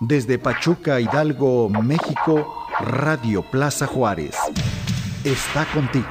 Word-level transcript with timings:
Desde 0.00 0.38
Pachuca, 0.38 1.00
Hidalgo, 1.00 1.68
México, 1.68 2.66
Radio 2.78 3.42
Plaza 3.42 3.84
Juárez. 3.88 4.36
Está 5.24 5.66
contigo. 5.74 6.06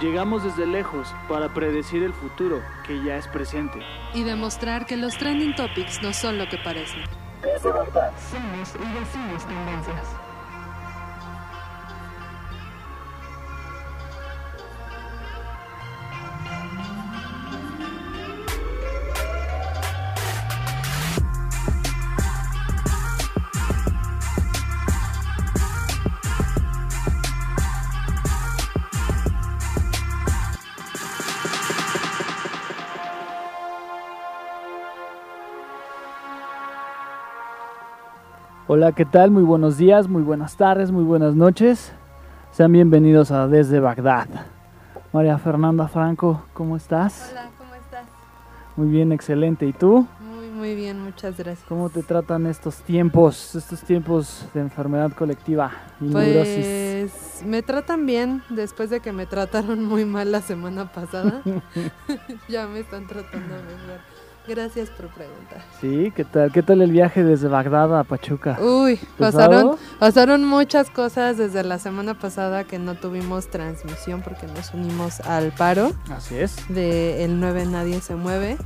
Llegamos 0.00 0.44
desde 0.44 0.66
lejos 0.66 1.12
para 1.28 1.52
predecir 1.52 2.04
el 2.04 2.12
futuro, 2.12 2.62
que 2.86 3.02
ya 3.02 3.16
es 3.16 3.26
presente. 3.26 3.80
Y 4.14 4.22
demostrar 4.22 4.86
que 4.86 4.96
los 4.96 5.18
trending 5.18 5.56
topics 5.56 6.00
no 6.00 6.12
son 6.12 6.38
lo 6.38 6.48
que 6.48 6.58
parecen. 6.58 7.02
Somos 7.60 7.88
y 7.88 8.98
decimos 9.00 9.44
tendencias. 9.46 10.25
Hola, 38.76 38.92
¿qué 38.92 39.06
tal? 39.06 39.30
Muy 39.30 39.42
buenos 39.42 39.78
días, 39.78 40.06
muy 40.06 40.20
buenas 40.20 40.58
tardes, 40.58 40.90
muy 40.90 41.02
buenas 41.02 41.34
noches. 41.34 41.92
Sean 42.50 42.72
bienvenidos 42.72 43.30
a 43.30 43.48
Desde 43.48 43.80
Bagdad. 43.80 44.28
María 45.14 45.38
Fernanda 45.38 45.88
Franco, 45.88 46.44
¿cómo 46.52 46.76
estás? 46.76 47.30
Hola, 47.30 47.48
¿cómo 47.56 47.74
estás? 47.74 48.04
Muy 48.76 48.88
bien, 48.88 49.12
excelente. 49.12 49.64
¿Y 49.64 49.72
tú? 49.72 50.06
Muy, 50.20 50.50
muy 50.50 50.74
bien, 50.74 51.00
muchas 51.00 51.38
gracias. 51.38 51.66
¿Cómo 51.66 51.88
te 51.88 52.02
tratan 52.02 52.44
estos 52.44 52.82
tiempos, 52.82 53.54
estos 53.54 53.80
tiempos 53.80 54.46
de 54.52 54.60
enfermedad 54.60 55.10
colectiva 55.12 55.72
y 55.98 56.04
neurosis? 56.04 56.66
Pues 56.66 57.44
me 57.46 57.62
tratan 57.62 58.04
bien 58.04 58.42
después 58.50 58.90
de 58.90 59.00
que 59.00 59.10
me 59.10 59.24
trataron 59.24 59.86
muy 59.86 60.04
mal 60.04 60.30
la 60.30 60.42
semana 60.42 60.92
pasada. 60.92 61.40
ya 62.50 62.66
me 62.66 62.80
están 62.80 63.06
tratando 63.06 63.54
mejor. 63.54 64.15
Gracias 64.48 64.90
por 64.90 65.08
preguntar. 65.08 65.64
Sí, 65.80 66.12
¿qué 66.14 66.24
tal? 66.24 66.52
¿Qué 66.52 66.62
tal 66.62 66.80
el 66.80 66.92
viaje 66.92 67.24
desde 67.24 67.48
Bagdad 67.48 67.98
a 67.98 68.04
Pachuca? 68.04 68.56
Uy, 68.60 68.98
pasaron, 69.18 69.76
pasaron 69.98 70.44
muchas 70.44 70.88
cosas 70.88 71.36
desde 71.36 71.64
la 71.64 71.78
semana 71.80 72.14
pasada 72.14 72.62
que 72.64 72.78
no 72.78 72.94
tuvimos 72.94 73.48
transmisión 73.48 74.22
porque 74.22 74.46
nos 74.46 74.72
unimos 74.72 75.20
al 75.20 75.50
paro 75.52 75.90
Así 76.10 76.36
es. 76.36 76.56
de 76.68 77.24
El 77.24 77.40
9 77.40 77.66
Nadie 77.66 78.00
se 78.00 78.14
mueve. 78.14 78.56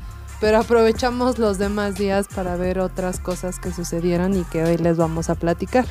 Pero 0.41 0.59
aprovechamos 0.59 1.39
los 1.39 1.59
demás 1.59 1.97
días 1.97 2.27
para 2.34 2.56
ver 2.56 2.78
otras 2.78 3.19
cosas 3.20 3.59
que 3.59 3.72
sucedieron 3.72 4.34
y 4.37 4.44
que 4.44 4.65
hoy 4.65 4.77
les 4.78 4.97
vamos 4.97 5.28
a 5.31 5.34
platicar. 5.34 5.84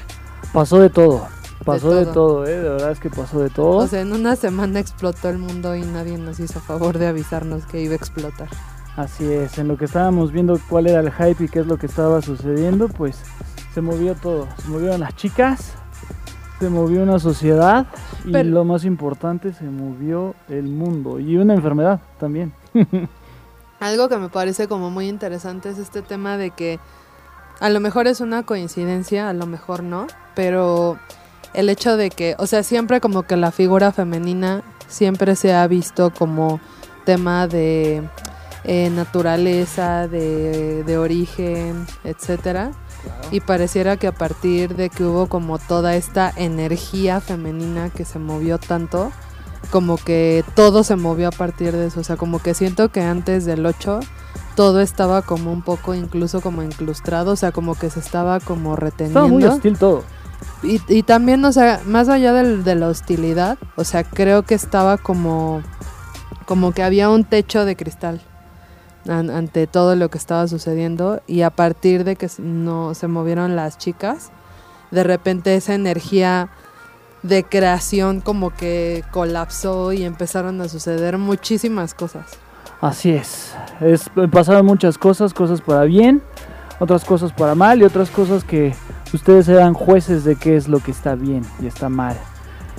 Pasó 0.53 0.79
de 0.79 0.89
todo. 0.89 1.27
Pasó 1.65 1.93
de 1.93 2.05
todo. 2.05 2.13
todo, 2.13 2.45
¿eh? 2.47 2.57
De 2.57 2.69
verdad 2.69 2.91
es 2.91 2.99
que 2.99 3.09
pasó 3.09 3.39
de 3.39 3.49
todo. 3.49 3.77
O 3.77 3.87
sea, 3.87 4.01
en 4.01 4.13
una 4.13 4.35
semana 4.35 4.79
explotó 4.79 5.29
el 5.29 5.37
mundo 5.37 5.75
y 5.75 5.81
nadie 5.81 6.17
nos 6.17 6.39
hizo 6.39 6.59
favor 6.59 6.97
de 6.97 7.07
avisarnos 7.07 7.65
que 7.65 7.81
iba 7.81 7.93
a 7.93 7.97
explotar. 7.97 8.49
Así 8.99 9.31
es, 9.31 9.57
en 9.57 9.69
lo 9.69 9.77
que 9.77 9.85
estábamos 9.85 10.33
viendo 10.33 10.59
cuál 10.67 10.87
era 10.87 10.99
el 10.99 11.09
hype 11.09 11.45
y 11.45 11.47
qué 11.47 11.59
es 11.61 11.65
lo 11.65 11.77
que 11.77 11.85
estaba 11.85 12.21
sucediendo, 12.21 12.89
pues 12.89 13.21
se 13.73 13.79
movió 13.79 14.13
todo. 14.13 14.45
Se 14.61 14.67
movieron 14.67 14.99
las 14.99 15.15
chicas, 15.15 15.71
se 16.59 16.69
movió 16.69 17.01
una 17.03 17.17
sociedad 17.17 17.87
y 18.25 18.33
Pero- 18.33 18.49
lo 18.49 18.65
más 18.65 18.83
importante, 18.83 19.53
se 19.53 19.63
movió 19.63 20.35
el 20.49 20.63
mundo 20.63 21.17
y 21.17 21.37
una 21.37 21.53
enfermedad 21.53 22.01
también. 22.19 22.51
Algo 23.79 24.09
que 24.09 24.17
me 24.17 24.27
parece 24.27 24.67
como 24.67 24.89
muy 24.89 25.07
interesante 25.07 25.69
es 25.69 25.77
este 25.77 26.01
tema 26.01 26.35
de 26.35 26.51
que 26.51 26.77
a 27.61 27.69
lo 27.69 27.79
mejor 27.79 28.05
es 28.07 28.19
una 28.19 28.43
coincidencia, 28.43 29.29
a 29.29 29.33
lo 29.33 29.45
mejor 29.45 29.81
no, 29.81 30.07
pero 30.35 30.99
el 31.53 31.69
hecho 31.69 31.95
de 31.95 32.09
que, 32.09 32.35
o 32.37 32.47
sea, 32.47 32.63
siempre 32.63 32.99
como 32.99 33.23
que 33.23 33.37
la 33.37 33.51
figura 33.51 33.93
femenina 33.93 34.61
siempre 34.89 35.37
se 35.37 35.53
ha 35.53 35.65
visto 35.67 36.11
como 36.11 36.59
tema 37.05 37.47
de 37.47 38.03
eh, 38.71 38.91
naturaleza, 38.91 40.07
de, 40.07 40.83
de 40.83 40.97
origen, 40.99 41.87
etcétera. 42.03 42.69
Y 43.31 43.39
pareciera 43.39 43.97
que 43.97 44.05
a 44.05 44.11
partir 44.11 44.75
de 44.75 44.91
que 44.91 45.03
hubo 45.05 45.25
como 45.27 45.57
toda 45.57 45.95
esta 45.95 46.31
energía 46.35 47.19
femenina 47.19 47.89
que 47.89 48.05
se 48.05 48.19
movió 48.19 48.59
tanto, 48.59 49.11
como 49.71 49.97
que 49.97 50.43
todo 50.55 50.83
se 50.83 50.95
movió 50.97 51.29
a 51.29 51.31
partir 51.31 51.71
de 51.71 51.87
eso. 51.87 52.01
O 52.01 52.03
sea, 52.03 52.15
como 52.15 52.37
que 52.43 52.53
siento 52.53 52.89
que 52.89 53.01
antes 53.01 53.45
del 53.45 53.65
8 53.65 54.01
todo 54.55 54.81
estaba 54.81 55.23
como 55.23 55.51
un 55.51 55.63
poco 55.63 55.95
incluso 55.95 56.39
como 56.41 56.61
inclustrado, 56.61 57.31
o 57.31 57.35
sea, 57.35 57.51
como 57.51 57.73
que 57.73 57.89
se 57.89 57.99
estaba 58.01 58.39
como 58.39 58.75
Estaba 58.75 59.27
muy 59.27 59.41
reteniendo. 59.41 59.49
hostil 59.55 59.77
todo. 59.79 60.03
Y, 60.61 60.79
y 60.87 61.01
también, 61.03 61.43
o 61.43 61.51
sea, 61.51 61.81
más 61.85 62.07
allá 62.07 62.33
del- 62.33 62.63
de 62.63 62.75
la 62.75 62.87
hostilidad, 62.89 63.57
o 63.77 63.83
sea, 63.83 64.03
creo 64.03 64.43
que 64.43 64.53
estaba 64.55 64.97
como, 64.97 65.63
como 66.45 66.71
que 66.73 66.83
había 66.83 67.09
un 67.09 67.23
techo 67.23 67.65
de 67.65 67.75
cristal 67.75 68.21
an- 69.09 69.29
ante 69.29 69.67
todo 69.67 69.95
lo 69.95 70.09
que 70.09 70.17
estaba 70.17 70.47
sucediendo 70.47 71.21
y 71.27 71.41
a 71.41 71.49
partir 71.49 72.03
de 72.03 72.15
que 72.15 72.29
no 72.37 72.93
se 72.93 73.07
movieron 73.07 73.55
las 73.55 73.77
chicas, 73.77 74.31
de 74.91 75.03
repente 75.03 75.55
esa 75.55 75.73
energía 75.75 76.49
de 77.23 77.43
creación 77.43 78.21
como 78.21 78.51
que 78.51 79.03
colapsó 79.11 79.91
y 79.93 80.03
empezaron 80.03 80.61
a 80.61 80.69
suceder 80.69 81.17
muchísimas 81.17 81.93
cosas. 81.93 82.25
Así 82.81 83.11
es. 83.11 83.53
es. 83.81 84.09
Pasaron 84.31 84.65
muchas 84.65 84.97
cosas, 84.97 85.33
cosas 85.33 85.59
para 85.61 85.83
bien, 85.83 86.21
otras 86.79 87.03
cosas 87.03 87.33
para 87.33 87.55
mal 87.55 87.79
y 87.81 87.83
otras 87.83 88.09
cosas 88.09 88.45
que 88.45 88.73
ustedes 89.13 89.49
eran 89.49 89.73
jueces 89.73 90.23
de 90.23 90.37
qué 90.37 90.55
es 90.55 90.69
lo 90.69 90.79
que 90.79 90.91
está 90.91 91.15
bien 91.15 91.43
y 91.61 91.67
está 91.67 91.89
mal. 91.89 92.15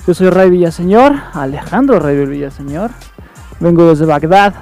Yo 0.06 0.14
soy 0.14 0.30
Ray 0.30 0.48
Villaseñor, 0.48 1.12
Alejandro 1.34 2.00
Ray 2.00 2.24
Villaseñor. 2.24 2.90
Vengo 3.60 3.90
desde 3.90 4.06
Bagdad 4.06 4.54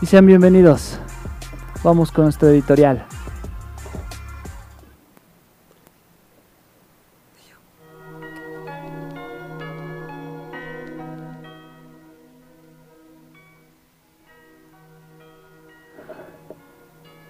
y 0.00 0.06
sean 0.06 0.26
bienvenidos. 0.26 0.98
Vamos 1.82 2.12
con 2.12 2.24
nuestro 2.24 2.48
editorial. 2.48 3.06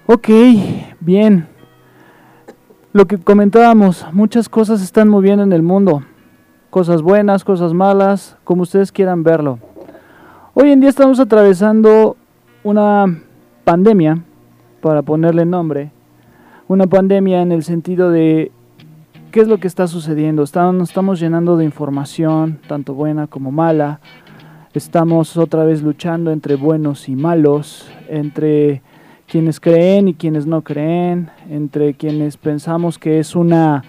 Ok, 0.09 0.29
bien. 1.01 1.49
Lo 2.93 3.07
que 3.07 3.19
comentábamos, 3.19 4.07
muchas 4.13 4.49
cosas 4.49 4.81
están 4.81 5.09
moviendo 5.09 5.43
en 5.43 5.53
el 5.53 5.63
mundo. 5.63 6.03
Cosas 6.71 7.03
buenas, 7.03 7.45
cosas 7.45 7.75
malas, 7.75 8.37
como 8.45 8.63
ustedes 8.63 8.91
quieran 8.91 9.23
verlo. 9.23 9.59
Hoy 10.55 10.71
en 10.71 10.81
día 10.81 10.89
estamos 10.89 11.21
atravesando 11.21 12.17
una 12.67 13.07
pandemia, 13.63 14.25
para 14.81 15.03
ponerle 15.03 15.45
nombre. 15.45 15.93
Una 16.67 16.89
pandemia 16.89 17.41
en 17.41 17.53
el 17.53 17.63
sentido 17.63 18.11
de 18.11 18.51
qué 19.31 19.41
es 19.41 19.47
lo 19.47 19.59
que 19.59 19.69
está 19.69 19.87
sucediendo. 19.87 20.43
Estamos, 20.43 20.75
nos 20.75 20.89
estamos 20.89 21.21
llenando 21.21 21.57
de 21.57 21.65
información, 21.65 22.59
tanto 22.67 22.93
buena 22.93 23.29
como 23.29 23.53
mala. 23.53 24.01
Estamos 24.75 25.37
otra 25.37 25.65
vez 25.65 25.81
luchando 25.81 26.33
entre 26.33 26.57
buenos 26.57 27.09
y 27.09 27.15
malos, 27.15 27.89
entre 28.09 28.83
quienes 29.29 29.61
creen 29.61 30.09
y 30.09 30.15
quienes 30.15 30.45
no 30.49 30.63
creen, 30.63 31.31
entre 31.49 31.95
quienes 31.95 32.37
pensamos 32.37 32.99
que 32.99 33.21
es 33.21 33.37
una 33.37 33.85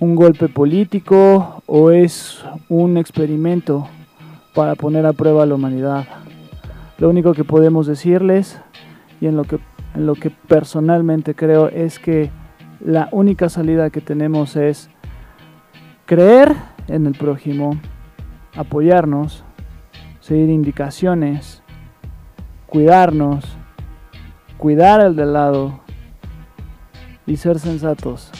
un 0.00 0.16
golpe 0.16 0.48
político 0.48 1.62
o 1.64 1.90
es 1.90 2.44
un 2.68 2.98
experimento 2.98 3.88
para 4.54 4.74
poner 4.74 5.06
a 5.06 5.14
prueba 5.14 5.44
a 5.44 5.46
la 5.46 5.54
humanidad. 5.54 6.21
Lo 6.98 7.08
único 7.08 7.32
que 7.34 7.44
podemos 7.44 7.86
decirles 7.86 8.60
y 9.20 9.26
en 9.26 9.36
lo 9.36 9.44
que 9.44 9.58
en 9.94 10.06
lo 10.06 10.14
que 10.14 10.30
personalmente 10.30 11.34
creo 11.34 11.68
es 11.68 11.98
que 11.98 12.30
la 12.80 13.08
única 13.12 13.48
salida 13.48 13.90
que 13.90 14.00
tenemos 14.00 14.56
es 14.56 14.90
creer 16.06 16.54
en 16.88 17.06
el 17.06 17.12
prójimo, 17.14 17.78
apoyarnos, 18.56 19.44
seguir 20.20 20.48
indicaciones, 20.48 21.62
cuidarnos, 22.66 23.44
cuidar 24.56 25.00
al 25.00 25.14
del 25.14 25.32
lado 25.34 25.80
y 27.26 27.36
ser 27.36 27.58
sensatos. 27.58 28.30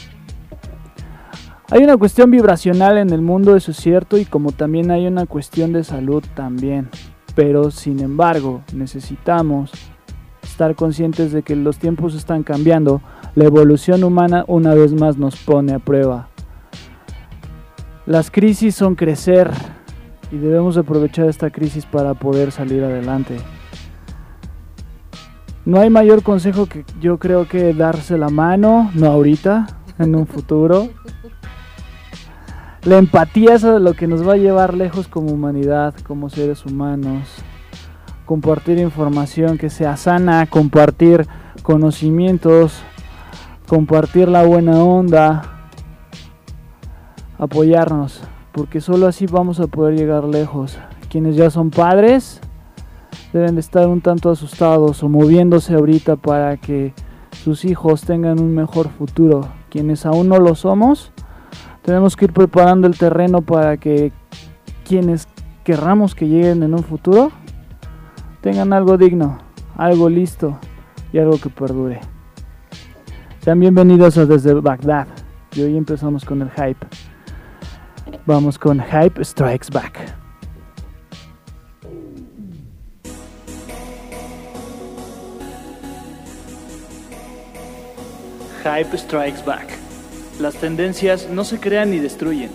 Hay 1.71 1.85
una 1.85 1.97
cuestión 1.97 2.31
vibracional 2.31 2.99
en 2.99 3.11
el 3.11 3.23
mundo, 3.23 3.57
eso 3.57 3.71
es 3.71 3.79
cierto, 3.79 4.19
y 4.19 4.27
como 4.27 4.53
también 4.53 4.91
hay 4.91 5.07
una 5.07 5.25
cuestión 5.25 5.73
de 5.73 5.85
salud 5.85 6.23
también. 6.35 6.91
Pero 7.35 7.71
sin 7.71 8.01
embargo, 8.01 8.63
necesitamos 8.75 9.73
estar 10.43 10.75
conscientes 10.75 11.33
de 11.33 11.43
que 11.43 11.57
los 11.57 11.79
tiempos 11.79 12.15
están 12.15 12.43
cambiando. 12.43 13.01
La 13.35 13.45
evolución 13.45 14.05
humana 14.05 14.45
una 14.49 14.75
vez 14.75 14.93
más 14.93 15.17
nos 15.17 15.37
pone 15.37 15.73
a 15.73 15.79
prueba. 15.79 16.29
Las 18.05 18.31
crisis 18.31 18.75
son 18.75 18.95
crecer 18.95 19.51
y 20.31 20.37
debemos 20.37 20.77
aprovechar 20.77 21.29
esta 21.29 21.51
crisis 21.51 21.87
para 21.87 22.15
poder 22.15 22.53
salir 22.53 22.83
adelante. 22.83 23.37
No 25.65 25.79
hay 25.79 25.91
mayor 25.91 26.23
consejo 26.25 26.67
que 26.67 26.85
yo 27.01 27.19
creo 27.19 27.47
que 27.47 27.73
darse 27.73 28.19
la 28.19 28.29
mano, 28.29 28.91
no 28.95 29.07
ahorita, 29.07 29.67
en 29.99 30.17
un 30.17 30.27
futuro. 30.27 30.89
La 32.85 32.99
empatía 32.99 33.55
es 33.55 33.63
lo 33.63 33.95
que 33.95 34.09
nos 34.09 34.27
va 34.27 34.33
a 34.33 34.37
llevar 34.37 34.75
lejos 34.75 35.07
como 35.07 35.31
humanidad, 35.31 35.95
como 36.05 36.29
seres 36.29 36.67
humanos. 36.67 37.29
Compartir 38.27 38.79
información 38.79 39.57
que 39.57 39.71
sea 39.71 39.97
sana, 39.97 40.47
compartir 40.47 41.29
conocimientos, 41.63 42.83
compartir 43.69 44.29
la 44.29 44.43
buena 44.43 44.83
onda, 44.83 45.43
apoyarnos, 47.39 48.21
porque 48.51 48.81
solo 48.81 49.07
así 49.07 49.27
vamos 49.27 49.61
a 49.61 49.69
poder 49.69 49.97
llegar 49.97 50.25
lejos. 50.25 50.77
Quienes 51.09 51.37
ya 51.37 51.51
son 51.51 51.71
padres 51.71 52.41
deben 53.33 53.55
de 53.55 53.61
estar 53.61 53.87
un 53.87 54.01
tanto 54.01 54.29
asustados 54.29 55.05
o 55.05 55.09
moviéndose 55.09 55.75
ahorita 55.75 56.17
para 56.17 56.57
que 56.57 56.95
sus 57.45 57.65
hijos 57.65 58.03
tengan 58.03 58.41
un 58.41 58.53
mejor 58.57 58.89
futuro. 58.89 59.47
Quienes 59.71 60.05
aún 60.05 60.29
no 60.29 60.39
lo 60.41 60.57
somos, 60.57 61.13
tenemos 61.83 62.17
que 62.17 62.27
ir 62.27 62.33
preparando 62.33 62.87
el 62.87 62.97
terreno 62.97 63.43
para 63.43 63.77
que 63.77 64.13
quienes 64.87 65.29
querramos 65.65 66.15
que 66.15 66.29
lleguen 66.29 66.63
en 66.63 66.75
un 66.75 66.83
futuro 66.83 67.31
tengan 68.41 68.73
algo 68.73 68.97
digno, 68.97 69.39
algo 69.77 70.09
listo 70.09 70.59
y 71.13 71.19
algo 71.19 71.39
que 71.39 71.49
perdure. 71.49 72.01
Sean 73.41 73.59
bienvenidos 73.59 74.15
Desde 74.15 74.55
Bagdad 74.55 75.09
y 75.55 75.63
hoy 75.63 75.77
empezamos 75.77 76.25
con 76.25 76.43
el 76.43 76.51
hype. 76.51 76.87
Vamos 78.27 78.59
con 78.59 78.81
Hype 78.81 79.25
Strikes 79.25 79.69
Back. 79.73 79.99
Hype 88.65 88.97
Strikes 88.97 89.45
Back. 89.45 89.82
Las 90.43 90.55
tendencias 90.57 91.29
no 91.31 91.45
se 91.45 91.61
crean 91.61 91.93
ni 91.93 92.01
destruyen, 92.01 92.51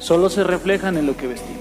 solo 0.00 0.28
se 0.28 0.42
reflejan 0.42 0.96
en 0.96 1.06
lo 1.06 1.16
que 1.16 1.28
vestimos. 1.28 1.58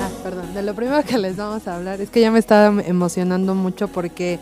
Ah, 0.00 0.62
lo 0.62 0.74
primero 0.74 1.02
que 1.04 1.18
les 1.18 1.36
vamos 1.36 1.68
a 1.68 1.76
hablar 1.76 2.00
es 2.00 2.08
que 2.08 2.22
ya 2.22 2.30
me 2.30 2.38
estaba 2.38 2.82
emocionando 2.82 3.54
mucho 3.54 3.88
porque, 3.88 4.38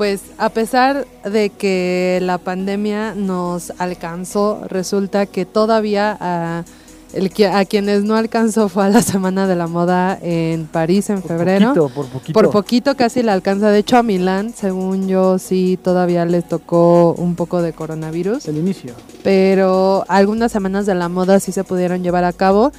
pues, 0.00 0.22
a 0.38 0.48
pesar 0.48 1.06
de 1.30 1.50
que 1.50 2.20
la 2.22 2.38
pandemia 2.38 3.14
nos 3.14 3.70
alcanzó, 3.76 4.62
resulta 4.66 5.26
que 5.26 5.44
todavía 5.44 6.16
a, 6.18 6.64
el, 7.12 7.28
que- 7.28 7.48
a 7.48 7.66
quienes 7.66 8.02
no 8.04 8.16
alcanzó 8.16 8.70
fue 8.70 8.84
a 8.86 8.88
la 8.88 9.02
Semana 9.02 9.46
de 9.46 9.56
la 9.56 9.66
Moda 9.66 10.18
en 10.22 10.64
París 10.64 11.10
en 11.10 11.20
Por 11.20 11.28
febrero. 11.36 11.74
poquito, 11.74 11.88
por 11.94 12.06
poquito. 12.06 12.32
Por 12.32 12.50
poquito 12.50 12.96
casi 12.96 13.22
la 13.22 13.34
alcanza. 13.34 13.68
De 13.68 13.78
hecho, 13.80 13.98
a 13.98 14.02
Milán, 14.02 14.54
según 14.56 15.06
yo, 15.06 15.38
sí 15.38 15.78
todavía 15.84 16.24
les 16.24 16.48
tocó 16.48 17.12
un 17.18 17.34
poco 17.34 17.60
de 17.60 17.74
coronavirus 17.74 18.48
El 18.48 18.56
inicio. 18.56 18.94
pero 19.22 20.06
algunas 20.08 20.50
semanas 20.50 20.86
de 20.86 20.94
la 20.94 21.10
moda 21.10 21.40
sí 21.40 21.52
se 21.52 21.62
pudieron 21.62 22.02
llevar 22.02 22.24
a 22.24 22.32
cabo. 22.32 22.72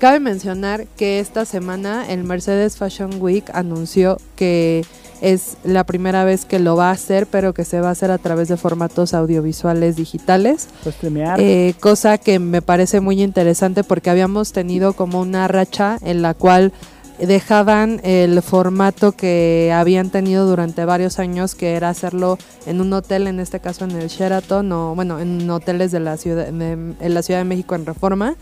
Cabe 0.00 0.18
mencionar 0.18 0.86
que 0.96 1.20
esta 1.20 1.44
semana 1.44 2.04
el 2.08 2.24
Mercedes 2.24 2.76
Fashion 2.78 3.22
Week 3.22 3.44
anunció 3.54 4.16
que 4.34 4.84
es 5.20 5.56
la 5.64 5.84
primera 5.84 6.24
vez 6.24 6.44
que 6.44 6.58
lo 6.58 6.76
va 6.76 6.88
a 6.88 6.92
hacer, 6.92 7.26
pero 7.26 7.54
que 7.54 7.64
se 7.64 7.80
va 7.80 7.88
a 7.88 7.92
hacer 7.92 8.10
a 8.10 8.18
través 8.18 8.48
de 8.48 8.56
formatos 8.56 9.14
audiovisuales 9.14 9.96
digitales. 9.96 10.68
Streamear. 10.86 11.40
Eh, 11.40 11.74
cosa 11.80 12.18
que 12.18 12.38
me 12.38 12.62
parece 12.62 13.00
muy 13.00 13.22
interesante 13.22 13.84
porque 13.84 14.10
habíamos 14.10 14.52
tenido 14.52 14.92
como 14.92 15.20
una 15.20 15.48
racha 15.48 15.98
en 16.02 16.22
la 16.22 16.34
cual 16.34 16.72
dejaban 17.18 18.00
el 18.02 18.42
formato 18.42 19.12
que 19.12 19.72
habían 19.74 20.10
tenido 20.10 20.46
durante 20.46 20.84
varios 20.84 21.18
años 21.18 21.54
que 21.54 21.74
era 21.74 21.88
hacerlo 21.88 22.38
en 22.66 22.80
un 22.80 22.92
hotel 22.92 23.28
en 23.28 23.38
este 23.38 23.60
caso 23.60 23.84
en 23.84 23.92
el 23.92 24.08
Sheraton 24.08 24.70
o 24.72 24.94
bueno 24.94 25.20
en 25.20 25.48
hoteles 25.48 25.92
de 25.92 26.00
la 26.00 26.16
ciudad 26.16 26.48
de, 26.48 26.72
en 26.72 27.14
la 27.14 27.22
ciudad 27.22 27.40
de 27.40 27.44
México 27.44 27.76
en 27.76 27.86
Reforma 27.86 28.34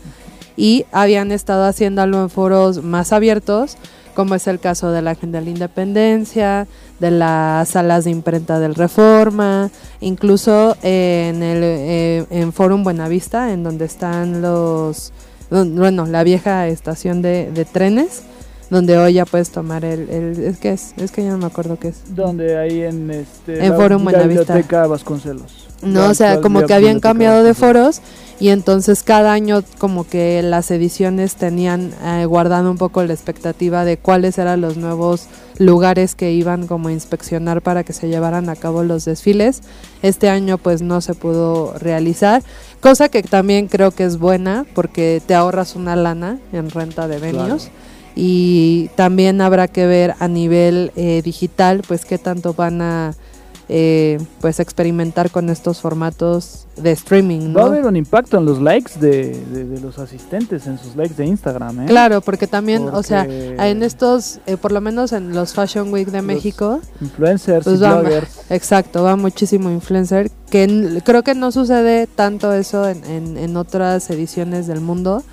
y 0.55 0.85
habían 0.91 1.31
estado 1.31 1.65
haciéndolo 1.65 2.23
en 2.23 2.29
foros 2.29 2.83
más 2.83 3.13
abiertos 3.13 3.77
como 4.13 4.35
es 4.35 4.47
el 4.47 4.59
caso 4.59 4.91
de 4.91 5.01
la 5.01 5.11
Agenda 5.11 5.39
de 5.39 5.45
la 5.45 5.51
Independencia, 5.51 6.67
de 6.99 7.11
las 7.11 7.69
salas 7.69 8.05
de 8.05 8.11
imprenta 8.11 8.59
del 8.59 8.75
Reforma, 8.75 9.69
incluso 10.01 10.75
en 10.83 11.41
el 11.43 11.59
eh, 11.63 12.25
en 12.29 12.53
Forum 12.53 12.83
Buenavista, 12.83 13.51
en 13.51 13.63
donde 13.63 13.85
están 13.85 14.41
los, 14.41 15.11
bueno, 15.49 16.05
la 16.05 16.23
vieja 16.23 16.67
estación 16.67 17.21
de, 17.21 17.51
de 17.51 17.65
trenes, 17.65 18.23
donde 18.69 18.97
hoy 18.97 19.13
ya 19.13 19.25
puedes 19.25 19.49
tomar 19.51 19.85
el, 19.85 20.09
el- 20.09 20.43
es 20.45 20.57
que 20.57 20.71
es, 20.71 20.93
es 20.97 21.11
que 21.11 21.23
ya 21.23 21.31
no 21.31 21.37
me 21.37 21.45
acuerdo 21.45 21.77
qué 21.77 21.89
es. 21.89 22.15
donde 22.15 22.57
ahí 22.57 22.81
en 22.81 23.11
este 23.11 23.63
En 23.63 23.71
la- 23.71 23.75
Forum 23.75 23.99
la 24.05 24.11
Buenavista. 24.11 24.53
biblioteca 24.53 24.87
Vasconcelos. 24.87 25.67
No, 25.83 26.09
o 26.09 26.13
sea, 26.13 26.41
como 26.41 26.65
que 26.65 26.73
habían 26.73 26.99
cambiado 26.99 27.43
de 27.43 27.53
foros 27.53 28.01
y 28.39 28.49
entonces 28.49 29.03
cada 29.03 29.31
año 29.31 29.63
como 29.77 30.05
que 30.07 30.41
las 30.41 30.69
ediciones 30.71 31.35
tenían 31.35 31.93
eh, 32.03 32.25
guardando 32.25 32.71
un 32.71 32.77
poco 32.77 33.03
la 33.03 33.13
expectativa 33.13 33.85
de 33.85 33.97
cuáles 33.97 34.37
eran 34.37 34.59
los 34.59 34.75
nuevos 34.75 35.27
lugares 35.59 36.15
que 36.15 36.31
iban 36.31 36.67
como 36.67 36.89
a 36.89 36.91
inspeccionar 36.91 37.61
para 37.61 37.83
que 37.83 37.93
se 37.93 38.09
llevaran 38.09 38.49
a 38.49 38.55
cabo 38.55 38.83
los 38.83 39.05
desfiles. 39.05 39.61
Este 40.01 40.29
año 40.29 40.57
pues 40.57 40.81
no 40.81 40.99
se 40.99 41.13
pudo 41.13 41.73
realizar, 41.77 42.43
cosa 42.81 43.07
que 43.07 43.23
también 43.23 43.67
creo 43.67 43.91
que 43.91 44.03
es 44.03 44.17
buena 44.17 44.65
porque 44.73 45.21
te 45.25 45.35
ahorras 45.35 45.75
una 45.75 45.95
lana 45.95 46.39
en 46.51 46.69
renta 46.69 47.07
de 47.07 47.19
venues. 47.19 47.69
Y 48.15 48.89
también 48.95 49.41
habrá 49.41 49.67
que 49.67 49.87
ver 49.87 50.15
a 50.19 50.27
nivel 50.27 50.91
eh, 50.95 51.21
digital, 51.23 51.81
pues 51.87 52.05
qué 52.05 52.17
tanto 52.17 52.53
van 52.53 52.81
a 52.81 53.15
eh, 53.69 54.19
pues 54.41 54.59
experimentar 54.59 55.31
con 55.31 55.49
estos 55.49 55.79
formatos 55.79 56.67
de 56.75 56.91
streaming, 56.91 57.53
Va 57.55 57.61
a 57.61 57.65
¿no? 57.65 57.71
haber 57.71 57.85
un 57.85 57.95
impacto 57.95 58.37
en 58.37 58.45
los 58.45 58.61
likes 58.61 58.93
de, 58.99 59.29
de- 59.51 59.63
de 59.65 59.79
los 59.79 59.99
asistentes, 59.99 60.67
en 60.67 60.77
sus 60.77 60.95
likes 60.95 61.13
de 61.15 61.25
Instagram, 61.25 61.81
¿eh? 61.81 61.85
Claro, 61.85 62.19
porque 62.21 62.45
también, 62.47 62.89
o 62.89 63.03
sea, 63.03 63.23
en 63.25 63.81
estos, 63.83 64.39
eh, 64.47 64.57
por 64.57 64.71
lo 64.73 64.81
menos 64.81 65.13
en 65.13 65.33
los 65.33 65.53
Fashion 65.53 65.93
Week 65.93 66.07
de 66.07 66.17
Los 66.17 66.25
México, 66.25 66.81
Influencers 66.99 67.63
Pues 67.63 67.79
y 67.79 67.83
va- 67.83 68.01
bloggers. 68.01 68.41
exacto, 68.49 69.03
va 69.03 69.15
muchísimo 69.15 69.69
influencer, 69.71 70.29
que 70.49 71.01
creo 71.05 71.23
que 71.23 71.33
no 71.35 71.51
sucede 71.51 72.07
tanto 72.07 72.51
eso 72.53 72.87
en, 72.89 73.03
en- 73.05 73.37
en 73.37 73.55
otras 73.57 74.09
ediciones 74.09 74.67
del 74.67 74.81
mundo. 74.81 75.23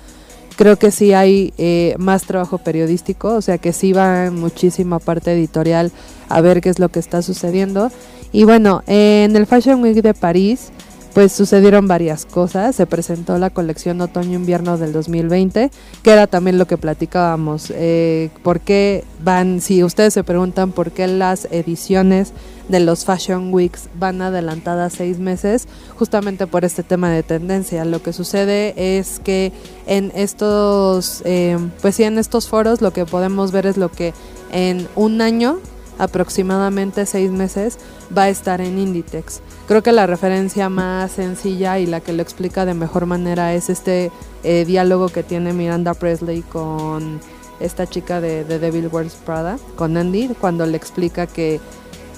Creo 0.57 0.77
que 0.77 0.91
sí 0.91 1.11
hay 1.13 1.53
eh, 1.57 1.95
más 1.97 2.23
trabajo 2.23 2.59
periodístico, 2.59 3.33
o 3.35 3.41
sea 3.41 3.57
que 3.57 3.73
sí 3.73 3.93
va 3.93 4.29
muchísima 4.31 4.99
parte 4.99 5.31
editorial 5.33 5.91
a 6.29 6.39
ver 6.41 6.61
qué 6.61 6.69
es 6.69 6.77
lo 6.77 6.89
que 6.89 6.99
está 6.99 7.21
sucediendo. 7.23 7.89
Y 8.31 8.43
bueno, 8.45 8.83
en 8.87 9.35
el 9.35 9.45
Fashion 9.45 9.81
Week 9.81 10.01
de 10.01 10.13
París, 10.13 10.71
pues 11.13 11.31
sucedieron 11.31 11.87
varias 11.87 12.25
cosas. 12.25 12.75
Se 12.75 12.85
presentó 12.85 13.37
la 13.37 13.49
colección 13.49 13.99
otoño-invierno 14.01 14.77
del 14.77 14.93
2020, 14.93 15.69
que 16.03 16.11
era 16.11 16.27
también 16.27 16.57
lo 16.57 16.65
que 16.65 16.77
platicábamos. 16.77 17.71
Eh, 17.75 18.29
¿Por 18.43 18.61
qué 18.61 19.03
van, 19.23 19.61
si 19.61 19.83
ustedes 19.83 20.13
se 20.13 20.23
preguntan 20.23 20.71
por 20.71 20.91
qué 20.91 21.07
las 21.07 21.45
ediciones 21.51 22.33
de 22.69 22.79
los 22.79 23.05
Fashion 23.05 23.53
Weeks 23.53 23.89
van 23.99 24.21
adelantadas 24.21 24.93
seis 24.93 25.19
meses, 25.19 25.67
justamente 25.97 26.47
por 26.47 26.63
este 26.63 26.83
tema 26.83 27.11
de 27.11 27.21
tendencia. 27.21 27.83
Lo 27.85 28.01
que 28.01 28.13
sucede 28.13 28.73
es 28.97 29.19
que 29.19 29.51
en 29.85 30.11
estos, 30.15 31.21
eh, 31.25 31.57
pues 31.81 31.95
sí, 31.95 32.03
en 32.03 32.17
estos 32.17 32.47
foros 32.47 32.81
lo 32.81 32.91
que 32.91 33.05
podemos 33.05 33.51
ver 33.51 33.65
es 33.65 33.77
lo 33.77 33.91
que 33.91 34.13
en 34.51 34.87
un 34.95 35.21
año, 35.21 35.59
aproximadamente 35.97 37.05
seis 37.05 37.31
meses, 37.31 37.77
va 38.15 38.23
a 38.23 38.29
estar 38.29 38.61
en 38.61 38.79
Inditex. 38.79 39.41
Creo 39.67 39.83
que 39.83 39.91
la 39.91 40.07
referencia 40.07 40.69
más 40.69 41.11
sencilla 41.11 41.79
y 41.79 41.85
la 41.85 42.01
que 42.01 42.13
lo 42.13 42.21
explica 42.21 42.65
de 42.65 42.73
mejor 42.73 43.05
manera 43.05 43.53
es 43.53 43.69
este 43.69 44.11
eh, 44.43 44.65
diálogo 44.65 45.09
que 45.09 45.23
tiene 45.23 45.53
Miranda 45.53 45.93
Presley 45.93 46.41
con 46.41 47.19
esta 47.59 47.87
chica 47.87 48.19
de, 48.19 48.43
de 48.43 48.59
Devil 48.59 48.89
Wears 48.91 49.15
Prada, 49.15 49.57
con 49.75 49.95
Andy, 49.97 50.29
cuando 50.39 50.65
le 50.65 50.77
explica 50.77 51.27
que 51.27 51.59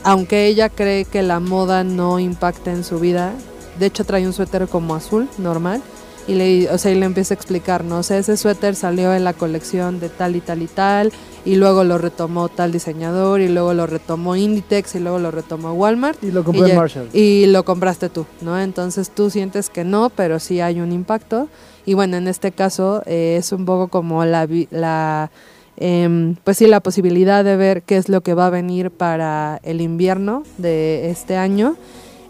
aunque 0.03 0.47
ella 0.47 0.69
cree 0.69 1.05
que 1.05 1.23
la 1.23 1.39
moda 1.39 1.83
no 1.83 2.19
impacta 2.19 2.71
en 2.71 2.83
su 2.83 2.99
vida, 2.99 3.33
de 3.79 3.85
hecho 3.85 4.03
trae 4.03 4.25
un 4.27 4.33
suéter 4.33 4.67
como 4.67 4.95
azul, 4.95 5.29
normal, 5.37 5.81
y 6.27 6.35
le, 6.35 6.69
o 6.69 6.77
sea, 6.77 6.91
y 6.91 6.95
le 6.95 7.05
empieza 7.05 7.33
a 7.33 7.37
explicar, 7.37 7.83
¿no? 7.83 7.99
O 7.99 8.03
sea, 8.03 8.17
ese 8.17 8.37
suéter 8.37 8.75
salió 8.75 9.13
en 9.13 9.23
la 9.23 9.33
colección 9.33 9.99
de 9.99 10.09
tal 10.09 10.35
y 10.35 10.41
tal 10.41 10.61
y 10.61 10.67
tal, 10.67 11.11
y 11.45 11.55
luego 11.55 11.83
lo 11.83 11.97
retomó 11.97 12.49
tal 12.49 12.71
diseñador, 12.71 13.41
y 13.41 13.49
luego 13.49 13.73
lo 13.73 13.87
retomó 13.87 14.35
Inditex, 14.35 14.95
y 14.95 14.99
luego 14.99 15.19
lo 15.19 15.31
retomó 15.31 15.73
Walmart. 15.73 16.23
Y 16.23 16.31
lo 16.31 16.43
compré 16.43 16.71
en 16.71 16.77
Marshall. 16.77 17.09
Y 17.13 17.47
lo 17.47 17.65
compraste 17.65 18.09
tú, 18.09 18.25
¿no? 18.41 18.59
Entonces 18.59 19.09
tú 19.09 19.29
sientes 19.29 19.69
que 19.69 19.83
no, 19.83 20.09
pero 20.09 20.39
sí 20.39 20.61
hay 20.61 20.79
un 20.79 20.91
impacto. 20.91 21.49
Y 21.85 21.93
bueno, 21.93 22.17
en 22.17 22.27
este 22.27 22.51
caso 22.51 23.03
eh, 23.05 23.35
es 23.37 23.51
un 23.51 23.65
poco 23.65 23.89
como 23.89 24.23
la, 24.23 24.47
la 24.71 25.29
em, 25.75 26.35
pues 26.43 26.57
sí, 26.57 26.67
la 26.67 26.79
posibilidad 26.79 27.43
de 27.43 27.57
ver 27.57 27.83
qué 27.83 27.97
es 27.97 28.07
lo 28.07 28.21
que 28.21 28.33
va 28.33 28.47
a 28.47 28.49
venir 28.49 28.89
para 28.91 29.59
el 29.63 29.81
invierno 29.81 30.43
de 30.57 31.09
este 31.09 31.35
año. 31.35 31.75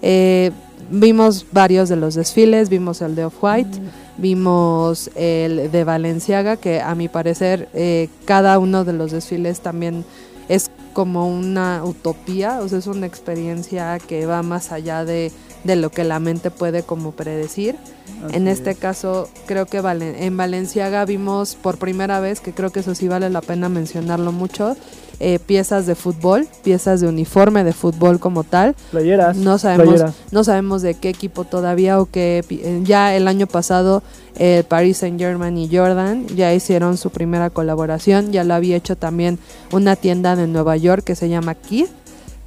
Eh, 0.01 0.51
vimos 0.93 1.45
varios 1.51 1.89
de 1.89 1.95
los 1.95 2.15
desfiles, 2.15 2.69
vimos 2.69 3.01
el 3.01 3.15
de 3.15 3.25
Off-White, 3.25 3.79
vimos 4.17 5.09
el 5.15 5.71
de 5.71 5.83
Valenciaga, 5.83 6.57
que 6.57 6.81
a 6.81 6.93
mi 6.95 7.07
parecer 7.07 7.67
eh, 7.73 8.09
cada 8.25 8.59
uno 8.59 8.83
de 8.85 8.93
los 8.93 9.11
desfiles 9.11 9.59
también 9.61 10.05
es 10.49 10.69
como 10.93 11.27
una 11.27 11.83
utopía, 11.83 12.59
o 12.61 12.67
sea, 12.69 12.77
es 12.79 12.87
una 12.87 13.07
experiencia 13.07 13.97
que 13.99 14.25
va 14.27 14.43
más 14.43 14.71
allá 14.71 15.03
de, 15.05 15.31
de 15.63 15.75
lo 15.75 15.89
que 15.89 16.03
la 16.03 16.19
mente 16.19 16.51
puede 16.51 16.83
como 16.83 17.11
predecir. 17.13 17.75
en 18.29 18.47
Así 18.47 18.59
este 18.59 18.71
es. 18.71 18.77
caso, 18.77 19.27
creo 19.47 19.65
que 19.65 19.81
Valen- 19.81 20.15
en 20.19 20.37
Valenciaga 20.37 21.05
vimos 21.05 21.55
por 21.55 21.77
primera 21.79 22.19
vez, 22.19 22.39
que 22.41 22.53
creo 22.53 22.69
que 22.71 22.81
eso 22.81 22.93
sí 22.93 23.07
vale 23.07 23.29
la 23.31 23.41
pena 23.41 23.69
mencionarlo 23.69 24.31
mucho, 24.31 24.75
eh, 25.19 25.39
piezas 25.39 25.85
de 25.85 25.95
fútbol, 25.95 26.47
piezas 26.63 27.01
de 27.01 27.07
uniforme 27.07 27.63
de 27.63 27.73
fútbol 27.73 28.19
como 28.19 28.43
tal. 28.43 28.75
Playeras. 28.91 29.37
No 29.37 29.57
sabemos, 29.57 29.87
playeras. 29.87 30.15
no 30.31 30.43
sabemos 30.43 30.81
de 30.81 30.95
qué 30.95 31.09
equipo 31.09 31.43
todavía 31.43 31.99
o 31.99 32.05
qué. 32.07 32.43
eh, 32.49 32.81
Ya 32.83 33.15
el 33.15 33.27
año 33.27 33.47
pasado, 33.47 34.03
el 34.37 34.63
Paris 34.63 34.97
Saint 34.97 35.19
Germain 35.19 35.57
y 35.57 35.69
Jordan 35.75 36.25
ya 36.35 36.53
hicieron 36.53 36.97
su 36.97 37.09
primera 37.09 37.49
colaboración. 37.49 38.31
Ya 38.31 38.43
lo 38.43 38.53
había 38.53 38.75
hecho 38.75 38.95
también 38.95 39.39
una 39.71 39.95
tienda 39.95 40.35
de 40.35 40.47
Nueva 40.47 40.75
York 40.77 41.03
que 41.03 41.15
se 41.15 41.29
llama 41.29 41.55
Kid 41.55 41.85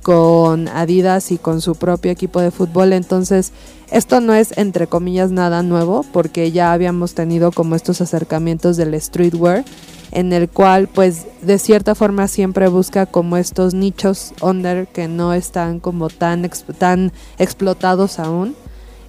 con 0.02 0.68
Adidas 0.68 1.32
y 1.32 1.38
con 1.38 1.60
su 1.60 1.74
propio 1.74 2.12
equipo 2.12 2.40
de 2.40 2.52
fútbol. 2.52 2.92
Entonces, 2.92 3.50
esto 3.90 4.20
no 4.20 4.34
es 4.34 4.56
entre 4.56 4.86
comillas 4.86 5.30
nada 5.32 5.62
nuevo 5.64 6.04
porque 6.12 6.52
ya 6.52 6.72
habíamos 6.72 7.14
tenido 7.14 7.50
como 7.50 7.74
estos 7.74 8.00
acercamientos 8.00 8.76
del 8.76 9.00
streetwear 9.00 9.64
en 10.12 10.32
el 10.32 10.48
cual 10.48 10.88
pues 10.88 11.26
de 11.42 11.58
cierta 11.58 11.94
forma 11.94 12.28
siempre 12.28 12.68
busca 12.68 13.06
como 13.06 13.36
estos 13.36 13.74
nichos 13.74 14.32
under 14.40 14.86
que 14.86 15.08
no 15.08 15.32
están 15.32 15.80
como 15.80 16.08
tan 16.08 16.48
tan 16.78 17.12
explotados 17.38 18.18
aún 18.18 18.54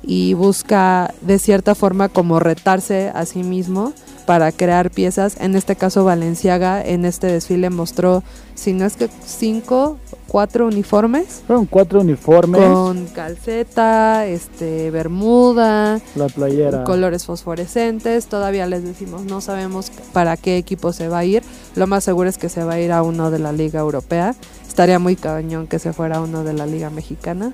y 0.04 0.34
busca 0.34 1.14
de 1.22 1.40
cierta 1.40 1.76
forma 1.76 2.10
como 2.10 2.40
retarse 2.40 3.12
a 3.14 3.26
sí 3.26 3.44
mismo 3.44 3.94
para 4.28 4.52
crear 4.52 4.92
piezas. 4.92 5.38
En 5.40 5.56
este 5.56 5.76
caso 5.78 6.04
Valenciaga 6.04 6.84
en 6.86 7.06
este 7.06 7.28
desfile 7.28 7.70
mostró, 7.72 8.24
si 8.56 8.74
no 8.74 8.86
es 8.86 8.98
que 8.98 9.10
cinco, 9.26 9.98
cuatro 10.28 10.68
uniformes 10.68 11.42
Fueron 11.48 11.66
cuatro 11.66 12.02
uniformes. 12.02 12.62
con 12.62 13.06
calceta, 13.08 14.26
este 14.26 14.92
bermuda, 14.92 16.02
La 16.16 16.28
playera. 16.28 16.84
colores 16.84 17.26
fosforescentes. 17.26 18.28
Todavía 18.28 18.68
les 18.68 18.84
decimos, 18.84 19.24
no 19.24 19.40
sabemos 19.40 19.92
para 20.12 20.36
qué 20.36 20.58
equipo 20.58 20.92
se 20.92 21.08
va 21.08 21.20
a 21.20 21.26
ir. 21.26 21.42
Lo 21.76 21.88
más 21.88 22.04
seguro 22.04 22.28
es 22.30 22.38
que 22.38 22.50
se 22.50 22.66
va 22.66 22.74
a 22.74 22.80
ir 22.82 22.92
a 22.92 23.04
uno 23.04 23.32
de 23.32 23.40
la 23.40 23.54
Liga 23.54 23.80
Europea. 23.80 24.36
Estaría 24.68 25.00
muy 25.00 25.16
cañón 25.16 25.68
que 25.68 25.80
se 25.80 25.94
fuera 25.94 26.18
a 26.18 26.22
uno 26.22 26.44
de 26.44 26.52
la 26.52 26.66
Liga 26.66 26.90
Mexicana. 26.90 27.54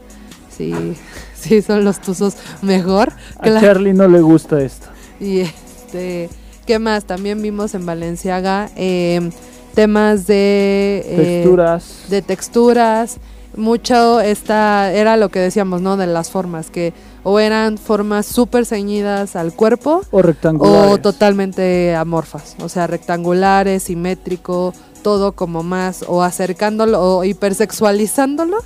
Sí, 0.58 0.74
sí, 1.36 1.62
son 1.62 1.86
los 1.86 2.02
tuzos 2.02 2.36
mejor. 2.64 3.14
A. 3.38 3.62
Charlie 3.62 3.94
no 3.94 4.08
le 4.08 4.22
gusta 4.22 4.60
esto. 4.60 4.88
Y 5.20 5.42
este, 5.42 6.30
¿qué 6.66 6.80
más? 6.80 7.06
También 7.06 7.42
vimos 7.42 7.74
en 7.76 7.86
Valenciaga 7.86 8.70
eh, 8.76 9.30
temas 9.76 10.28
de 10.28 11.04
eh, 11.06 11.42
Texturas. 11.44 12.06
de 12.10 12.22
texturas. 12.22 13.18
Mucho 13.56 14.20
esta 14.20 14.92
era 14.92 15.16
lo 15.16 15.30
que 15.30 15.38
decíamos, 15.40 15.80
¿no? 15.82 15.96
De 15.96 16.08
las 16.08 16.32
formas 16.32 16.72
que 16.72 16.92
o 17.22 17.40
eran 17.40 17.78
formas 17.78 18.26
súper 18.26 18.66
ceñidas 18.66 19.36
al 19.36 19.54
cuerpo 19.54 20.02
o 20.10 20.22
rectangulares. 20.24 20.92
o 20.92 20.98
totalmente 20.98 21.96
amorfas, 21.96 22.56
o 22.62 22.68
sea, 22.68 22.88
rectangulares, 22.88 23.84
simétrico, 23.84 24.74
todo 25.04 25.34
como 25.34 25.62
más 25.62 26.04
o 26.08 26.24
acercándolo 26.24 27.00
o 27.00 27.24
hipersexualizándolo 27.24 28.58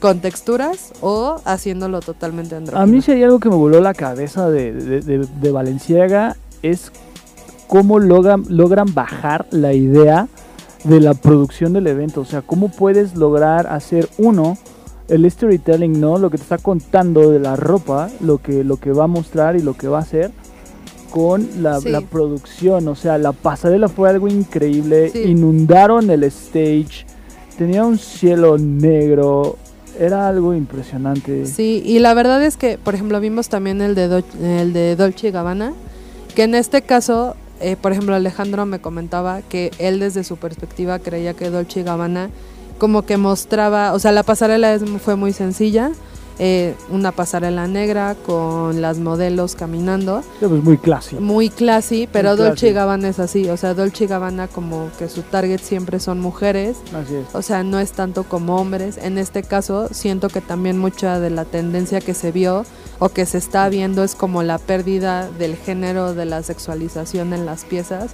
con 0.00 0.20
texturas 0.20 0.92
o 1.00 1.40
haciéndolo 1.44 2.00
totalmente 2.00 2.54
andrógino. 2.54 2.80
A 2.80 2.86
mí 2.86 3.02
si 3.02 3.10
hay 3.10 3.24
algo 3.24 3.40
que 3.40 3.48
me 3.48 3.56
voló 3.56 3.80
la 3.80 3.92
cabeza 3.94 4.48
de, 4.48 4.72
de, 4.72 5.00
de- 5.00 5.26
de 5.26 5.50
Valenciaga 5.50 6.36
es 6.62 6.92
cómo 7.68 7.98
logran, 8.00 8.44
logran 8.48 8.92
bajar 8.94 9.46
la 9.50 9.72
idea 9.74 10.26
de 10.84 11.00
la 11.00 11.14
producción 11.14 11.72
del 11.72 11.86
evento. 11.86 12.22
O 12.22 12.24
sea, 12.24 12.42
cómo 12.42 12.68
puedes 12.70 13.14
lograr 13.16 13.66
hacer 13.68 14.08
uno, 14.18 14.56
el 15.08 15.30
storytelling, 15.30 16.00
¿no? 16.00 16.18
Lo 16.18 16.30
que 16.30 16.36
te 16.38 16.42
está 16.42 16.58
contando 16.58 17.30
de 17.30 17.38
la 17.40 17.56
ropa, 17.56 18.08
lo 18.20 18.38
que, 18.38 18.64
lo 18.64 18.76
que 18.76 18.92
va 18.92 19.04
a 19.04 19.08
mostrar 19.08 19.56
y 19.56 19.62
lo 19.62 19.74
que 19.74 19.88
va 19.88 19.98
a 19.98 20.02
hacer 20.02 20.30
con 21.10 21.48
la, 21.62 21.80
Sí. 21.80 21.88
la 21.88 22.00
producción. 22.02 22.86
O 22.88 22.94
sea, 22.94 23.16
la 23.18 23.32
pasarela 23.32 23.88
fue 23.88 24.10
algo 24.10 24.28
increíble. 24.28 25.08
Sí. 25.10 25.22
Inundaron 25.22 26.10
el 26.10 26.24
stage. 26.24 27.06
Tenía 27.56 27.84
un 27.84 27.98
cielo 27.98 28.58
negro. 28.58 29.56
Era 29.98 30.28
algo 30.28 30.54
impresionante. 30.54 31.44
Sí, 31.46 31.82
y 31.84 31.98
la 31.98 32.14
verdad 32.14 32.44
es 32.44 32.56
que, 32.56 32.78
por 32.78 32.94
ejemplo, 32.94 33.18
vimos 33.18 33.48
también 33.48 33.80
el 33.80 33.94
de, 33.96 34.08
Dol- 34.08 34.40
el 34.42 34.72
de 34.72 34.94
Dolce 34.94 35.30
Gabbana, 35.32 35.72
que 36.36 36.44
en 36.44 36.54
este 36.54 36.82
caso, 36.82 37.34
eh, 37.60 37.76
por 37.80 37.92
ejemplo, 37.92 38.14
Alejandro 38.14 38.66
me 38.66 38.80
comentaba 38.80 39.42
que 39.42 39.70
él 39.78 40.00
desde 40.00 40.24
su 40.24 40.36
perspectiva 40.36 40.98
creía 40.98 41.34
que 41.34 41.50
Dolce 41.50 41.82
Gabbana 41.82 42.30
como 42.78 43.02
que 43.02 43.16
mostraba, 43.16 43.92
o 43.92 43.98
sea, 43.98 44.12
la 44.12 44.22
pasarela 44.22 44.72
es- 44.74 44.82
fue 45.04 45.16
muy 45.16 45.32
sencilla, 45.32 45.90
eh, 46.40 46.74
una 46.90 47.10
pasarela 47.12 47.66
negra 47.66 48.14
con 48.26 48.80
las 48.80 48.98
modelos 48.98 49.54
caminando, 49.56 50.22
Sí, 50.40 50.46
pues 50.48 50.62
muy 50.62 50.78
clásico. 50.78 51.20
muy 51.20 51.50
classy, 51.50 52.08
pero 52.12 52.30
Muy 52.36 52.38
Dolce 52.38 52.68
y. 52.68 52.72
Gabbana 52.72 53.08
es 53.08 53.18
así, 53.18 53.48
o 53.50 53.56
sea, 53.56 53.74
Dolce 53.74 54.04
y 54.04 54.06
Gabbana 54.06 54.46
como 54.48 54.88
que 54.98 55.08
su 55.08 55.22
target 55.22 55.60
siempre 55.60 55.98
son 56.00 56.20
mujeres, 56.20 56.76
Así 56.94 57.16
es. 57.16 57.26
o 57.34 57.42
sea, 57.42 57.62
no 57.64 57.80
es 57.80 57.92
tanto 57.92 58.22
como 58.24 58.56
hombres. 58.56 58.98
En 58.98 59.18
este 59.18 59.42
caso, 59.42 59.88
siento 59.90 60.28
que 60.28 60.40
también 60.40 60.78
mucha 60.78 61.18
de 61.18 61.30
la 61.30 61.44
tendencia 61.44 62.00
que 62.00 62.14
se 62.14 62.30
vio 62.32 62.64
o 63.00 63.08
que 63.08 63.26
se 63.26 63.38
está 63.38 63.68
viendo 63.68 64.04
es 64.04 64.14
como 64.14 64.42
la 64.42 64.58
pérdida 64.58 65.28
del 65.38 65.56
género 65.56 66.14
de 66.14 66.24
la 66.24 66.42
sexualización 66.42 67.32
en 67.32 67.46
las 67.46 67.64
piezas. 67.64 68.12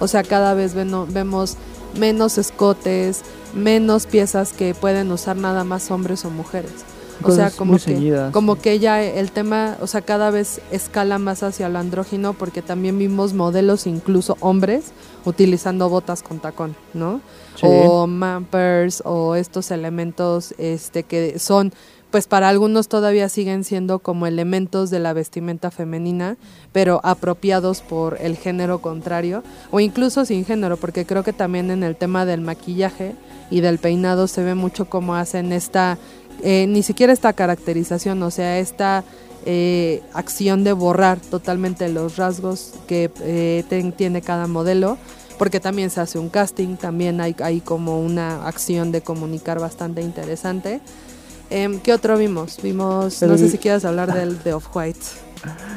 O 0.00 0.08
sea, 0.08 0.22
cada 0.22 0.54
vez 0.54 0.74
veno- 0.74 1.06
vemos 1.08 1.56
menos 1.98 2.36
escotes, 2.38 3.22
menos 3.54 4.06
piezas 4.06 4.52
que 4.52 4.74
pueden 4.74 5.10
usar 5.12 5.36
nada 5.36 5.64
más 5.64 5.90
hombres 5.90 6.24
o 6.26 6.30
mujeres. 6.30 6.72
O 7.22 7.30
sea, 7.32 7.50
como 7.50 7.78
que, 7.78 8.28
como 8.32 8.56
que 8.56 8.78
ya 8.78 9.02
el 9.02 9.30
tema, 9.30 9.76
o 9.80 9.86
sea, 9.86 10.02
cada 10.02 10.30
vez 10.30 10.60
escala 10.70 11.18
más 11.18 11.42
hacia 11.42 11.68
lo 11.68 11.78
andrógino 11.78 12.34
porque 12.34 12.62
también 12.62 12.98
vimos 12.98 13.32
modelos, 13.32 13.86
incluso 13.86 14.36
hombres, 14.40 14.92
utilizando 15.24 15.88
botas 15.88 16.22
con 16.22 16.38
tacón, 16.38 16.76
¿no? 16.94 17.20
Sí. 17.56 17.66
o 17.66 18.06
mampers 18.06 19.02
o 19.06 19.34
estos 19.34 19.70
elementos 19.70 20.54
este 20.58 21.04
que 21.04 21.38
son 21.38 21.72
pues 22.10 22.26
para 22.26 22.48
algunos 22.48 22.88
todavía 22.88 23.28
siguen 23.28 23.64
siendo 23.64 23.98
como 23.98 24.26
elementos 24.26 24.90
de 24.90 25.00
la 25.00 25.12
vestimenta 25.12 25.70
femenina, 25.70 26.36
pero 26.72 27.00
apropiados 27.02 27.82
por 27.82 28.18
el 28.20 28.36
género 28.36 28.80
contrario 28.80 29.42
o 29.70 29.80
incluso 29.80 30.24
sin 30.24 30.44
género, 30.44 30.76
porque 30.76 31.04
creo 31.04 31.24
que 31.24 31.32
también 31.32 31.70
en 31.70 31.82
el 31.82 31.96
tema 31.96 32.24
del 32.24 32.40
maquillaje 32.40 33.14
y 33.50 33.60
del 33.60 33.78
peinado 33.78 34.28
se 34.28 34.42
ve 34.42 34.54
mucho 34.54 34.86
cómo 34.86 35.14
hacen 35.14 35.52
esta 35.52 35.98
eh, 36.42 36.66
ni 36.68 36.82
siquiera 36.82 37.12
esta 37.12 37.32
caracterización, 37.32 38.22
o 38.22 38.30
sea, 38.30 38.58
esta 38.58 39.04
eh, 39.44 40.02
acción 40.12 40.64
de 40.64 40.72
borrar 40.72 41.20
totalmente 41.20 41.88
los 41.88 42.16
rasgos 42.16 42.72
que 42.88 43.10
eh, 43.20 43.64
ten- 43.68 43.92
tiene 43.92 44.20
cada 44.22 44.46
modelo, 44.46 44.98
porque 45.38 45.60
también 45.60 45.90
se 45.90 46.00
hace 46.00 46.18
un 46.18 46.28
casting, 46.30 46.76
también 46.76 47.20
hay, 47.20 47.36
hay 47.40 47.60
como 47.60 48.00
una 48.00 48.46
acción 48.48 48.90
de 48.90 49.02
comunicar 49.02 49.60
bastante 49.60 50.00
interesante. 50.02 50.80
Em, 51.50 51.78
¿Qué 51.78 51.92
otro 51.92 52.16
vimos? 52.18 52.56
Vimos, 52.62 53.22
no 53.22 53.38
sé 53.38 53.48
si 53.50 53.58
quieres 53.58 53.84
hablar 53.84 54.12
del 54.12 54.42
de 54.42 54.52
Off-White, 54.54 54.98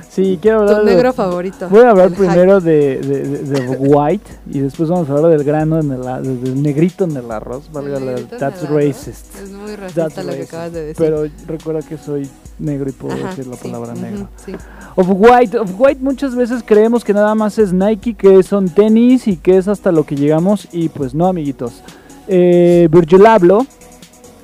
Sí, 0.09 0.39
quiero 0.41 0.57
tu 0.57 0.63
hablar 0.71 0.85
de- 0.85 0.91
negro 0.95 1.13
favorito. 1.13 1.69
Voy 1.69 1.81
a 1.83 1.91
hablar 1.91 2.11
primero 2.11 2.59
de, 2.59 2.97
de, 2.99 3.21
de- 3.23 3.43
de 3.43 3.67
White 3.77 4.29
y 4.51 4.59
después 4.59 4.89
vamos 4.89 5.09
a 5.09 5.13
hablar 5.13 5.31
del 5.31 5.43
grano 5.43 5.79
en 5.79 5.91
el, 5.91 6.43
del 6.43 6.61
negrito 6.61 7.03
en 7.05 7.15
el 7.15 7.29
arroz. 7.31 7.71
Valga 7.71 7.99
la- 7.99 8.15
that's 8.37 8.61
el 8.61 8.67
arroz. 8.67 8.83
racist. 8.85 9.35
Es 9.41 9.51
muy 9.51 9.75
racista 9.75 10.03
That's 10.09 10.17
lo 10.17 10.23
que 10.23 10.29
racist. 10.31 10.53
acabas 10.53 10.73
de 10.73 10.81
decir. 10.85 10.95
Pero 11.05 11.23
recuerda 11.47 11.81
que 11.87 11.97
soy 11.97 12.27
negro 12.57 12.89
y 12.89 12.93
puedo 12.93 13.13
Ajá, 13.13 13.29
decir 13.29 13.47
la 13.47 13.55
sí, 13.55 13.67
palabra 13.67 13.93
ujú, 13.93 14.01
negro. 14.01 14.29
sí. 14.45 14.53
Off-White, 14.95 15.59
Off-White 15.59 16.01
muchas 16.01 16.35
veces 16.35 16.63
creemos 16.65 17.05
que 17.05 17.13
nada 17.13 17.33
más 17.35 17.57
es 17.59 17.71
Nike, 17.71 18.15
que 18.15 18.41
son 18.43 18.67
tenis 18.67 19.27
y 19.27 19.37
que 19.37 19.57
es 19.57 19.67
hasta 19.67 19.91
lo 19.91 20.03
que 20.05 20.15
llegamos 20.15 20.67
y 20.71 20.89
pues 20.89 21.13
no 21.13 21.27
amiguitos. 21.27 21.81
Eh, 22.27 22.87
Virgil 22.91 23.25
Abloh, 23.25 23.65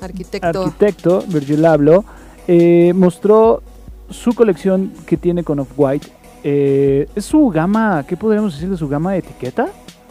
Arquitecto. 0.00 0.46
arquitecto, 0.62 1.24
Virgil 1.28 1.64
Abloh, 1.66 2.04
eh, 2.48 2.92
mostró 2.94 3.62
su 4.10 4.32
colección 4.34 4.92
que 5.06 5.16
tiene 5.16 5.42
con 5.44 5.58
Off-White 5.60 6.08
Eh, 6.48 7.08
¿Es 7.16 7.24
su 7.24 7.48
gama, 7.48 8.04
qué 8.06 8.16
podríamos 8.16 8.52
decir 8.54 8.70
de 8.70 8.76
su 8.76 8.86
gama 8.88 9.12
de 9.12 9.18
etiqueta? 9.18 9.66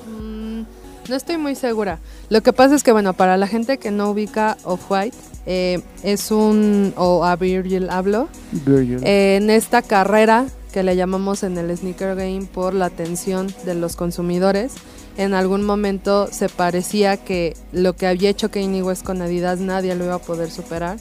Mm, 0.05 0.63
no 1.07 1.15
estoy 1.15 1.37
muy 1.37 1.55
segura. 1.55 1.99
Lo 2.29 2.41
que 2.41 2.51
pasa 2.51 2.75
es 2.75 2.83
que, 2.83 2.91
bueno, 2.91 3.13
para 3.13 3.37
la 3.37 3.47
gente 3.47 3.77
que 3.77 3.89
no 3.89 4.09
ubica 4.09 4.57
Off-White, 4.65 5.15
eh, 5.45 5.79
es 6.03 6.31
un, 6.31 6.93
o 6.97 7.23
a 7.23 7.37
Virgil 7.37 7.89
hablo, 7.89 8.27
Virgil. 8.51 8.99
eh, 9.05 9.37
en 9.37 9.49
esta 9.49 9.81
carrera 9.81 10.47
que 10.73 10.83
le 10.83 10.97
llamamos 10.97 11.43
en 11.43 11.57
el 11.57 11.75
sneaker 11.77 12.15
game 12.17 12.47
por 12.53 12.73
la 12.73 12.87
atención 12.87 13.47
de 13.63 13.75
los 13.75 13.95
consumidores, 13.95 14.73
en 15.17 15.33
algún 15.33 15.63
momento 15.63 16.27
se 16.29 16.49
parecía 16.49 17.15
que 17.15 17.55
lo 17.71 17.93
que 17.93 18.07
había 18.07 18.29
hecho 18.29 18.51
Kanye 18.51 18.83
West 18.83 19.05
con 19.05 19.21
Adidas 19.21 19.59
nadie 19.61 19.95
lo 19.95 20.03
iba 20.03 20.15
a 20.15 20.19
poder 20.19 20.51
superar. 20.51 20.97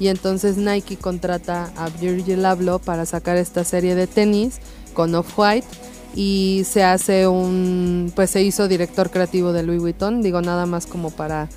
Y 0.00 0.08
entonces 0.08 0.56
Nike 0.56 0.96
contrata 0.96 1.70
a 1.76 1.88
Virgil 1.88 2.44
Abloh 2.44 2.78
para 2.78 3.04
sacar 3.06 3.36
esta 3.36 3.64
serie 3.64 3.94
de 3.94 4.06
tenis 4.06 4.58
con 4.94 5.14
Off-White 5.14 5.66
y 6.14 6.62
se 6.68 6.82
hace 6.84 7.26
un 7.28 8.12
pues 8.14 8.30
se 8.30 8.42
hizo 8.42 8.68
director 8.68 9.10
creativo 9.10 9.52
de 9.52 9.62
Louis 9.62 9.80
Vuitton, 9.80 10.22
digo 10.22 10.40
nada 10.40 10.66
más 10.66 10.86
como 10.86 11.10
para 11.10 11.48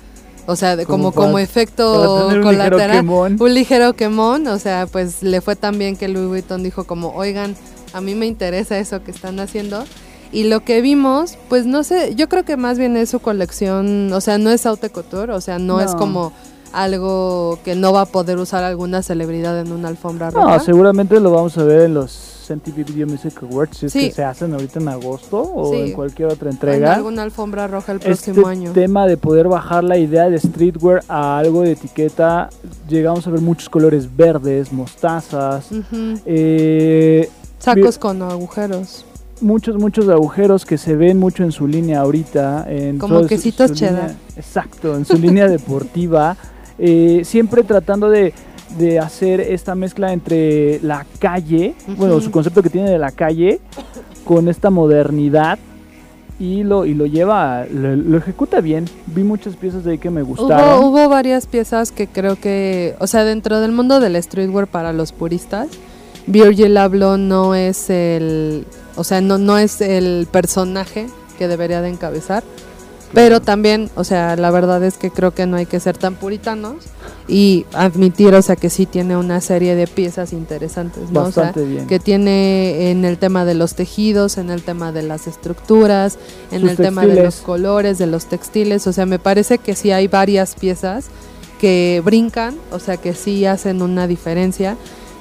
o 0.46 0.56
sea, 0.56 0.74
de- 0.74 0.86
Como 0.86 1.12
para- 1.12 1.26
como 1.26 1.38
efecto 1.38 2.26
un 2.26 2.32
ligero 2.34 2.42
colateral, 2.44 2.96
quemón. 2.96 3.36
un 3.40 3.54
ligero 3.54 3.92
quemón, 3.94 4.46
o 4.48 4.58
sea, 4.58 4.86
pues 4.90 5.22
le 5.22 5.40
fue 5.40 5.54
tan 5.54 5.78
bien 5.78 5.96
que 5.96 6.08
Louis 6.08 6.26
Vuitton 6.28 6.64
dijo 6.64 6.82
como, 6.84 7.10
"Oigan, 7.14 7.54
a 7.92 8.00
mí 8.00 8.16
me 8.16 8.26
interesa 8.26 8.76
eso 8.78 9.04
que 9.04 9.12
están 9.12 9.38
haciendo." 9.38 9.84
Y 10.32 10.44
lo 10.44 10.64
que 10.64 10.80
vimos, 10.80 11.38
pues 11.48 11.64
no 11.66 11.84
sé, 11.84 12.14
yo 12.16 12.28
creo 12.28 12.44
que 12.44 12.56
más 12.56 12.76
bien 12.76 12.96
es 12.96 13.10
su 13.10 13.20
colección, 13.20 14.12
o 14.12 14.20
sea, 14.20 14.38
no 14.38 14.50
es 14.50 14.66
haute 14.66 14.90
couture, 14.90 15.32
o 15.32 15.40
sea, 15.40 15.58
no, 15.60 15.80
es 15.80 15.94
como 15.94 16.32
algo 16.72 17.58
que 17.64 17.74
no 17.74 17.92
va 17.92 18.02
a 18.02 18.06
poder 18.06 18.38
usar 18.38 18.64
alguna 18.64 19.02
celebridad 19.02 19.58
en 19.60 19.72
una 19.72 19.88
alfombra 19.88 20.30
No, 20.30 20.42
roja. 20.42 20.60
seguramente 20.60 21.20
lo 21.20 21.30
vamos 21.30 21.56
a 21.58 21.64
ver 21.64 21.82
en 21.82 21.94
los 21.94 22.28
MTV 22.48 22.84
Video 22.84 23.06
Music 23.06 23.34
Awards, 23.42 23.78
si 23.78 23.86
es 23.86 23.92
Sí. 23.92 24.08
que 24.08 24.14
se 24.14 24.24
hacen 24.24 24.52
ahorita 24.52 24.80
en 24.80 24.88
agosto 24.88 25.40
o 25.40 25.72
Sí. 25.72 25.80
en 25.80 25.92
cualquier 25.92 26.28
otra 26.28 26.48
en 26.48 26.54
entrega. 26.56 26.94
alguna 26.94 27.22
alfombra 27.22 27.66
roja 27.68 27.92
el 27.92 27.98
Este 27.98 28.08
próximo 28.32 28.46
año. 28.48 28.72
tema 28.72 29.06
de 29.06 29.16
poder 29.16 29.48
bajar 29.48 29.84
la 29.84 29.96
idea 29.96 30.28
de 30.28 30.38
streetwear 30.38 31.02
a 31.08 31.38
algo 31.38 31.62
de 31.62 31.72
etiqueta, 31.72 32.50
llegamos 32.88 33.26
a 33.26 33.30
ver 33.30 33.40
muchos 33.40 33.68
colores 33.68 34.14
verdes, 34.16 34.72
mostazas, 34.72 35.70
Ujú. 35.70 36.18
eh, 36.26 37.30
Sacos 37.58 37.96
con 37.96 38.20
agujeros. 38.22 39.04
muchos, 39.40 39.76
muchos 39.78 40.08
agujeros 40.08 40.66
que 40.66 40.78
se 40.78 40.96
ven 40.96 41.18
mucho 41.18 41.44
en 41.44 41.52
su 41.52 41.66
línea 41.68 42.00
ahorita. 42.00 42.66
En 42.68 42.98
Como 42.98 43.24
quesitos 43.26 43.72
cheddar. 43.72 44.14
exacto, 44.36 44.96
en 44.96 45.04
su 45.04 45.16
línea 45.16 45.46
deportiva. 45.48 46.36
Eh, 46.78 47.22
siempre 47.24 47.62
tratando 47.62 48.08
de, 48.10 48.32
de 48.78 48.98
hacer 48.98 49.40
esta 49.40 49.74
mezcla 49.74 50.12
entre 50.12 50.80
la 50.80 51.06
calle, 51.18 51.74
bueno, 51.96 52.20
su 52.20 52.30
concepto 52.30 52.62
que 52.62 52.70
tiene 52.70 52.90
de 52.90 52.98
la 52.98 53.10
calle, 53.10 53.60
con 54.24 54.48
esta 54.48 54.70
modernidad. 54.70 55.58
Y 56.40 56.64
lo, 56.64 56.86
y 56.86 56.94
lo 56.94 57.06
lleva, 57.06 57.66
lo, 57.70 57.94
lo 57.94 58.18
ejecuta 58.18 58.60
bien. 58.60 58.86
Vi 59.06 59.22
muchas 59.22 59.54
piezas 59.54 59.84
de 59.84 59.92
ahí 59.92 59.98
que 59.98 60.10
me 60.10 60.22
gustaron. 60.22 60.80
Hubo, 60.80 60.88
hubo 60.88 61.08
varias 61.08 61.46
piezas 61.46 61.92
que 61.92 62.08
creo 62.08 62.34
que, 62.34 62.96
o 62.98 63.06
sea, 63.06 63.22
dentro 63.22 63.60
del 63.60 63.70
mundo 63.70 64.00
del 64.00 64.20
streetwear 64.20 64.66
para 64.66 64.92
los 64.92 65.12
puristas, 65.12 65.68
Virgil 66.26 66.76
Abloh 66.78 67.16
no 67.16 67.54
es 67.54 67.90
el, 67.90 68.66
o 68.96 69.04
sea, 69.04 69.20
no, 69.20 69.38
no 69.38 69.56
es 69.56 69.80
el 69.80 70.26
personaje 70.32 71.06
que 71.38 71.46
debería 71.46 71.80
de 71.80 71.90
encabezar. 71.90 72.42
Pero 73.14 73.40
también, 73.40 73.90
o 73.94 74.04
sea, 74.04 74.36
la 74.36 74.50
verdad 74.50 74.82
es 74.82 74.96
que 74.96 75.10
creo 75.10 75.32
que 75.32 75.46
no 75.46 75.56
hay 75.56 75.66
que 75.66 75.80
ser 75.80 75.98
tan 75.98 76.14
puritanos 76.14 76.76
y 77.28 77.66
admitir, 77.72 78.34
o 78.34 78.42
sea, 78.42 78.56
que 78.56 78.70
sí 78.70 78.86
tiene 78.86 79.16
una 79.16 79.40
serie 79.40 79.74
de 79.74 79.86
piezas 79.86 80.32
interesantes, 80.32 81.10
¿no? 81.10 81.24
O 81.24 81.32
sea, 81.32 81.52
bien. 81.52 81.86
que 81.86 82.00
tiene 82.00 82.90
en 82.90 83.04
el 83.04 83.18
tema 83.18 83.44
de 83.44 83.54
los 83.54 83.74
tejidos, 83.74 84.38
en 84.38 84.50
el 84.50 84.62
tema 84.62 84.92
de 84.92 85.02
las 85.02 85.26
estructuras, 85.26 86.18
en 86.50 86.62
Sus 86.62 86.70
el 86.70 86.76
tema 86.76 87.06
de 87.06 87.22
los 87.22 87.36
colores, 87.36 87.98
de 87.98 88.06
los 88.06 88.26
textiles, 88.26 88.86
o 88.86 88.92
sea, 88.92 89.04
me 89.06 89.18
parece 89.18 89.58
que 89.58 89.76
sí 89.76 89.90
hay 89.90 90.08
varias 90.08 90.54
piezas 90.54 91.06
que 91.60 92.02
brincan, 92.04 92.56
o 92.72 92.78
sea, 92.78 92.96
que 92.96 93.14
sí 93.14 93.46
hacen 93.46 93.82
una 93.82 94.06
diferencia. 94.06 94.76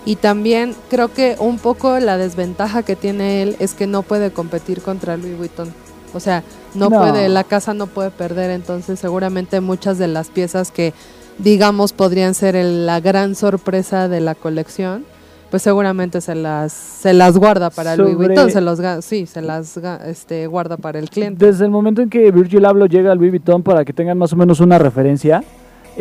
Y 0.05 0.15
también 0.15 0.75
creo 0.89 1.13
que 1.13 1.35
un 1.37 1.59
poco 1.59 1.99
la 1.99 2.17
desventaja 2.17 2.81
que 2.81 2.95
tiene 2.95 3.43
él 3.43 3.55
es 3.59 3.75
que 3.75 3.85
no 3.85 4.01
puede 4.01 4.31
competir 4.31 4.81
contra 4.81 5.17
Louis 5.17 5.37
Vuitton. 5.37 5.71
O 6.15 6.19
sea, 6.19 6.43
no, 6.75 6.89
No. 6.89 6.99
puede, 6.99 7.29
la 7.29 7.43
casa 7.43 7.73
no 7.73 7.87
puede 7.87 8.11
perder, 8.11 8.51
entonces 8.51 8.99
seguramente 8.99 9.61
muchas 9.61 9.97
de 9.97 10.07
las 10.07 10.29
piezas 10.29 10.71
que 10.71 10.93
digamos 11.37 11.93
podrían 11.93 12.33
ser 12.33 12.55
el- 12.55 12.85
la 12.85 12.99
gran 12.99 13.35
sorpresa 13.35 14.07
de 14.07 14.21
la 14.21 14.35
colección, 14.35 15.05
pues 15.49 15.63
seguramente 15.63 16.21
se 16.21 16.35
las 16.35 16.71
se 16.71 17.13
las 17.13 17.37
guarda 17.37 17.69
para 17.69 17.95
Louis 17.97 18.13
Sobre- 18.13 18.27
Vuitton, 18.27 18.51
se 18.51 18.61
los 18.61 18.79
sí, 19.03 19.25
se 19.25 19.41
las 19.41 19.75
este 20.05 20.47
guarda 20.47 20.77
para 20.77 20.99
el 20.99 21.09
cliente. 21.09 21.45
Desde 21.45 21.65
el 21.65 21.71
momento 21.71 22.01
en 22.01 22.09
que 22.09 22.31
Virgil 22.31 22.65
Abloh 22.65 22.87
llega 22.87 23.11
al 23.11 23.17
Louis 23.17 23.31
Vuitton, 23.31 23.61
para 23.63 23.83
que 23.83 23.91
tengan 23.91 24.17
más 24.17 24.31
o 24.31 24.35
menos 24.37 24.59
una 24.59 24.77
referencia, 24.77 25.43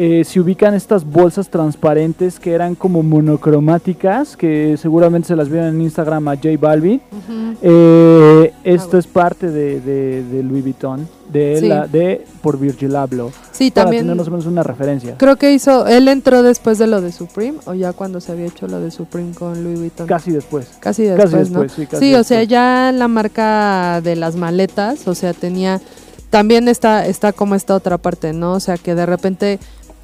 eh, 0.02 0.24
se 0.24 0.40
ubican 0.40 0.72
estas 0.72 1.04
bolsas 1.04 1.50
transparentes 1.50 2.40
que 2.40 2.52
eran 2.52 2.74
como 2.74 3.02
monocromáticas, 3.02 4.34
que 4.34 4.76
seguramente 4.80 5.28
se 5.28 5.36
las 5.36 5.50
vieron 5.50 5.68
en 5.74 5.82
Instagram 5.82 6.26
a 6.28 6.36
J 6.36 6.48
Balvin. 6.58 7.02
Eh, 7.60 8.52
esto 8.64 8.86
bueno. 8.86 8.98
es 9.00 9.06
parte 9.06 9.50
de, 9.50 9.80
de- 9.80 10.22
de 10.24 10.42
Louis 10.42 10.62
Vuitton, 10.62 11.06
de, 11.30 11.56
Sí. 11.60 11.68
la, 11.68 11.86
de 11.86 12.24
por 12.40 12.58
Virgil 12.58 12.96
Abloh, 12.96 13.30
Sí, 13.52 13.70
para 13.70 13.84
también 13.84 14.04
tener 14.04 14.16
más 14.16 14.26
o 14.26 14.30
menos 14.30 14.46
una 14.46 14.62
referencia. 14.62 15.16
creo 15.18 15.36
que 15.36 15.52
hizo 15.52 15.86
él 15.86 16.08
entró 16.08 16.42
después 16.42 16.78
de 16.78 16.86
lo 16.86 17.02
de 17.02 17.12
Supreme 17.12 17.58
o 17.66 17.74
ya 17.74 17.92
cuando 17.92 18.20
se 18.20 18.32
había 18.32 18.46
hecho 18.46 18.66
lo 18.66 18.80
de 18.80 18.90
Supreme 18.90 19.34
con 19.34 19.62
Louis 19.62 19.78
Vuitton. 19.80 20.06
Casi 20.06 20.30
después. 20.30 20.68
Casi 20.80 21.02
después, 21.02 21.30
Casi 21.30 21.36
¿no? 21.52 21.60
después, 21.60 21.72
sí, 21.72 21.86
casi 21.86 22.04
Sí, 22.06 22.14
o 22.14 22.24
sea, 22.24 22.42
ya 22.44 22.90
la 22.94 23.08
marca 23.08 24.00
de 24.02 24.16
las 24.16 24.36
maletas, 24.36 25.06
o 25.06 25.14
sea, 25.14 25.34
tenía 25.34 25.80
también 26.30 26.68
está 26.68 27.06
está 27.06 27.32
como 27.32 27.54
esta 27.56 27.74
otra 27.74 27.98
parte, 27.98 28.32
¿no? 28.32 28.52
O 28.52 28.60
sea, 28.60 28.78
que 28.78 28.94
de 28.94 29.04
repente 29.04 29.58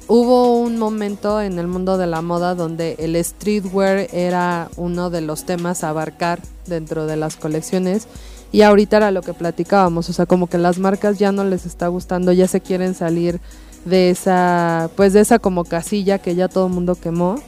hubo 0.07 0.59
un 0.59 0.77
momento 0.77 1.41
en 1.41 1.59
el 1.59 1.67
mundo 1.67 1.97
de 1.97 2.07
la 2.07 2.21
moda 2.21 2.55
donde 2.55 2.95
el 2.99 3.23
streetwear 3.23 4.07
era 4.13 4.69
uno 4.77 5.09
de 5.09 5.21
los 5.21 5.45
temas 5.45 5.83
a 5.83 5.89
abarcar 5.89 6.39
dentro 6.65 7.05
de 7.05 7.17
las 7.17 7.35
colecciones 7.35 8.07
y 8.51 8.61
ahorita 8.61 8.97
era 8.97 9.11
lo 9.11 9.21
que 9.21 9.33
platicábamos, 9.33 10.09
o 10.09 10.13
sea, 10.13 10.25
como 10.25 10.47
que 10.47 10.57
las 10.57 10.79
marcas 10.79 11.19
ya 11.19 11.33
no 11.33 11.43
les 11.43 11.65
está 11.65 11.89
gustando, 11.89 12.31
ya 12.31 12.47
se 12.47 12.61
quieren 12.61 12.95
salir 12.95 13.41
de 13.83 14.09
esa 14.09 14.89
pues 14.95 15.13
de 15.13 15.21
esa 15.21 15.39
como 15.39 15.63
casilla 15.63 16.19
que 16.19 16.35
ya 16.35 16.47
todo 16.47 16.67
el 16.67 16.73
mundo 16.73 16.95
quemó 16.95 17.39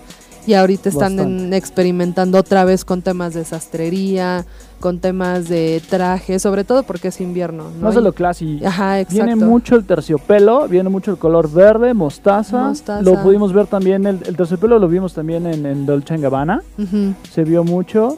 y 0.50 0.56
ahorita 0.56 0.90
están 0.90 1.20
en- 1.20 1.54
experimentando 1.54 2.40
otra 2.40 2.66
vez 2.66 2.84
con 2.84 3.04
temas 3.04 3.36
de 3.36 3.46
sastrería, 3.46 4.46
con 4.80 5.00
temas 5.00 5.48
de 5.48 5.80
traje, 5.90 6.40
sobre 6.40 6.64
todo 6.64 6.82
porque 6.84 7.10
es 7.10 7.22
invierno, 7.22 7.66
¿no? 7.66 7.88
No 7.88 7.92
se 7.92 8.00
Y- 8.00 8.04
lo 8.04 8.14
clase. 8.14 8.60
Ajá, 8.66 9.00
exacto. 9.00 9.26
Viene 9.26 9.36
mucho 9.46 9.76
el 9.76 9.86
terciopelo, 9.86 10.68
viene 10.68 10.90
mucho 10.90 11.12
el 11.12 11.18
color 11.18 11.52
verde, 11.52 11.94
mostaza. 11.94 12.70
Mostaza. 12.70 13.04
Lo 13.04 13.22
pudimos 13.22 13.54
ver 13.54 13.68
también, 13.68 14.08
el, 14.08 14.20
el 14.26 14.36
terciopelo 14.36 14.80
lo 14.80 14.88
vimos 14.88 15.14
también 15.14 15.46
en, 15.46 15.66
en 15.68 15.86
Dolce 15.86 16.18
Gabbana. 16.18 16.64
Se 17.32 17.44
vio 17.44 17.64
mucho 17.64 18.18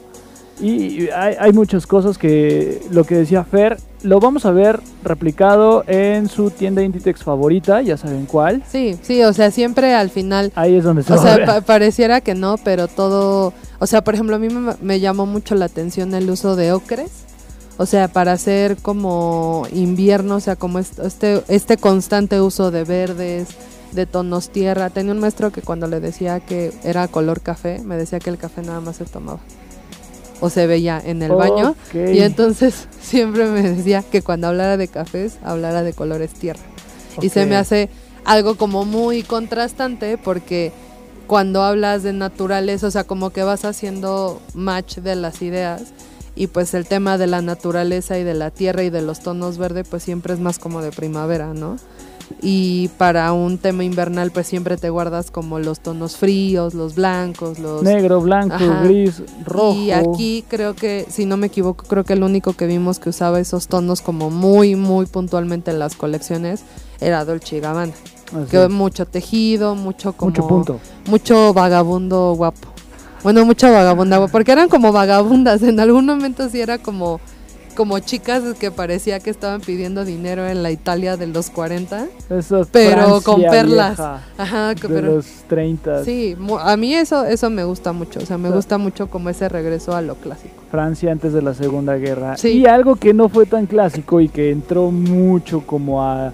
y 0.62 1.08
hay, 1.10 1.34
hay 1.38 1.52
muchas 1.52 1.86
cosas 1.86 2.16
que 2.18 2.80
lo 2.90 3.04
que 3.04 3.16
decía 3.16 3.44
Fer 3.44 3.78
lo 4.02 4.20
vamos 4.20 4.46
a 4.46 4.50
ver 4.52 4.80
replicado 5.02 5.84
en 5.86 6.28
su 6.28 6.50
tienda 6.50 6.82
Inditex 6.82 7.22
favorita 7.24 7.82
ya 7.82 7.96
saben 7.96 8.26
cuál 8.26 8.62
Sí, 8.70 8.96
sí, 9.02 9.22
o 9.24 9.32
sea, 9.32 9.50
siempre 9.50 9.94
al 9.94 10.10
final 10.10 10.52
ahí 10.54 10.76
es 10.76 10.84
donde 10.84 11.02
se 11.02 11.12
O 11.12 11.16
va 11.16 11.22
a 11.22 11.24
sea, 11.24 11.36
ver. 11.36 11.46
pa- 11.46 11.60
pareciera 11.62 12.20
que 12.20 12.34
no, 12.34 12.56
pero 12.64 12.88
todo, 12.88 13.52
o 13.78 13.86
sea, 13.86 14.02
por 14.04 14.14
ejemplo, 14.14 14.36
a 14.36 14.38
mí 14.38 14.48
me, 14.48 14.72
me 14.80 15.00
llamó 15.00 15.26
mucho 15.26 15.54
la 15.54 15.64
atención 15.66 16.14
el 16.14 16.30
uso 16.30 16.54
de 16.56 16.72
ocres, 16.72 17.10
o 17.78 17.86
sea, 17.86 18.08
para 18.08 18.32
hacer 18.32 18.76
como 18.76 19.66
invierno, 19.72 20.36
o 20.36 20.40
sea, 20.40 20.56
como 20.56 20.78
est- 20.78 20.98
este, 21.00 21.42
este 21.48 21.76
constante 21.76 22.40
uso 22.40 22.70
de 22.70 22.84
verdes, 22.84 23.48
de 23.92 24.06
tonos 24.06 24.50
tierra. 24.50 24.90
Tenía 24.90 25.12
un 25.12 25.18
maestro 25.20 25.50
que 25.52 25.62
cuando 25.62 25.86
le 25.86 26.00
decía 26.00 26.40
que 26.40 26.72
era 26.84 27.08
color 27.08 27.40
café, 27.40 27.80
me 27.84 27.96
decía 27.96 28.18
que 28.20 28.30
el 28.30 28.38
café 28.38 28.62
nada 28.62 28.80
más 28.80 28.96
se 28.96 29.04
tomaba 29.04 29.40
o 30.42 30.50
se 30.50 30.66
veía 30.66 31.00
en 31.02 31.22
el 31.22 31.30
baño. 31.30 31.76
Y 31.94 32.18
entonces 32.18 32.88
siempre 33.00 33.46
me 33.46 33.62
decía 33.62 34.02
que 34.02 34.22
cuando 34.22 34.48
hablara 34.48 34.76
de 34.76 34.88
cafés, 34.88 35.38
hablara 35.44 35.84
de 35.84 35.92
colores 35.92 36.32
tierra. 36.32 36.60
Y 37.20 37.28
se 37.28 37.46
me 37.46 37.54
hace 37.54 37.88
algo 38.24 38.56
como 38.56 38.84
muy 38.84 39.22
contrastante 39.22 40.18
porque 40.18 40.72
cuando 41.28 41.62
hablas 41.62 42.02
de 42.02 42.12
naturaleza, 42.12 42.88
o 42.88 42.90
sea, 42.90 43.04
como 43.04 43.30
que 43.30 43.44
vas 43.44 43.64
haciendo 43.64 44.42
match 44.52 44.96
de 44.96 45.14
las 45.14 45.42
ideas 45.42 45.92
y 46.34 46.48
pues 46.48 46.74
el 46.74 46.86
tema 46.86 47.18
de 47.18 47.28
la 47.28 47.40
naturaleza 47.40 48.18
y 48.18 48.24
de 48.24 48.34
la 48.34 48.50
tierra 48.50 48.82
y 48.82 48.90
de 48.90 49.02
los 49.02 49.20
tonos 49.20 49.58
verde 49.58 49.84
pues 49.84 50.02
siempre 50.02 50.34
es 50.34 50.40
más 50.40 50.58
como 50.58 50.82
de 50.82 50.90
primavera, 50.90 51.54
¿no? 51.54 51.76
Y 52.40 52.88
para 52.98 53.32
un 53.32 53.58
tema 53.58 53.84
invernal 53.84 54.30
pues 54.30 54.46
siempre 54.46 54.76
te 54.76 54.90
guardas 54.90 55.30
como 55.30 55.58
los 55.58 55.80
tonos 55.80 56.16
fríos, 56.16 56.74
los 56.74 56.94
blancos, 56.94 57.58
los... 57.58 57.82
negro 57.82 58.20
blanco 58.20 58.54
Ajá. 58.54 58.82
gris 58.84 59.22
rojo 59.44 59.74
Y 59.74 59.90
aquí 59.90 60.44
creo 60.48 60.74
que, 60.74 61.06
si 61.08 61.26
no 61.26 61.36
me 61.36 61.48
equivoco, 61.48 61.84
creo 61.86 62.04
que 62.04 62.12
el 62.14 62.22
único 62.22 62.52
que 62.54 62.66
vimos 62.66 62.98
que 62.98 63.10
usaba 63.10 63.40
esos 63.40 63.68
tonos 63.68 64.00
como 64.00 64.30
muy, 64.30 64.76
muy 64.76 65.06
puntualmente 65.06 65.70
en 65.70 65.78
las 65.78 65.96
colecciones 65.96 66.62
era 67.00 67.24
Dolce 67.24 67.60
Gabbana. 67.60 67.92
Así 68.34 68.50
Que 68.50 68.64
es. 68.64 68.70
mucho 68.70 69.06
tejido, 69.06 69.74
mucho 69.74 70.12
como... 70.14 70.30
mucho 70.30 70.46
punto 70.46 70.80
Mucho 71.06 71.52
vagabundo 71.52 72.34
guapo. 72.36 72.68
Bueno, 73.22 73.44
mucha 73.44 73.70
vagabunda, 73.70 74.26
porque 74.26 74.50
eran 74.50 74.68
como 74.68 74.90
vagabundas. 74.90 75.62
En 75.62 75.78
algún 75.78 76.06
momento 76.06 76.48
sí 76.48 76.60
era 76.60 76.78
como, 76.78 77.20
como 77.72 77.98
chicas 77.98 78.42
que 78.58 78.70
parecía 78.70 79.18
que 79.20 79.30
estaban 79.30 79.60
pidiendo 79.60 80.04
dinero 80.04 80.46
en 80.46 80.62
la 80.62 80.70
Italia 80.70 81.16
de 81.16 81.26
los 81.26 81.50
40. 81.50 82.06
Eso, 82.30 82.66
Pero 82.70 83.20
con 83.22 83.42
perlas. 83.42 83.96
vieja 83.96 84.20
Ajá, 84.38 84.74
que- 84.74 84.88
de 84.88 84.94
pero 84.94 85.14
los 85.16 85.26
30. 85.48 86.04
sí, 86.04 86.36
a 86.60 86.76
mí 86.76 86.94
eso 86.94 87.24
eso 87.24 87.50
me 87.50 87.64
gusta 87.64 87.92
mucho, 87.92 88.20
o 88.20 88.26
sea, 88.26 88.38
me 88.38 88.50
gusta 88.50 88.78
mucho 88.78 89.08
como 89.08 89.28
ese 89.30 89.48
regreso 89.48 89.94
a 89.96 90.02
lo 90.02 90.14
clásico. 90.16 90.54
Francia 90.70 91.12
antes 91.12 91.32
de 91.32 91.42
la 91.42 91.54
Segunda 91.54 91.96
Guerra. 91.96 92.36
Sí. 92.36 92.48
Y 92.48 92.66
algo 92.66 92.96
que 92.96 93.12
no 93.12 93.28
fue 93.28 93.46
tan 93.46 93.66
clásico 93.66 94.20
y 94.20 94.28
que 94.28 94.50
entró 94.50 94.90
mucho 94.90 95.60
como 95.66 96.02
a... 96.02 96.32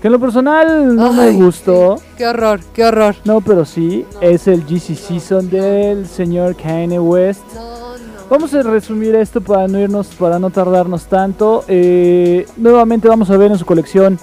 Que 0.00 0.06
en 0.08 0.12
lo 0.12 0.20
personal 0.20 0.94
no 0.94 1.12
Ay, 1.12 1.36
me 1.36 1.44
gustó. 1.44 1.96
sí. 1.98 2.04
Qué 2.16 2.26
horror, 2.28 2.60
qué 2.72 2.84
horror. 2.84 3.16
No, 3.24 3.40
pero 3.40 3.64
sí, 3.64 4.04
es 4.20 4.46
el 4.46 4.62
GC 4.64 4.94
Season 4.94 5.50
del 5.50 6.06
señor 6.06 6.54
Kanye 6.56 7.00
West. 7.00 7.42
No. 7.54 7.87
Vamos 8.30 8.52
a 8.52 8.62
resumir 8.62 9.14
esto 9.14 9.40
para 9.40 9.66
no 9.68 9.78
irnos, 9.80 10.08
para 10.08 10.38
no 10.38 10.50
tardarnos 10.50 11.06
tanto. 11.06 11.64
Eh, 11.66 12.46
nuevamente 12.56 13.08
vamos 13.08 13.30
a 13.30 13.36
ver 13.38 13.50
en 13.50 13.58
su 13.58 13.64
colección 13.64 14.18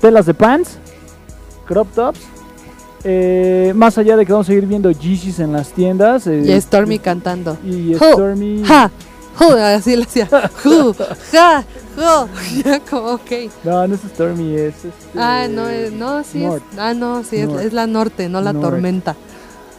telas 0.00 0.26
de 0.26 0.34
pants, 0.34 0.78
crop 1.66 1.88
tops. 1.94 2.20
Eh, 3.04 3.72
más 3.76 3.96
allá 3.98 4.16
de 4.16 4.26
que 4.26 4.32
vamos 4.32 4.48
a 4.48 4.48
seguir 4.48 4.66
viendo 4.66 4.90
Yeezys 4.90 5.38
en 5.38 5.52
las 5.52 5.68
tiendas. 5.72 6.26
eh, 6.26 6.42
Y 6.44 6.60
Stormy 6.60 6.98
cantando. 6.98 7.56
Y 7.64 7.94
Stormy. 7.94 8.64
Ja, 8.64 8.90
ju, 9.38 9.44
así 9.52 9.94
le 9.94 10.02
hacía. 10.02 10.26
Ju, 10.64 10.92
ja, 11.30 11.62
ju. 11.94 12.28
Ya 12.64 12.80
como, 12.80 13.12
ok. 13.12 13.30
No, 13.62 13.86
no 13.86 13.94
es 13.94 14.00
Stormy, 14.12 14.56
es. 14.56 14.74
este, 14.84 14.90
Ah, 15.16 15.46
no, 15.48 15.68
eh, 15.70 15.92
no, 15.96 16.24
sí 16.24 16.44
es. 16.44 16.60
Ah, 16.76 16.94
no, 16.94 17.22
sí, 17.22 17.36
es, 17.36 17.48
es 17.50 17.72
la 17.72 17.86
norte, 17.86 18.28
no 18.28 18.40
la 18.40 18.52
North. 18.52 18.70
tormenta. 18.70 19.14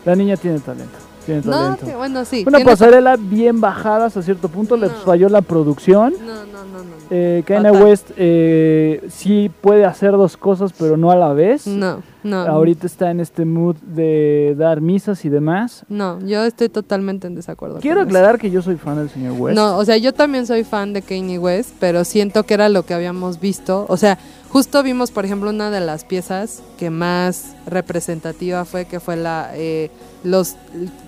La 0.06 0.15
niña 0.15 0.38
tiene 0.38 0.60
talento. 0.62 0.97
Tiene 1.28 1.42
No, 1.46 1.52
talento. 1.52 1.86
que- 1.86 1.96
bueno, 1.96 2.26
sí. 2.26 2.44
Una 2.48 2.58
tiene- 2.58 2.72
pasarela 2.72 3.16
bien 3.18 3.62
bajada 3.62 4.06
hasta 4.08 4.24
cierto 4.24 4.48
punto, 4.50 4.76
le 4.78 4.88
No. 4.88 4.94
falló 5.06 5.30
la 5.30 5.42
producción. 5.42 6.13
No, 6.26 6.34
no, 6.34 6.44
no, 6.46 6.63
no. 6.63 6.84
no. 6.84 6.98
Eh, 7.12 7.44
Kanye. 7.46 7.70
West 7.72 8.10
eh, 8.18 9.06
sí 9.10 9.50
puede 9.62 9.86
hacer 9.86 10.12
dos 10.12 10.36
cosas, 10.38 10.74
pero 10.78 10.98
no 10.98 11.12
a 11.12 11.16
la 11.16 11.32
vez. 11.34 11.68
No, 11.68 12.02
no. 12.24 12.38
Ahorita 12.42 12.86
está 12.88 13.12
en 13.12 13.20
este 13.22 13.46
mood 13.46 13.76
de 13.78 14.56
dar 14.58 14.82
misas 14.82 15.24
y 15.26 15.30
demás. 15.30 15.86
No, 15.90 16.20
yo 16.26 16.44
estoy 16.44 16.68
totalmente 16.70 17.28
en 17.28 17.36
desacuerdo. 17.36 17.80
Quiero 17.80 18.02
con 18.02 18.08
eso. 18.10 18.18
aclarar 18.18 18.40
que 18.40 18.50
yo 18.52 18.62
soy 18.62 18.76
fan 18.76 18.98
del 18.98 19.10
señor 19.10 19.34
West. 19.40 19.56
No, 19.56 19.78
o 19.78 19.86
sea, 19.86 19.96
yo 19.98 20.13
también 20.13 20.48
soy 20.48 20.63
fan 20.63 20.92
de 20.94 21.02
Kanye 21.02 21.40
West, 21.40 21.76
pero 21.80 22.04
siento 22.04 22.44
que 22.44 22.54
era 22.56 22.68
lo 22.70 22.84
que 22.84 22.94
habíamos 22.94 23.40
visto. 23.40 23.86
O 23.90 23.96
sea, 23.98 24.18
justo 24.52 24.84
vimos, 24.84 25.12
por 25.12 25.26
ejemplo, 25.26 25.50
una 25.50 25.70
de 25.72 25.80
las 25.80 26.04
piezas 26.04 26.62
que 26.78 26.90
más 26.90 27.54
representativa 27.66 28.66
fue, 28.66 28.86
que 28.86 29.00
fue 29.00 29.16
la, 29.16 29.52
eh, 29.56 29.90
los, 30.24 30.56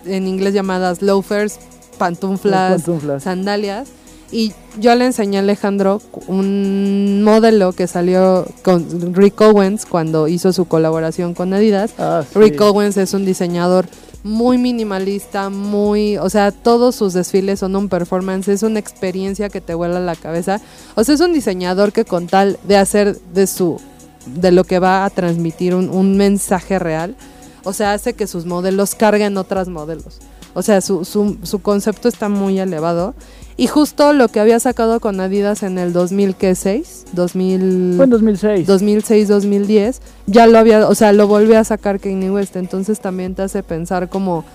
en 0.05 0.27
inglés 0.27 0.53
llamadas 0.53 1.01
loafers, 1.01 1.59
pantuflas, 1.97 2.71
Las 2.71 2.81
pantuflas. 2.83 3.23
sandalias. 3.23 3.89
Y 4.31 4.53
yo 4.79 4.93
le 4.93 5.05
enseñé 5.05 5.37
a 5.37 5.41
Alejandro 5.41 6.01
un 6.27 7.23
modelo 7.23 7.73
que 7.73 7.87
salió 7.87 8.45
con 8.63 9.15
Rick 9.15 9.41
Owens 9.41 9.87
cuando 9.87 10.27
hizo 10.27 10.53
su 10.53 10.65
colaboración 10.65 11.33
con 11.33 11.51
Adidas. 11.53 11.93
Ah, 11.97 12.23
sí. 12.31 12.37
Rick 12.37 12.61
Owens 12.61 12.97
es 12.97 13.15
un 13.15 13.25
diseñador 13.25 13.87
muy 14.23 14.57
minimalista, 14.57 15.49
muy, 15.49 16.17
o 16.17 16.29
sea, 16.29 16.51
todos 16.51 16.95
sus 16.95 17.13
desfiles 17.13 17.59
son 17.59 17.75
un 17.75 17.89
performance, 17.89 18.47
es 18.49 18.63
una 18.63 18.79
experiencia 18.79 19.49
que 19.49 19.61
te 19.61 19.73
vuela 19.73 19.99
la 19.99 20.15
cabeza. 20.15 20.59
O 20.95 21.03
sea, 21.03 21.15
es 21.15 21.21
un 21.21 21.33
diseñador 21.33 21.93
que 21.93 22.05
con 22.05 22.27
tal 22.27 22.59
de 22.63 22.77
hacer 22.77 23.19
de 23.33 23.47
su, 23.47 23.79
de 24.25 24.51
lo 24.51 24.63
que 24.63 24.79
va 24.79 25.05
a 25.05 25.09
transmitir 25.09 25.73
un, 25.73 26.17
mensaje 26.17 26.79
real, 26.79 27.15
o 27.63 27.73
sea, 27.73 27.93
hace 27.93 28.13
que 28.13 28.27
sus 28.27 28.45
modelos 28.45 28.95
carguen 28.95 29.37
otras 29.37 29.67
modelos. 29.67 30.19
O 30.53 30.63
sea, 30.63 30.81
su, 30.81 31.05
su 31.05 31.59
concepto 31.61 32.07
está 32.07 32.27
muy 32.27 32.59
elevado. 32.59 33.13
Y 33.59 33.67
justo 33.67 34.13
lo 34.13 34.29
que 34.29 34.39
había 34.39 34.57
sacado 34.61 35.01
con 35.01 35.19
Adidas 35.19 35.63
en 35.63 35.77
el 35.77 35.91
2006, 35.91 37.07
2000... 37.11 37.93
Fue 37.97 38.05
en 38.05 38.09
2006. 38.09 38.65
2006-2010, 38.65 39.99
ya 40.27 40.47
lo 40.47 40.57
había, 40.57 40.87
o 40.87 40.95
sea, 40.95 41.11
lo 41.11 41.27
volvió 41.27 41.59
a 41.59 41.65
sacar 41.65 41.99
Kanye 41.99 42.31
West, 42.31 42.55
entonces 42.55 43.01
también 43.01 43.35
te 43.35 43.41
hace 43.41 43.61
pensar 43.61 44.07
como, 44.07 44.45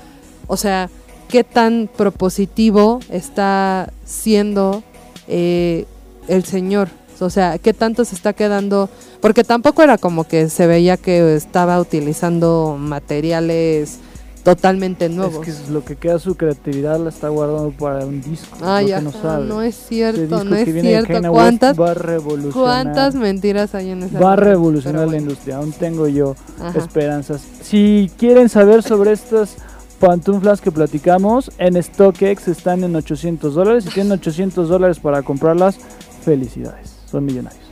o 0.46 0.56
sea, 0.56 0.88
qué 1.28 1.44
tan 1.44 1.90
propositivo 1.94 3.00
está 3.10 3.92
siendo 4.06 4.82
eh, 5.28 5.84
el 6.26 6.46
señor, 6.46 6.88
o 7.20 7.28
sea, 7.28 7.58
qué 7.58 7.74
tanto 7.74 8.06
se 8.06 8.14
está 8.14 8.32
quedando, 8.32 8.88
porque 9.20 9.44
tampoco 9.44 9.82
era 9.82 9.98
como 9.98 10.24
que 10.24 10.48
se 10.48 10.66
veía 10.66 10.96
que 10.96 11.36
estaba 11.36 11.78
utilizando 11.78 12.78
materiales 12.80 13.98
totalmente 14.44 15.08
nuevos. 15.08 15.46
Es 15.48 15.56
que 15.56 15.62
es 15.64 15.68
lo 15.70 15.84
que 15.84 15.96
queda 15.96 16.18
su 16.18 16.36
creatividad 16.36 17.00
la 17.00 17.08
está 17.08 17.28
guardando 17.28 17.70
para 17.70 18.04
un 18.04 18.20
disco. 18.20 18.56
Lo 18.60 18.86
que 18.86 19.00
no 19.00 19.10
sabe. 19.10 19.46
no 19.46 19.62
es 19.62 19.74
cierto, 19.74 20.44
no 20.44 20.54
es 20.54 20.72
cierto. 20.72 21.32
¿Cuántas, 21.32 21.80
va 21.80 21.90
a 21.90 21.94
revolucionar. 21.94 22.52
¿Cuántas 22.52 23.14
mentiras 23.14 23.74
hay 23.74 23.90
en 23.90 24.04
esa 24.04 24.20
va 24.20 24.34
a 24.34 24.36
revolucionar 24.36 25.08
la 25.08 25.16
industria. 25.16 25.56
Aún 25.56 25.72
tengo 25.72 26.06
yo 26.06 26.36
ajá. 26.60 26.78
esperanzas. 26.78 27.42
Si 27.62 28.10
quieren 28.18 28.48
saber 28.48 28.82
sobre 28.82 29.12
estas 29.12 29.56
pantuflas 29.98 30.60
que 30.60 30.70
platicamos, 30.70 31.50
en 31.58 31.82
StockX 31.82 32.48
están 32.48 32.84
en 32.84 32.94
800 32.94 33.54
dólares. 33.54 33.84
Si 33.84 33.90
tienen 33.90 34.12
800 34.20 34.68
dólares 34.68 35.00
para 35.00 35.22
comprarlas, 35.22 35.78
felicidades. 36.22 36.94
Son 37.10 37.24
millonarios. 37.24 37.64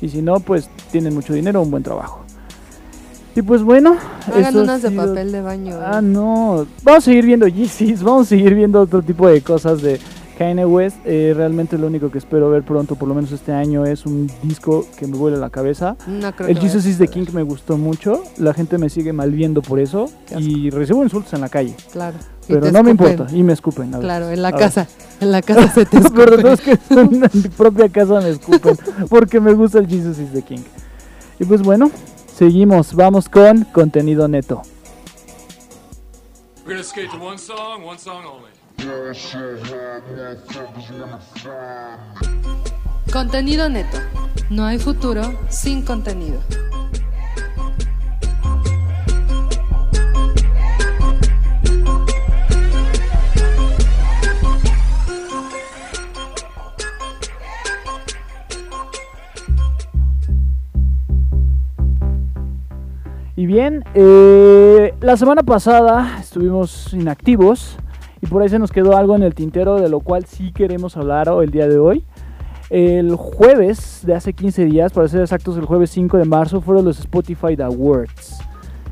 Y 0.00 0.08
si 0.08 0.22
no, 0.22 0.40
pues 0.40 0.68
tienen 0.90 1.14
mucho 1.14 1.32
dinero, 1.32 1.62
un 1.62 1.70
buen 1.70 1.82
trabajo. 1.82 2.24
Y 3.34 3.42
pues 3.42 3.62
bueno, 3.62 3.96
Hagan 4.26 4.56
unas 4.56 4.82
de 4.82 4.90
sido- 4.90 5.06
papel 5.06 5.32
de 5.32 5.40
baño. 5.40 5.76
Ah, 5.82 5.98
eh. 5.98 6.02
no. 6.02 6.66
Vamos 6.82 6.98
a 6.98 7.04
seguir 7.06 7.24
viendo 7.24 7.46
Yeezys, 7.48 8.02
vamos 8.04 8.26
a 8.26 8.28
seguir 8.30 8.54
viendo 8.54 8.80
otro 8.80 9.02
tipo 9.02 9.26
de 9.26 9.40
cosas 9.40 9.80
de 9.80 9.98
Kanye 10.36 10.66
West. 10.66 10.96
Eh, 11.06 11.32
realmente 11.34 11.78
lo 11.78 11.86
único 11.86 12.10
que 12.10 12.18
espero 12.18 12.50
ver 12.50 12.62
pronto, 12.62 12.94
por 12.96 13.08
lo 13.08 13.14
menos 13.14 13.32
este 13.32 13.52
año, 13.52 13.86
es 13.86 14.04
un 14.04 14.30
disco 14.42 14.84
que 14.98 15.06
me 15.06 15.16
vuele 15.16 15.38
la 15.38 15.48
cabeza. 15.48 15.96
No 16.06 16.30
creo 16.34 16.48
El 16.50 16.56
que 16.56 16.60
Jesus 16.62 16.84
is 16.84 16.98
the. 16.98 17.08
King 17.08 17.24
me 17.32 17.42
gustó 17.42 17.78
mucho. 17.78 18.22
La 18.36 18.52
gente 18.52 18.76
me 18.76 18.90
sigue 18.90 19.14
mal 19.14 19.30
viendo 19.30 19.62
por 19.62 19.80
eso. 19.80 20.10
Y 20.38 20.68
recibo 20.68 21.02
insultos 21.02 21.32
en 21.32 21.40
la 21.40 21.48
calle. 21.48 21.74
Claro. 21.90 22.18
Pero 22.46 22.70
no 22.70 22.82
me 22.82 22.90
importa. 22.90 23.26
Y 23.32 23.42
me 23.42 23.54
escupen. 23.54 23.94
a. 23.94 23.98
Claro, 23.98 24.28
en 24.30 24.42
la 24.42 24.48
A 24.48 24.52
casa. 24.52 24.86
En 25.20 25.32
la 25.32 25.40
casa 25.40 25.72
se 25.72 25.86
te. 25.86 25.98
Pero 26.14 26.34
escupen. 26.36 26.42
no 26.42 26.52
es 26.52 26.60
que 26.60 26.78
en 26.90 27.42
mi 27.42 27.48
propia 27.48 27.88
casa 27.88 28.20
me 28.20 28.28
escupen. 28.28 28.76
porque 29.08 29.40
me 29.40 29.54
gusta 29.54 29.78
el 29.78 29.86
Jesus 29.86 30.18
is 30.18 30.32
the 30.34 30.42
King. 30.42 30.60
Y 31.40 31.44
pues 31.44 31.62
bueno, 31.62 31.90
seguimos. 32.36 32.94
Vamos 32.94 33.28
con 33.28 33.64
contenido 33.64 34.28
neto. 34.28 34.62
Contenido 43.12 43.68
neto. 43.68 43.98
No 44.50 44.64
hay 44.64 44.78
futuro 44.78 45.22
sin 45.50 45.82
contenido. 45.84 46.40
Y 63.42 63.46
bien, 63.46 63.82
eh, 63.94 64.94
la 65.00 65.16
semana 65.16 65.42
pasada 65.42 66.18
estuvimos 66.20 66.94
inactivos 66.94 67.76
y 68.20 68.26
por 68.26 68.40
ahí 68.40 68.48
se 68.48 68.60
nos 68.60 68.70
quedó 68.70 68.96
algo 68.96 69.16
en 69.16 69.24
el 69.24 69.34
tintero 69.34 69.80
de 69.80 69.88
lo 69.88 69.98
cual 69.98 70.26
sí 70.26 70.52
queremos 70.52 70.96
hablar 70.96 71.26
el 71.42 71.50
día 71.50 71.66
de 71.66 71.76
hoy. 71.76 72.04
El 72.70 73.16
jueves 73.16 74.02
de 74.06 74.14
hace 74.14 74.32
15 74.32 74.66
días, 74.66 74.92
para 74.92 75.08
ser 75.08 75.22
exactos, 75.22 75.56
el 75.56 75.64
jueves 75.64 75.90
5 75.90 76.18
de 76.18 76.24
marzo, 76.24 76.60
fueron 76.60 76.84
los 76.84 77.00
Spotify 77.00 77.60
Awards. 77.60 78.38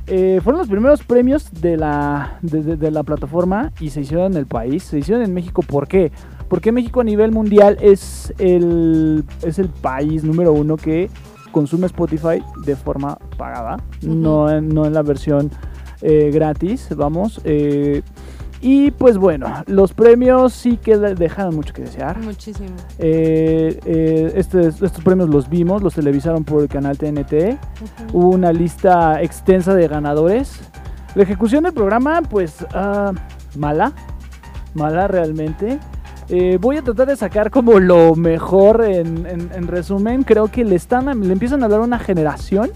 Eh, 0.08 0.40
fueron 0.42 0.58
los 0.58 0.68
primeros 0.68 1.04
premios 1.04 1.48
de 1.52 1.76
la, 1.76 2.40
de, 2.42 2.64
de- 2.64 2.76
de 2.76 2.90
la 2.90 3.04
plataforma 3.04 3.70
y 3.78 3.90
se 3.90 4.00
hicieron 4.00 4.32
en 4.32 4.38
el 4.38 4.46
país, 4.46 4.82
se 4.82 4.98
hicieron 4.98 5.22
en 5.22 5.32
México. 5.32 5.62
¿Por 5.62 5.86
qué? 5.86 6.10
Porque 6.48 6.72
México 6.72 7.00
a 7.02 7.04
nivel 7.04 7.30
mundial 7.30 7.78
es 7.80 8.34
el, 8.38 9.22
es 9.42 9.60
el 9.60 9.68
país 9.68 10.24
número 10.24 10.52
uno 10.52 10.76
que 10.76 11.08
consume 11.52 11.86
Spotify 11.86 12.42
de 12.64 12.76
forma 12.76 13.16
pagada, 13.36 13.76
no, 14.02 14.50
en, 14.50 14.68
no 14.68 14.84
en 14.86 14.94
la 14.94 15.02
versión 15.02 15.50
eh, 16.02 16.30
gratis, 16.32 16.88
vamos. 16.96 17.40
eh, 17.44 18.02
y 18.62 18.90
pues 18.90 19.16
bueno, 19.16 19.46
los 19.68 19.94
premios 19.94 20.52
sí 20.52 20.76
que 20.76 20.98
dejaron 20.98 21.56
mucho 21.56 21.72
que 21.72 21.80
desear. 21.80 22.18
Muchísimo. 22.18 22.68
Eh, 22.98 23.80
eh, 23.86 24.32
este- 24.36 24.68
estos 24.68 25.02
premios 25.02 25.30
los 25.30 25.48
vimos, 25.48 25.82
los 25.82 25.94
televisaron 25.94 26.44
por 26.44 26.60
el 26.62 26.68
canal 26.68 26.98
TNT. 26.98 27.56
Hubo 28.12 28.28
una 28.28 28.52
lista 28.52 29.22
extensa 29.22 29.74
de 29.74 29.88
ganadores. 29.88 30.60
La 31.14 31.22
ejecución 31.22 31.64
del 31.64 31.72
programa, 31.72 32.20
pues, 32.20 32.56
ah, 32.74 33.12
mala. 33.56 33.92
Mala 34.74 35.08
realmente. 35.08 35.78
Eh, 36.30 36.58
voy 36.60 36.76
a 36.76 36.82
tratar 36.82 37.08
de 37.08 37.16
sacar 37.16 37.50
como 37.50 37.80
lo 37.80 38.14
mejor 38.14 38.84
en, 38.84 39.26
en- 39.26 39.50
en 39.52 39.66
resumen. 39.66 40.22
Creo 40.22 40.48
que 40.48 40.64
le, 40.64 40.76
están, 40.76 41.06
le 41.26 41.32
empiezan 41.32 41.62
a 41.62 41.64
hablar 41.66 41.80
una 41.80 41.98
generación 41.98 42.70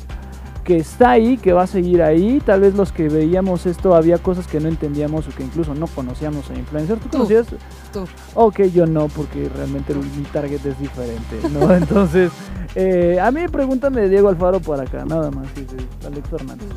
que 0.64 0.76
está 0.78 1.10
ahí, 1.10 1.36
que 1.36 1.52
va 1.52 1.62
a 1.62 1.66
seguir 1.66 2.02
ahí. 2.02 2.40
Tal 2.44 2.62
vez 2.62 2.74
los 2.74 2.90
que 2.90 3.08
veíamos 3.08 3.66
esto 3.66 3.94
había 3.94 4.18
cosas 4.18 4.46
que 4.48 4.58
no 4.60 4.68
entendíamos 4.68 5.28
o 5.28 5.30
que 5.30 5.44
incluso 5.44 5.74
no 5.74 5.86
conocíamos 5.86 6.50
a 6.50 6.54
influencers. 6.54 7.00
¿Tú 7.00 7.08
Tú. 7.08 7.18
conocías? 7.18 7.46
Tú. 7.94 8.04
Ok, 8.34 8.60
yo 8.74 8.84
no, 8.86 9.08
porque 9.08 9.48
realmente 9.56 9.94
mi 9.94 10.24
target 10.32 10.64
es 10.66 10.78
diferente, 10.78 11.36
¿no? 11.52 11.72
Entonces, 11.74 12.30
eh, 12.74 13.18
a 13.22 13.30
mí 13.30 13.40
pregúntame 13.50 14.02
de 14.02 14.08
Diego 14.10 14.28
Alfaro 14.28 14.60
por 14.60 14.78
acá, 14.80 15.04
nada 15.06 15.30
más, 15.30 15.46
dice 15.54 15.76
Alex 16.06 16.28
Fernández. 16.28 16.68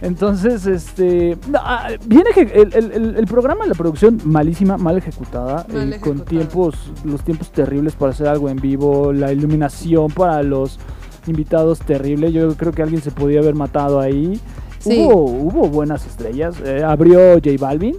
Entonces, 0.00 0.66
este, 0.66 1.36
no, 1.48 1.58
ah, 1.60 1.88
viene 2.06 2.30
el, 2.36 3.16
el- 3.16 3.26
programa 3.26 3.64
de 3.64 3.70
la 3.70 3.74
producción 3.74 4.20
malísima, 4.24 4.76
mal 4.76 4.96
ejecutada, 4.96 5.66
Mal 5.72 5.92
eh, 5.94 6.00
con 6.00 6.24
tiempos, 6.24 6.74
los 7.04 7.22
tiempos 7.24 7.50
terribles 7.50 7.94
para 7.94 8.12
hacer 8.12 8.28
algo 8.28 8.48
en 8.48 8.56
vivo, 8.58 9.12
la 9.12 9.32
iluminación 9.32 10.08
para 10.10 10.42
los 10.42 10.78
invitados 11.26 11.80
terrible. 11.80 12.32
Yo 12.32 12.54
creo 12.56 12.72
que 12.72 12.82
alguien 12.82 13.02
se 13.02 13.10
podía 13.10 13.40
haber 13.40 13.54
matado 13.54 13.98
ahí. 14.00 14.40
Sí. 14.78 15.04
Hubo, 15.06 15.24
hubo 15.24 15.68
buenas 15.68 16.06
estrellas. 16.06 16.56
eh, 16.64 16.82
abrió 16.84 17.34
J 17.34 17.50
Balvin 17.58 17.96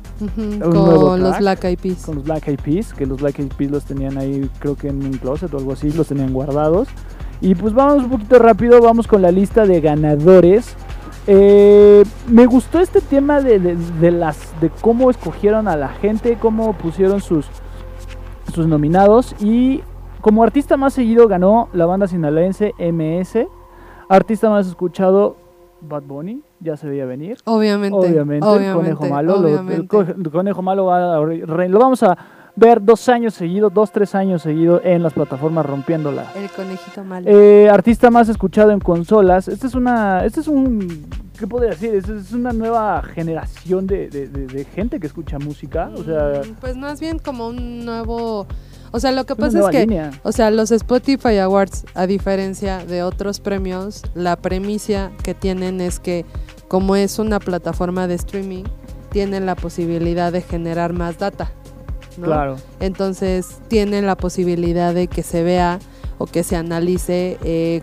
nuevo 0.48 1.08
Con 1.08 1.22
los. 1.24 1.38
Black 1.40 1.64
Eyed 1.66 1.80
Peas. 1.80 2.06
con 2.06 2.16
los 2.16 2.24
Black 2.24 2.48
Eyed 2.48 2.60
Peas, 2.60 2.94
que 2.94 3.06
los 3.06 3.20
Black 3.22 3.40
Eyed 3.40 3.52
Peas 3.58 3.72
los 3.72 3.84
tenían 3.84 4.18
ahí, 4.18 4.50
creo 4.60 4.76
que 4.76 4.88
en 4.88 5.04
un 5.04 5.12
closet 5.14 5.54
o 5.54 5.58
algo 5.58 5.74
así, 5.74 5.92
los 5.92 6.08
tenían 6.08 6.32
guardados. 6.34 6.88
Y 7.42 7.56
pues 7.56 7.74
vamos 7.74 8.04
un 8.04 8.10
poquito 8.10 8.40
rápido, 8.40 8.82
vamos 8.82 9.08
con 9.08 9.22
la 9.22 9.32
lista 9.32 9.66
de 9.66 9.80
ganadores. 9.82 10.76
Eh, 11.28 12.04
me 12.28 12.46
gustó 12.46 12.80
este 12.80 13.02
tema 13.02 13.42
de, 13.42 13.60
de- 13.60 13.76
de 13.76 14.12
las 14.12 14.38
de 14.62 14.70
cómo 14.82 15.10
escogieron 15.12 15.68
a 15.68 15.76
la 15.76 15.90
gente, 15.90 16.38
cómo 16.42 16.74
pusieron 16.74 17.22
sus 17.22 17.46
sus 18.54 18.66
nominados 18.66 19.36
y 19.40 19.82
como 20.22 20.42
artista 20.44 20.76
más 20.76 20.94
seguido 20.94 21.28
ganó 21.28 21.70
la 21.72 21.86
banda 21.86 22.08
sinaloense 22.08 22.74
MS, 22.80 23.46
artista 24.10 24.50
más 24.50 24.66
escuchado 24.68 25.36
Bad 25.82 26.04
Bunny, 26.04 26.42
ya 26.60 26.76
se 26.78 26.88
veía 26.88 27.06
venir. 27.06 27.38
Obviamente. 27.46 27.96
Obviamente, 27.98 28.48
el 28.68 28.74
conejo 28.74 29.06
malo. 29.08 29.34
lo- 29.40 29.48
el 29.48 29.54
obviamente. 29.56 29.88
co- 29.88 30.02
el 30.02 30.30
conejo 30.32 30.62
malo 30.62 30.86
va 30.86 31.16
a 31.16 31.20
lo 31.20 31.80
vamos 31.80 32.04
a 32.04 32.18
ver 32.56 32.84
dos 32.84 33.08
años 33.08 33.34
seguidos, 33.36 33.74
dos, 33.74 33.92
tres 33.92 34.14
años 34.16 34.42
seguidos 34.42 34.82
en 34.84 35.02
las 35.02 35.14
plataformas 35.14 35.66
rompiéndola. 35.66 36.26
El 36.36 36.50
conejito 36.50 37.04
malo. 37.06 37.26
Eh, 37.30 37.70
artista 37.70 38.10
más 38.12 38.28
escuchado 38.28 38.72
en 38.72 38.80
consolas. 38.80 39.48
Este 39.48 39.68
es 39.68 39.76
una. 39.76 40.26
Este 40.26 40.42
es 40.42 40.48
un. 40.48 41.08
¿Qué 41.40 41.48
podría 41.48 41.70
decir? 41.70 41.96
Este 41.96 42.18
es 42.18 42.34
una 42.34 42.52
nueva 42.52 43.02
generación 43.02 43.88
de, 43.88 44.10
de- 44.10 44.28
de- 44.28 44.48
de 44.48 44.66
gente 44.66 45.00
que 45.00 45.08
escucha 45.08 45.40
música. 45.40 45.90
O 45.96 46.04
sea, 46.04 46.42
Mm, 46.46 46.56
Pues 46.60 46.76
más 46.76 47.00
bien 47.00 47.18
como 47.20 47.48
un 47.48 47.86
nuevo... 47.86 48.46
O 48.92 49.00
sea, 49.00 49.12
lo 49.12 49.26
que 49.26 49.36
pasa 49.36 49.60
es 49.60 49.68
que... 49.68 49.82
línea. 49.82 50.12
O 50.24 50.32
sea, 50.32 50.52
los 50.52 50.72
Spotify 50.72 51.38
Awards, 51.38 51.86
a 51.94 52.08
diferencia 52.08 52.86
de 52.86 53.04
otros 53.04 53.40
premios, 53.40 54.04
la 54.16 54.36
premisa 54.36 55.12
que 55.24 55.34
tienen 55.34 55.82
es 55.82 56.00
que 56.00 56.26
como 56.68 56.96
es 56.96 57.20
una 57.20 57.40
plataforma 57.40 58.08
de 58.08 58.16
streaming, 58.16 58.64
tienen 59.12 59.46
la 59.46 59.56
posibilidad 59.56 60.32
de 60.32 60.42
generar 60.42 60.94
más 60.94 61.18
data. 61.18 61.52
¿no? 62.18 62.28
Claro. 62.28 62.58
Entonces 62.80 63.58
tienen 63.68 64.06
la 64.06 64.16
posibilidad 64.16 64.94
de 64.94 65.08
que 65.08 65.24
se 65.24 65.44
vea 65.44 65.80
o 66.20 66.28
que 66.28 66.44
se 66.44 66.56
analice 66.56 67.38
eh, 67.44 67.82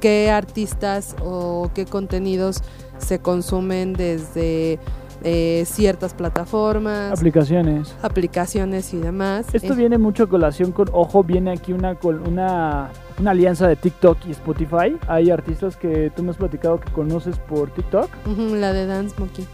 qué 0.00 0.30
artistas 0.30 1.16
o 1.24 1.70
qué 1.74 1.86
contenidos 1.86 2.62
se 2.98 3.18
consumen 3.18 3.94
desde 3.94 4.78
eh, 5.24 5.64
ciertas 5.66 6.12
plataformas, 6.14 7.10
Aplicaciones. 7.12 7.94
aplicaciones 8.02 8.92
y 8.94 8.98
demás. 8.98 9.46
Esto 9.52 9.72
Eh, 9.72 9.76
viene 9.76 9.98
mucho 9.98 10.24
a 10.24 10.28
colación 10.28 10.70
con, 10.70 10.88
ojo, 10.92 11.24
viene 11.24 11.50
aquí 11.52 11.72
una, 11.72 11.96
una, 12.26 12.90
una 13.18 13.30
alianza 13.30 13.66
de 13.66 13.76
TikTok 13.76 14.18
y 14.28 14.32
Spotify. 14.32 14.96
Hay 15.08 15.30
artistas 15.30 15.76
que 15.76 16.12
tú 16.14 16.22
me 16.22 16.30
has 16.30 16.36
platicado 16.36 16.78
que 16.78 16.92
conoces 16.92 17.38
por 17.38 17.70
TikTok. 17.70 18.08
la 18.52 18.72
de 18.72 18.86
Dance 18.86 19.14
Monkey. 19.18 19.46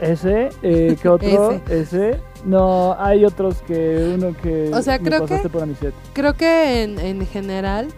Ese, 0.00 0.50
eh, 0.62 0.96
¿qué 1.00 1.08
otro? 1.08 1.60
Ese. 1.70 2.20
No, 2.44 2.94
hay 2.98 3.24
otros 3.24 3.62
que 3.66 4.12
uno 4.14 4.36
que 4.42 4.70
O 4.74 4.82
sea, 4.82 4.98
me 4.98 5.08
creo 5.08 5.20
pasaste 5.22 5.48
que- 5.48 5.48
por. 5.48 5.66
Creo 6.12 6.34
que 6.34 6.82
en, 6.82 6.98
en 6.98 7.26
general 7.26 7.88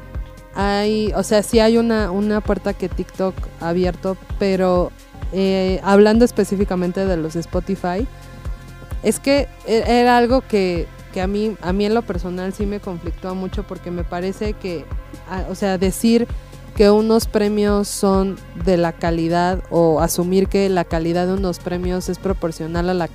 hay, 0.54 1.12
o 1.14 1.22
sea, 1.22 1.42
sí 1.42 1.58
hay 1.60 1.76
una, 1.76 2.10
una 2.10 2.40
puerta 2.40 2.72
que 2.72 2.88
TikTok 2.88 3.34
ha 3.60 3.68
abierto, 3.70 4.16
pero 4.38 4.90
eh, 5.32 5.80
hablando 5.82 6.24
específicamente 6.24 7.04
de 7.06 7.16
los 7.16 7.36
Spotify, 7.36 8.06
es 9.02 9.20
que 9.20 9.48
e- 9.66 9.84
era 9.86 10.16
algo 10.18 10.40
que, 10.42 10.86
que 11.12 11.20
a 11.20 11.26
mí, 11.26 11.56
a 11.62 11.72
mí 11.72 11.84
en 11.84 11.94
lo 11.94 12.02
personal 12.02 12.52
sí 12.52 12.66
me 12.66 12.80
conflictó 12.80 13.34
mucho 13.34 13.62
porque 13.64 13.90
me 13.90 14.04
parece 14.04 14.54
que, 14.54 14.84
o 15.48 15.54
sea, 15.54 15.78
decir 15.78 16.26
que 16.76 16.90
unos 16.90 17.26
premios 17.26 17.88
son 17.88 18.36
de 18.64 18.76
la 18.76 18.92
calidad 18.92 19.62
o 19.70 20.00
asumir 20.00 20.46
que 20.48 20.68
la 20.68 20.84
calidad 20.84 21.26
de 21.26 21.34
unos 21.34 21.58
premios 21.58 22.08
es 22.08 22.18
proporcional 22.18 22.88
a 22.88 22.94
la 22.94 23.08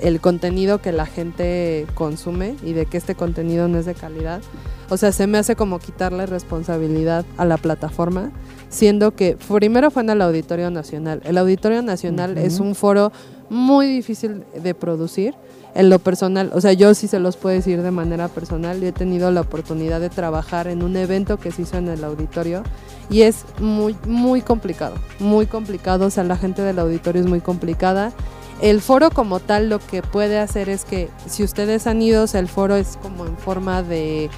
el 0.00 0.20
contenido 0.20 0.78
que 0.80 0.92
la 0.92 1.06
gente 1.06 1.86
consume 1.94 2.54
y 2.62 2.72
de 2.72 2.86
que 2.86 2.96
este 2.96 3.14
contenido 3.14 3.68
no 3.68 3.78
es 3.78 3.86
de 3.86 3.94
calidad. 3.94 4.40
O 4.90 4.96
sea, 4.96 5.12
se 5.12 5.26
me 5.26 5.38
hace 5.38 5.54
como 5.54 5.78
quitarle 5.78 6.26
responsabilidad 6.26 7.24
a 7.36 7.44
la 7.44 7.58
plataforma, 7.58 8.30
siendo 8.70 9.14
que 9.14 9.36
primero 9.48 9.90
fue 9.90 10.02
en 10.02 10.10
el 10.10 10.22
Auditorio 10.22 10.70
Nacional. 10.70 11.20
El 11.24 11.38
Auditorio 11.38 11.82
Nacional 11.82 12.32
Ujú. 12.32 12.40
es 12.40 12.60
un 12.60 12.74
foro 12.74 13.12
muy 13.50 13.86
difícil 13.86 14.44
de 14.62 14.74
producir. 14.74 15.34
En 15.74 15.90
lo 15.90 15.98
personal, 15.98 16.50
o 16.54 16.60
sea, 16.60 16.72
yo 16.72 16.92
sí 16.94 17.06
se 17.06 17.20
los 17.20 17.36
puedo 17.36 17.54
decir 17.54 17.82
de 17.82 17.90
manera 17.90 18.28
personal, 18.28 18.80
yo 18.80 18.88
he 18.88 18.92
tenido 18.92 19.30
la 19.30 19.42
oportunidad 19.42 20.00
de 20.00 20.08
trabajar 20.08 20.66
en 20.66 20.82
un 20.82 20.96
evento 20.96 21.36
que 21.36 21.52
se 21.52 21.62
hizo 21.62 21.76
en 21.76 21.88
el 21.88 22.02
auditorio 22.02 22.64
y 23.10 23.22
es 23.22 23.44
muy, 23.60 23.94
muy 24.06 24.40
complicado, 24.40 24.96
muy 25.20 25.46
complicado, 25.46 26.06
o 26.06 26.10
sea, 26.10 26.24
la 26.24 26.36
gente 26.36 26.62
del 26.62 26.78
auditorio 26.78 27.20
es 27.22 27.28
muy 27.28 27.40
complicada. 27.40 28.12
El 28.60 28.80
foro 28.80 29.10
como 29.10 29.38
tal 29.38 29.68
lo 29.68 29.78
que 29.78 30.02
puede 30.02 30.38
hacer 30.38 30.68
es 30.68 30.84
que 30.84 31.10
si 31.26 31.44
ustedes 31.44 31.86
han 31.86 32.02
ido, 32.02 32.24
o 32.24 32.26
sea, 32.26 32.40
el 32.40 32.48
foro 32.48 32.74
es 32.74 32.98
como 33.00 33.26
en 33.26 33.36
forma 33.36 33.84
de, 33.84 34.30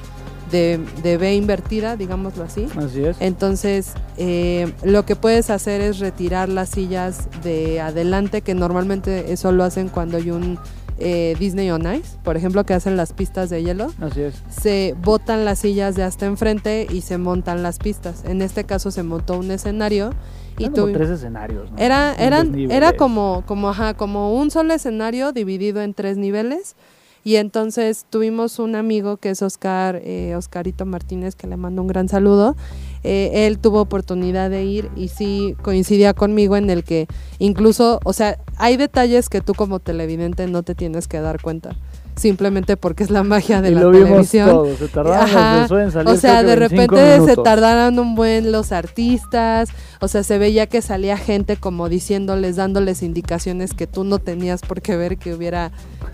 de, 0.50 0.80
de 1.02 1.16
B 1.16 1.34
invertida, 1.34 1.96
digámoslo 1.96 2.44
así. 2.44 2.66
Así 2.76 3.04
es. 3.04 3.16
Entonces, 3.20 3.92
eh, 4.16 4.72
lo 4.82 5.04
que 5.04 5.16
puedes 5.16 5.50
hacer 5.50 5.80
es 5.80 5.98
retirar 5.98 6.48
las 6.48 6.70
sillas 6.70 7.28
de 7.42 7.80
adelante, 7.80 8.42
que 8.42 8.54
normalmente 8.54 9.32
eso 9.32 9.52
lo 9.52 9.64
hacen 9.64 9.88
cuando 9.88 10.16
hay 10.16 10.30
un 10.30 10.58
eh, 11.02 11.34
Disney 11.38 11.70
on 11.70 11.82
Ice, 11.94 12.18
por 12.22 12.36
ejemplo, 12.36 12.64
que 12.64 12.74
hacen 12.74 12.96
las 12.96 13.12
pistas 13.12 13.48
de 13.48 13.62
hielo. 13.62 13.90
Así 14.00 14.20
es. 14.20 14.42
Se 14.50 14.94
botan 15.02 15.44
las 15.44 15.60
sillas 15.60 15.96
de 15.96 16.02
hasta 16.02 16.26
enfrente 16.26 16.86
y 16.90 17.00
se 17.00 17.16
montan 17.16 17.62
las 17.62 17.78
pistas. 17.78 18.24
En 18.24 18.42
este 18.42 18.64
caso 18.64 18.90
se 18.90 19.02
montó 19.02 19.38
un 19.38 19.50
escenario 19.50 20.10
y 20.58 20.64
Eran 20.64 20.74
como 20.74 20.92
tres 20.92 21.08
escenarios. 21.08 21.70
¿no? 21.70 21.78
era, 21.78 22.14
eran, 22.14 22.54
era 22.70 22.92
como, 22.92 23.44
como, 23.46 23.70
ajá, 23.70 23.94
como 23.94 24.34
un 24.34 24.50
solo 24.50 24.74
escenario 24.74 25.32
dividido 25.32 25.80
en 25.80 25.94
tres 25.94 26.18
niveles. 26.18 26.76
Y 27.22 27.36
entonces 27.36 28.06
tuvimos 28.08 28.58
un 28.58 28.74
amigo 28.74 29.18
que 29.18 29.30
es 29.30 29.42
Oscar, 29.42 30.00
eh, 30.04 30.34
Oscarito 30.36 30.86
Martínez, 30.86 31.34
que 31.34 31.46
le 31.46 31.56
mando 31.56 31.82
un 31.82 31.88
gran 31.88 32.08
saludo. 32.08 32.56
Eh, 33.02 33.46
él 33.46 33.58
tuvo 33.58 33.80
oportunidad 33.80 34.50
de 34.50 34.64
ir 34.64 34.90
y 34.96 35.08
sí 35.08 35.54
coincidía 35.62 36.14
conmigo 36.14 36.56
en 36.56 36.68
el 36.70 36.84
que 36.84 37.06
incluso, 37.38 38.00
o 38.04 38.12
sea, 38.12 38.38
hay 38.56 38.76
detalles 38.76 39.28
que 39.28 39.40
tú 39.40 39.54
como 39.54 39.80
televidente 39.80 40.46
no 40.46 40.62
te 40.62 40.74
tienes 40.74 41.08
que 41.08 41.20
dar 41.20 41.40
cuenta. 41.40 41.76
Simplemente 42.16 42.76
porque 42.76 43.02
es 43.02 43.10
la 43.10 43.22
magia 43.22 43.62
de 43.62 43.70
y 43.70 43.74
la 43.74 43.80
lo 43.82 43.90
vimos 43.90 44.08
televisión. 44.08 44.48
todos. 44.48 44.78
Se 44.78 44.88
tardaron 44.88 45.80
en 45.80 45.92
salir. 45.92 46.08
O 46.12 46.16
sea, 46.16 46.42
de 46.42 46.56
25 46.56 46.94
repente 46.94 47.24
se 47.24 47.36
tardaron 47.40 47.98
un 47.98 48.14
buen 48.14 48.52
los 48.52 48.72
artistas, 48.72 49.70
o 50.00 50.08
sea, 50.08 50.22
se 50.22 50.38
veía 50.38 50.66
que 50.66 50.82
salía 50.82 51.16
gente 51.16 51.56
como 51.56 51.88
diciéndoles, 51.88 52.56
dándoles 52.56 53.02
indicaciones 53.02 53.72
que 53.72 53.86
tú 53.86 54.04
no 54.04 54.18
tenías 54.18 54.60
por 54.60 54.82
qué 54.82 54.96
ver 54.96 55.16
que 55.16 55.34
hubiera 55.34 55.72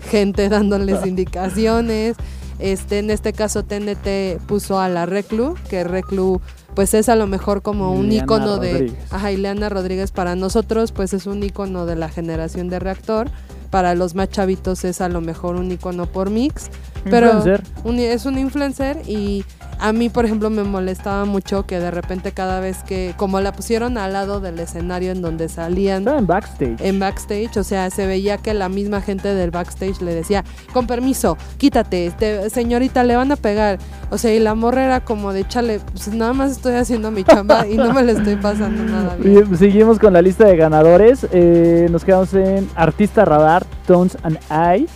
gente 0.09 0.49
dándoles 0.49 1.05
indicaciones. 1.05 2.15
Este, 2.59 2.99
en 2.99 3.11
este 3.11 3.33
caso 3.33 3.63
TNT 3.63 4.41
puso 4.47 4.79
a 4.79 4.89
la 4.89 5.05
Reclu, 5.05 5.55
que 5.69 5.83
Reclu 5.83 6.41
pues 6.73 6.93
es 6.93 7.09
a 7.09 7.15
lo 7.15 7.27
mejor 7.27 7.61
como 7.61 7.91
un 7.91 8.07
Ileana 8.07 8.23
icono 8.23 8.57
de 8.57 8.93
ajá, 9.11 9.31
Ileana 9.31 9.69
Rodríguez 9.69 10.11
para 10.11 10.35
nosotros 10.35 10.91
pues 10.91 11.13
es 11.13 11.27
un 11.27 11.41
icono 11.43 11.85
de 11.85 11.95
la 11.95 12.09
generación 12.09 12.69
de 12.69 12.79
reactor. 12.79 13.29
Para 13.69 13.95
los 13.95 14.15
más 14.15 14.29
chavitos 14.29 14.83
es 14.85 15.01
a 15.01 15.09
lo 15.09 15.19
mejor 15.21 15.55
un 15.55 15.71
icono 15.71 16.05
por 16.05 16.29
mix, 16.29 16.69
pero 17.03 17.27
Influencer. 17.33 17.63
un- 17.83 17.99
es 17.99 18.25
un 18.25 18.37
influencer 18.37 19.01
y 19.07 19.43
a 19.79 19.93
mí, 19.93 20.09
por 20.09 20.25
ejemplo, 20.25 20.49
me 20.49 20.63
molestaba 20.63 21.25
mucho 21.25 21.65
que 21.65 21.79
de 21.79 21.91
repente 21.91 22.31
cada 22.31 22.59
vez 22.59 22.83
que, 22.83 23.13
como 23.17 23.39
la 23.41 23.51
pusieron 23.51 23.97
al 23.97 24.13
lado 24.13 24.39
del 24.39 24.59
escenario 24.59 25.11
en 25.11 25.21
donde 25.21 25.49
salían 25.49 25.99
Estaba 25.99 26.19
en 26.19 26.27
backstage. 26.27 26.81
en 26.81 26.99
backstage, 26.99 27.57
o 27.57 27.63
sea, 27.63 27.89
se 27.89 28.07
veía 28.07 28.37
que 28.37 28.53
la 28.53 28.69
misma 28.69 29.01
gente 29.01 29.33
del 29.33 29.51
backstage 29.51 30.01
le 30.01 30.13
decía, 30.13 30.43
con 30.73 30.87
permiso, 30.87 31.37
quítate, 31.57 32.07
este, 32.07 32.49
señorita, 32.49 33.03
le 33.03 33.15
van 33.15 33.31
a 33.31 33.35
pegar. 33.35 33.79
O 34.09 34.17
sea, 34.17 34.33
y 34.33 34.39
la 34.39 34.55
morra 34.55 34.85
era 34.85 34.99
como 35.01 35.33
de, 35.33 35.47
chale, 35.47 35.79
pues 35.91 36.07
nada 36.09 36.33
más 36.33 36.51
estoy 36.51 36.73
haciendo 36.75 37.11
mi 37.11 37.23
chamba 37.23 37.67
y 37.67 37.77
no 37.77 37.93
me 37.93 38.03
le 38.03 38.13
estoy 38.13 38.35
pasando 38.35 38.83
nada. 38.83 39.15
Bien, 39.19 39.57
seguimos 39.57 39.99
con 39.99 40.13
la 40.13 40.21
lista 40.21 40.45
de 40.45 40.55
ganadores. 40.57 41.27
Eh, 41.31 41.87
nos 41.91 42.03
quedamos 42.03 42.33
en 42.33 42.69
Artista 42.75 43.25
Radar, 43.25 43.65
Tones 43.85 44.17
and 44.23 44.37
I. 44.49 44.87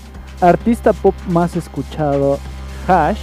Artista 0.41 0.91
pop 0.94 1.13
más 1.30 1.56
escuchado, 1.56 2.39
Hash. 2.88 3.20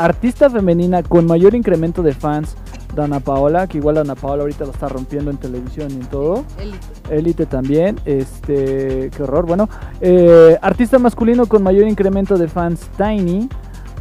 Artista 0.00 0.48
femenina 0.48 1.02
con 1.02 1.26
mayor 1.26 1.54
incremento 1.54 2.02
de 2.02 2.14
fans, 2.14 2.56
Dana 2.94 3.20
Paola, 3.20 3.66
que 3.66 3.76
igual 3.76 3.96
Dana 3.96 4.14
Paola 4.14 4.44
ahorita 4.44 4.64
lo 4.64 4.70
está 4.70 4.88
rompiendo 4.88 5.30
en 5.30 5.36
televisión 5.36 5.90
y 5.90 5.96
en 5.96 6.06
todo. 6.06 6.46
Élite. 6.58 6.86
Elite 7.10 7.44
también, 7.44 8.00
este, 8.06 9.10
qué 9.14 9.22
horror. 9.22 9.44
Bueno, 9.44 9.68
eh, 10.00 10.56
artista 10.62 10.98
masculino 10.98 11.44
con 11.44 11.62
mayor 11.62 11.86
incremento 11.86 12.38
de 12.38 12.48
fans, 12.48 12.88
Tiny. 12.96 13.50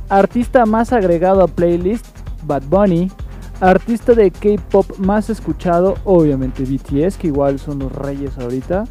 Artista 0.08 0.66
más 0.66 0.94
agregado 0.94 1.44
a 1.44 1.48
playlist, 1.48 2.06
Bad 2.44 2.64
Bunny. 2.70 3.12
Artista 3.60 4.14
de 4.14 4.32
K-pop 4.32 5.00
más 5.00 5.30
escuchado, 5.30 5.98
obviamente 6.06 6.64
BTS, 6.64 7.18
que 7.18 7.28
igual 7.28 7.60
son 7.60 7.80
los 7.80 7.92
reyes 7.92 8.38
ahorita. 8.38 8.86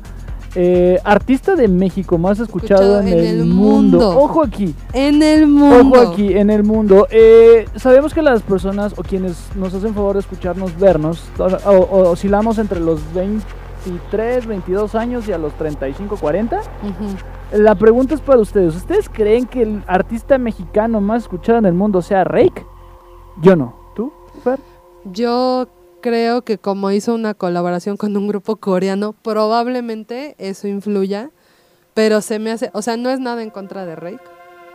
Eh, 0.55 0.99
artista 1.05 1.55
de 1.57 1.69
México 1.69 2.17
más 2.19 2.41
escuchado, 2.41 3.01
en, 3.01 3.09
el, 3.09 3.45
mundo. 3.45 3.99
mundo. 3.99 4.19
Ojo 4.21 4.43
aquí, 4.43 4.75
En 4.93 5.23
el 5.23 5.47
mundo. 5.47 5.99
Ojo 6.01 6.11
aquí, 6.13 6.33
en 6.37 6.51
el 6.51 6.65
mundo. 6.65 7.07
Eh, 7.11 7.67
sabemos 7.77 8.15
que 8.15 8.23
las 8.23 8.43
personas 8.43 8.95
o 8.97 9.03
quienes 9.03 9.37
nos 9.57 9.75
hacen 9.75 9.95
favor 9.95 10.15
de 10.15 10.21
escucharnos, 10.21 10.77
vernos, 10.79 11.23
o, 11.39 11.45
o- 11.71 12.09
oscilamos 12.11 12.59
entre 12.59 12.81
los 12.81 13.01
23, 13.15 14.47
22 14.47 14.95
años 14.95 15.29
y 15.29 15.33
a 15.33 15.39
los 15.39 15.53
35, 15.55 16.17
40. 16.17 16.59
Ujú. 16.59 17.59
La 17.63 17.75
pregunta 17.75 18.15
es 18.15 18.21
para 18.21 18.39
ustedes. 18.41 18.75
¿Ustedes 18.77 19.09
creen 19.09 19.47
que 19.47 19.63
el 19.63 19.83
artista 19.87 20.39
mexicano 20.39 21.01
más 21.01 21.23
escuchado 21.23 21.59
en 21.59 21.67
el 21.67 21.75
mundo 21.75 22.03
sea 22.03 22.25
Rake? 22.25 22.65
Yo 23.41 23.55
no. 23.57 23.75
¿Tú, 23.95 24.13
Fer? 24.43 24.59
Yo 25.05 25.67
creo 26.01 26.43
que 26.43 26.59
como 26.59 26.91
hizo 26.91 27.15
una 27.15 27.35
colaboración 27.35 27.97
con 27.97 28.17
un 28.17 28.29
grupo 28.29 28.57
coreano, 28.57 29.13
probablemente 29.13 30.35
eso 30.39 30.69
influya, 30.69 31.31
pero 31.95 32.21
se 32.21 32.39
me 32.39 32.51
hace, 32.51 32.71
o 32.75 32.83
sea, 32.83 32.97
no 32.97 33.11
es 33.11 33.21
nada 33.21 33.43
en 33.43 33.51
contra 33.51 33.85
de 33.85 33.97
Rake, 33.97 34.21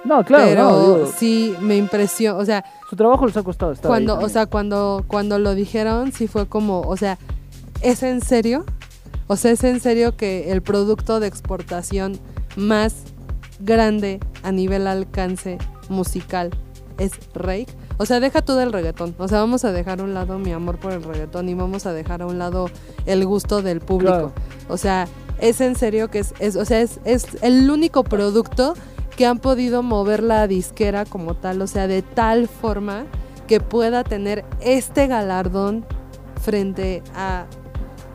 No, 0.04 0.24
claro, 0.24 0.46
pero 0.46 0.64
no, 0.64 0.80
digo, 0.80 1.12
sí 1.18 1.56
me 1.62 1.78
impresionó, 1.78 2.38
o 2.38 2.46
sea, 2.46 2.66
su 2.90 2.96
trabajo 2.96 3.26
les 3.26 3.38
ha 3.38 3.44
costado 3.44 3.72
estar 3.72 3.86
ahí 3.86 3.90
cuando, 3.90 4.20
o 4.20 4.30
sea, 4.30 4.46
cuando 4.46 5.04
cuando 5.08 5.40
lo 5.40 5.56
dijeron 5.56 6.12
sí 6.12 6.28
fue 6.28 6.48
como, 6.48 6.82
o 6.82 6.98
sea, 6.98 7.18
¿es 7.82 8.04
en 8.04 8.22
serio? 8.22 8.66
O 9.28 9.38
sea, 9.38 9.52
¿es 9.52 9.64
en 9.64 9.80
serio 9.80 10.18
que 10.18 10.52
el 10.52 10.62
producto 10.62 11.20
de 11.20 11.28
exportación 11.28 12.20
más 12.58 13.04
grande 13.60 14.20
a 14.44 14.52
nivel 14.52 14.86
alcance 14.88 15.58
musical 15.88 16.52
es 16.98 17.14
Rake? 17.34 17.68
O 18.04 18.06
sea, 18.06 18.20
deja 18.20 18.42
tú 18.42 18.54
del 18.56 18.74
reggaetón. 18.74 19.16
O 19.18 19.30
sea, 19.30 19.40
vamos 19.40 19.64
a 19.64 19.72
dejar 19.72 20.02
a 20.02 20.04
un 20.04 20.14
lado 20.14 20.38
mi 20.40 20.52
amor 20.52 20.78
por 20.78 20.92
el 20.92 21.02
reggaetón 21.04 21.48
y 21.48 21.54
vamos 21.54 21.86
a 21.86 21.94
dejar 21.94 22.22
a 22.22 22.26
un 22.26 22.38
lado 22.38 22.66
el 23.06 23.26
gusto 23.26 23.62
del 23.62 23.80
público. 23.80 24.12
Claro. 24.12 24.34
O 24.68 24.76
sea, 24.76 25.08
es 25.40 25.62
en 25.62 25.76
serio 25.76 26.10
que 26.12 26.20
es, 26.20 26.34
es- 26.40 26.58
o 26.58 26.66
sea, 26.66 26.82
es, 26.82 27.00
es 27.06 27.28
el 27.42 27.72
único 27.72 28.04
producto 28.04 28.74
que 29.16 29.26
han 29.26 29.40
podido 29.40 29.84
mover 29.84 30.22
la 30.22 30.48
disquera 30.48 31.06
como 31.06 31.36
tal, 31.36 31.62
o 31.62 31.68
sea, 31.68 31.88
de 31.88 32.02
tal 32.02 32.50
forma 32.50 33.06
que 33.48 33.62
pueda 33.62 34.04
tener 34.04 34.44
este 34.60 35.08
galardón 35.08 35.86
frente 36.42 37.02
a 37.16 37.46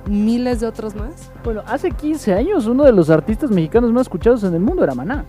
miles 0.07 0.61
de 0.61 0.67
otros 0.67 0.95
más. 0.95 1.31
Bueno, 1.45 1.63
hace 1.67 1.91
15 1.93 2.35
años 2.35 2.67
uno 2.67 2.85
de 2.85 2.93
los 2.93 3.09
artistas 3.11 3.51
mexicanos 3.51 3.91
más 3.93 4.03
escuchados 4.03 4.43
en 4.45 4.53
el 4.55 4.61
mundo 4.61 4.85
era 4.85 4.95
Maná. 4.95 5.25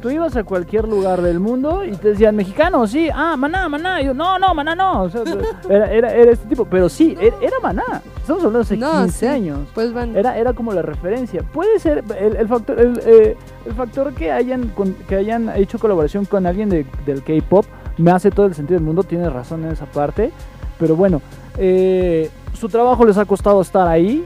Tú 0.00 0.10
ibas 0.10 0.36
a 0.36 0.44
cualquier 0.44 0.86
lugar 0.86 1.20
del 1.22 1.40
mundo 1.40 1.84
y 1.84 1.90
te 1.96 2.10
decían, 2.10 2.36
mexicano, 2.36 2.86
sí, 2.86 3.08
ah, 3.12 3.36
Maná, 3.36 3.68
Maná. 3.68 4.00
Y 4.00 4.04
yo, 4.06 4.14
no, 4.14 4.38
no, 4.38 4.54
Maná 4.54 4.76
no. 4.76 5.02
O 5.02 5.10
sea, 5.10 5.22
era, 5.68 5.92
era, 5.92 6.14
era 6.14 6.30
este 6.32 6.46
tipo, 6.46 6.64
pero 6.64 6.88
sí, 6.88 7.16
era, 7.20 7.34
era 7.42 7.56
Maná. 7.60 8.00
Estamos 8.20 8.44
hablando 8.44 8.60
hace 8.60 8.76
No, 8.76 8.92
15 9.02 9.10
sí. 9.18 9.26
años. 9.26 9.58
Pues. 9.74 9.92
Era, 10.14 10.38
era 10.38 10.52
como 10.52 10.72
la 10.72 10.82
referencia. 10.82 11.42
Puede 11.42 11.80
ser 11.80 12.04
el, 12.16 12.36
el 12.36 12.46
factor, 12.46 12.78
el, 12.78 13.00
eh, 13.04 13.36
el 13.66 13.72
factor 13.74 14.14
que 14.14 14.30
hayan 14.30 14.68
con- 14.68 14.94
que 14.94 15.16
hayan 15.16 15.48
hecho 15.56 15.80
colaboración 15.80 16.24
con 16.26 16.46
alguien 16.46 16.68
de- 16.68 16.86
del 17.04 17.24
K-pop 17.24 17.66
me 17.96 18.12
hace 18.12 18.30
todo 18.30 18.46
el 18.46 18.54
sentido 18.54 18.78
del 18.78 18.86
mundo. 18.86 19.02
Tienes 19.02 19.32
razón 19.32 19.64
en 19.64 19.72
esa 19.72 19.86
parte. 19.86 20.30
Pero 20.78 20.94
bueno, 20.94 21.20
eh, 21.56 22.30
su 22.52 22.68
trabajo 22.68 23.04
les 23.04 23.18
ha 23.18 23.24
costado 23.24 23.60
estar 23.60 23.88
ahí. 23.88 24.24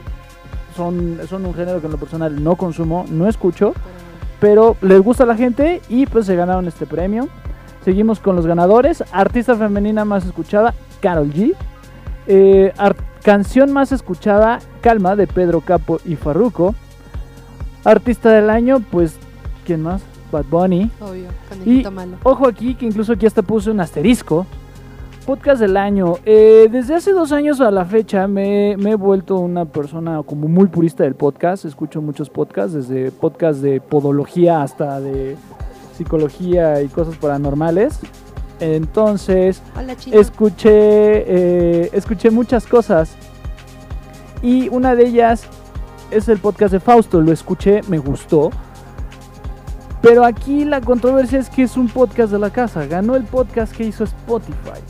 Son, 0.75 1.19
son 1.27 1.45
un 1.47 1.53
género 1.55 1.79
que 1.79 1.87
en 1.87 1.91
lo 1.93 1.97
personal 1.97 2.43
no 2.43 2.55
consumo, 2.55 3.05
no 3.09 3.27
escucho, 3.27 3.73
pero 3.73 4.02
les 4.81 5.01
gusta 5.01 5.23
a 5.23 5.27
la 5.27 5.35
gente 5.35 5.81
y 5.89 6.05
pues 6.05 6.25
se 6.25 6.35
ganaron 6.35 6.67
este 6.67 6.85
premio. 6.85 7.29
Seguimos 7.85 8.19
con 8.19 8.35
los 8.35 8.45
ganadores. 8.45 9.03
Artista 9.11 9.55
femenina 9.55 10.05
más 10.05 10.25
escuchada, 10.25 10.73
Carol 11.01 11.31
G. 11.33 11.53
Eh, 12.27 12.73
canción 13.23 13.71
más 13.71 13.91
escuchada, 13.91 14.59
Calma, 14.81 15.15
de 15.15 15.27
Pedro 15.27 15.61
Capo 15.61 15.99
y 16.05 16.15
Farruko. 16.15 16.75
Artista 17.85 18.29
del 18.29 18.49
año, 18.49 18.81
pues, 18.91 19.15
¿quién 19.65 19.81
más? 19.81 20.01
Bad 20.31 20.45
Bunny. 20.49 20.89
Obvio, 20.99 21.29
Y 21.65 21.83
malo. 21.89 22.17
ojo 22.23 22.47
aquí, 22.47 22.75
que 22.75 22.85
incluso 22.85 23.13
aquí 23.13 23.25
hasta 23.25 23.41
puse 23.41 23.69
un 23.71 23.79
asterisco. 23.79 24.45
Podcast 25.25 25.61
del 25.61 25.77
año. 25.77 26.15
Eh, 26.25 26.67
desde 26.69 26.95
hace 26.95 27.13
dos 27.13 27.31
años 27.31 27.61
a 27.61 27.71
la 27.71 27.85
fecha 27.85 28.27
me, 28.27 28.75
me 28.77 28.91
he 28.91 28.95
vuelto 28.95 29.37
una 29.37 29.63
persona 29.63 30.21
como 30.23 30.49
muy 30.49 30.67
purista 30.67 31.03
del 31.03 31.15
podcast. 31.15 31.63
Escucho 31.63 32.01
muchos 32.01 32.29
podcasts, 32.29 32.73
desde 32.73 33.09
podcasts 33.11 33.61
de 33.61 33.79
podología 33.79 34.61
hasta 34.61 34.99
de 34.99 35.37
psicología 35.95 36.81
y 36.81 36.89
cosas 36.89 37.15
paranormales. 37.15 37.99
Entonces, 38.59 39.61
Hola, 39.77 39.95
escuché, 40.11 40.69
eh, 40.71 41.89
escuché 41.93 42.29
muchas 42.29 42.67
cosas. 42.67 43.15
Y 44.41 44.67
una 44.69 44.93
de 44.93 45.05
ellas 45.05 45.45
es 46.11 46.27
el 46.27 46.39
podcast 46.39 46.73
de 46.73 46.81
Fausto. 46.81 47.21
Lo 47.21 47.31
escuché, 47.31 47.81
me 47.87 47.97
gustó. 47.97 48.51
Pero 50.01 50.25
aquí 50.25 50.65
la 50.65 50.81
controversia 50.81 51.39
es 51.39 51.49
que 51.49 51.63
es 51.63 51.77
un 51.77 51.87
podcast 51.87 52.29
de 52.31 52.39
la 52.39 52.49
casa. 52.49 52.85
Ganó 52.87 53.15
el 53.15 53.23
podcast 53.23 53.73
que 53.73 53.85
hizo 53.85 54.03
Spotify. 54.03 54.81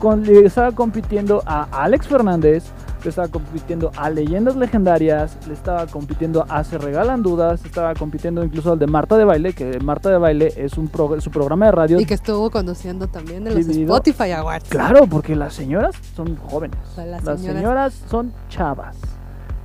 Con, 0.00 0.24
le 0.24 0.46
estaba 0.46 0.72
compitiendo 0.72 1.42
a 1.46 1.68
Alex 1.82 2.08
Fernández, 2.08 2.64
le 3.04 3.10
estaba 3.10 3.28
compitiendo 3.28 3.92
a 3.96 4.08
Leyendas 4.10 4.56
Legendarias, 4.56 5.36
le 5.46 5.52
estaba 5.52 5.86
compitiendo 5.86 6.44
a 6.48 6.64
Se 6.64 6.78
Regalan 6.78 7.22
Dudas, 7.22 7.62
estaba 7.64 7.94
compitiendo 7.94 8.42
incluso 8.42 8.72
al 8.72 8.78
de 8.78 8.86
Marta 8.86 9.16
de 9.18 9.24
Baile, 9.26 9.52
que 9.52 9.78
Marta 9.80 10.08
de 10.10 10.16
Baile 10.16 10.52
es 10.56 10.78
un 10.78 10.88
pro- 10.88 11.20
su 11.20 11.30
programa 11.30 11.66
de 11.66 11.72
radio. 11.72 12.00
Y 12.00 12.06
que 12.06 12.14
estuvo 12.14 12.50
conduciendo 12.50 13.08
también 13.08 13.44
de 13.44 13.50
los 13.50 13.66
Dividido. 13.66 13.94
Spotify 13.94 14.32
Awards. 14.32 14.68
Claro, 14.70 15.06
porque 15.06 15.36
las 15.36 15.52
señoras 15.52 15.94
son 16.16 16.34
jóvenes. 16.36 16.78
O 16.92 16.94
sea, 16.94 17.04
las 17.04 17.22
Las 17.24 17.38
señoras- 17.40 17.60
señoras 17.60 18.02
son 18.08 18.32
chavas. 18.48 18.96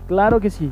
Claro 0.07 0.39
que 0.41 0.49
sí. 0.49 0.71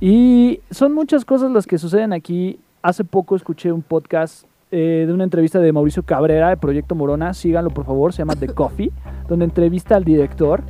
Y 0.00 0.60
son 0.70 0.92
muchas 0.94 1.24
cosas 1.24 1.50
las 1.50 1.66
que 1.66 1.76
suceden 1.78 2.12
aquí. 2.14 2.58
Hace 2.82 3.04
poco 3.04 3.36
escuché 3.36 3.70
un 3.70 3.82
podcast 3.82 4.44
eh, 4.74 5.04
de 5.06 5.12
una 5.12 5.24
entrevista 5.24 5.58
de 5.60 5.72
Mauricio 5.72 6.02
Cabrera 6.02 6.48
de 6.50 6.56
Proyecto 6.56 6.94
Morona. 6.94 7.32
Síganlo, 7.34 7.70
por 7.70 7.84
favor. 7.84 8.12
Se 8.12 8.18
llama 8.18 8.34
The 8.36 8.48
Coffee, 8.48 8.90
donde 9.28 9.44
entrevista 9.44 9.96
al 9.96 10.04
director, 10.04 10.62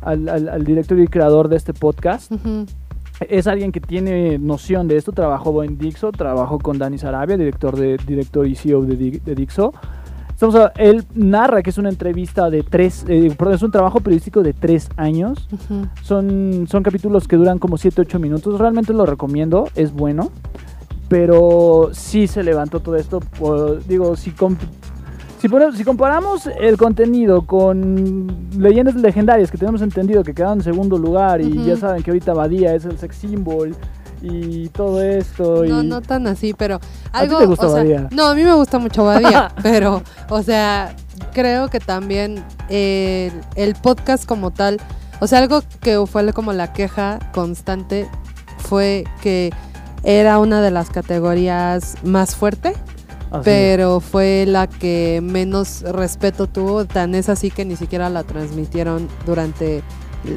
al, 0.00 0.28
al- 0.28 0.48
al 0.48 0.64
director 0.64 0.98
y 0.98 1.06
creador 1.08 1.48
de 1.48 1.56
este 1.56 1.72
podcast. 1.74 2.32
Es 3.28 3.46
alguien 3.46 3.70
que 3.72 3.80
tiene 3.80 4.38
noción 4.38 4.88
de 4.88 4.96
esto. 4.96 5.12
Trabajó 5.12 5.62
en 5.62 5.78
Dixo, 5.78 6.10
trabajó 6.12 6.58
con 6.58 6.78
Dani 6.78 6.98
Sarabia, 6.98 7.36
director, 7.36 7.76
de, 7.76 7.98
director 8.06 8.46
y 8.46 8.54
CEO 8.56 8.82
de, 8.82 9.20
de 9.24 9.34
Dixo. 9.34 9.72
Estamos 10.30 10.56
a- 10.56 10.72
él 10.76 11.04
narra 11.14 11.62
que 11.62 11.70
es 11.70 11.78
una 11.78 11.88
entrevista 11.90 12.50
de 12.50 12.64
tres, 12.64 13.04
eh, 13.06 13.32
perdón, 13.38 13.54
es 13.54 13.62
un 13.62 13.70
trabajo 13.70 14.00
periodístico 14.00 14.42
de 14.42 14.54
tres 14.54 14.88
años. 14.96 15.48
Son, 16.02 16.66
son 16.68 16.82
capítulos 16.82 17.28
que 17.28 17.36
duran 17.36 17.58
como 17.60 17.76
7-8 17.76 18.18
minutos. 18.18 18.58
Realmente 18.58 18.92
lo 18.92 19.06
recomiendo, 19.06 19.68
es 19.76 19.92
bueno. 19.92 20.30
Pero 21.12 21.90
sí 21.92 22.26
se 22.26 22.42
levantó 22.42 22.80
todo 22.80 22.96
esto. 22.96 23.20
por- 23.20 23.84
digo, 23.86 24.16
si, 24.16 24.30
comp- 24.32 24.56
si, 25.40 25.48
pone- 25.48 25.76
si 25.76 25.84
comparamos 25.84 26.48
el 26.58 26.76
contenido 26.78 27.46
con 27.46 28.48
leyendas 28.56 28.94
legendarias 28.94 29.50
que 29.50 29.58
tenemos 29.58 29.82
entendido 29.82 30.24
que 30.24 30.32
quedaron 30.32 30.58
en 30.58 30.64
segundo 30.64 30.96
lugar 30.96 31.40
y 31.42 31.64
ya 31.66 31.76
saben 31.76 32.02
que 32.02 32.10
ahorita 32.10 32.32
Badía 32.32 32.74
es 32.74 32.86
el 32.86 32.96
sex 32.98 33.16
symbol 33.16 33.76
y 34.22 34.68
todo 34.68 35.02
esto. 35.02 35.64
No, 35.66 35.82
y... 35.82 35.86
no 35.86 36.00
tan 36.00 36.26
así, 36.28 36.54
pero 36.54 36.78
ti 36.78 36.86
algo. 37.12 37.38
te 37.38 37.46
gusta 37.46 37.66
o 37.66 37.70
sea, 37.74 37.78
Badía? 37.82 38.08
No, 38.10 38.28
a 38.28 38.34
mí 38.34 38.42
me 38.42 38.54
gusta 38.54 38.78
mucho 38.78 39.04
Badía, 39.04 39.52
pero, 39.62 40.02
o 40.30 40.42
sea, 40.42 40.96
creo 41.34 41.68
que 41.68 41.78
también 41.80 42.42
el 42.70 43.74
podcast 43.82 44.24
como 44.24 44.50
tal, 44.50 44.80
o 45.20 45.26
sea, 45.26 45.40
algo 45.40 45.60
que 45.80 46.02
fue 46.06 46.32
como 46.32 46.52
la 46.54 46.72
queja 46.72 47.18
constante 47.34 48.08
fue 48.58 49.04
que 49.20 49.50
era 50.04 50.38
una 50.38 50.60
de 50.62 50.70
las 50.70 50.90
categorías 50.90 51.96
más 52.02 52.34
fuerte, 52.36 52.70
Así 53.30 53.38
es. 53.38 53.42
pero 53.44 54.00
fue 54.00 54.44
la 54.46 54.66
que 54.66 55.20
menos 55.22 55.82
respeto 55.82 56.46
tuvo, 56.46 56.84
tan 56.84 57.14
es 57.14 57.28
así 57.28 57.50
que 57.50 57.64
ni 57.64 57.76
siquiera 57.76 58.10
la 58.10 58.22
transmitieron 58.24 59.08
durante 59.26 59.82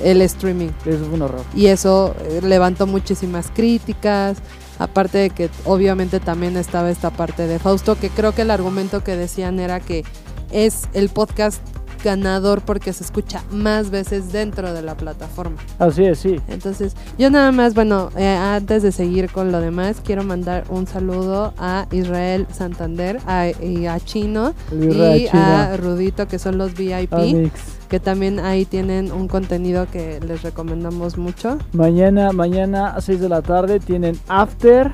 el 0.03 0.21
streaming 0.21 0.69
Eso 0.85 1.05
fue 1.05 1.13
un 1.15 1.21
horror. 1.23 1.41
y 1.55 1.67
eso 1.67 2.15
eh, 2.29 2.39
levantó 2.43 2.87
muchísimas 2.87 3.51
críticas. 3.53 4.37
Aparte 4.77 5.17
de 5.19 5.29
que 5.29 5.49
obviamente 5.63 6.19
también 6.19 6.57
estaba 6.57 6.89
esta 6.89 7.09
parte 7.09 7.47
de 7.47 7.59
Fausto, 7.59 7.97
que 7.97 8.09
creo 8.09 8.33
que 8.33 8.41
el 8.41 8.51
argumento 8.51 9.03
que 9.05 9.15
decían 9.15 9.59
era 9.61 9.79
que 9.79 10.03
es 10.51 10.89
el 10.93 11.07
podcast 11.07 11.61
ganador 12.05 12.61
porque 12.61 12.93
se 12.93 13.03
escucha 13.03 13.43
más 13.51 13.89
veces 13.89 14.31
dentro 14.31 14.71
de 14.73 14.81
la 14.83 14.95
plataforma. 14.95 15.57
Así 15.79 16.05
es, 16.05 16.19
sí. 16.19 16.39
Entonces, 16.47 16.95
yo 17.17 17.29
nada 17.31 17.51
más, 17.51 17.73
bueno, 17.73 18.11
eh, 18.15 18.27
antes 18.27 18.83
de 18.83 18.91
seguir 18.93 19.29
con 19.31 19.51
lo 19.51 19.59
demás, 19.59 19.97
quiero 20.05 20.23
mandar 20.23 20.63
un 20.69 20.85
saludo 20.87 21.53
a 21.57 21.87
Israel 21.91 22.45
Santander 22.53 23.19
a- 23.25 23.47
y 23.49 23.87
a 23.87 23.99
Chino 23.99 24.53
y 24.71 25.27
a 25.33 25.75
Rudito, 25.75 26.27
que 26.27 26.37
son 26.39 26.57
los 26.59 26.75
VIP, 26.75 27.11
Amix. 27.13 27.51
que 27.89 27.99
también 27.99 28.39
ahí 28.39 28.65
tienen 28.65 29.11
un 29.11 29.27
contenido 29.27 29.87
que 29.91 30.19
les 30.21 30.43
recomendamos 30.43 31.17
mucho. 31.17 31.57
Mañana, 31.73 32.31
mañana 32.31 32.89
a 32.95 33.01
6 33.01 33.19
de 33.19 33.29
la 33.29 33.41
tarde 33.41 33.79
tienen 33.79 34.17
After, 34.27 34.91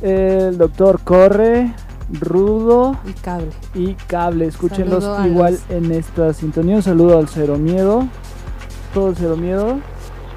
el 0.00 0.58
doctor 0.58 1.00
Corre, 1.02 1.72
Rudo 2.12 2.96
Y 3.08 3.12
cable. 3.14 3.48
y 3.74 3.94
Cable. 4.06 4.46
Escúchenlos 4.46 5.02
Saludo 5.04 5.26
igual 5.26 5.52
los- 5.54 5.70
en 5.70 5.92
esta 5.92 6.32
sintonía. 6.32 6.76
Un 6.76 6.82
saludo 6.82 7.18
al 7.18 7.28
Cero 7.28 7.56
Miedo. 7.58 8.06
Todo 8.94 9.10
el 9.10 9.16
Cero 9.16 9.36
Miedo. 9.36 9.78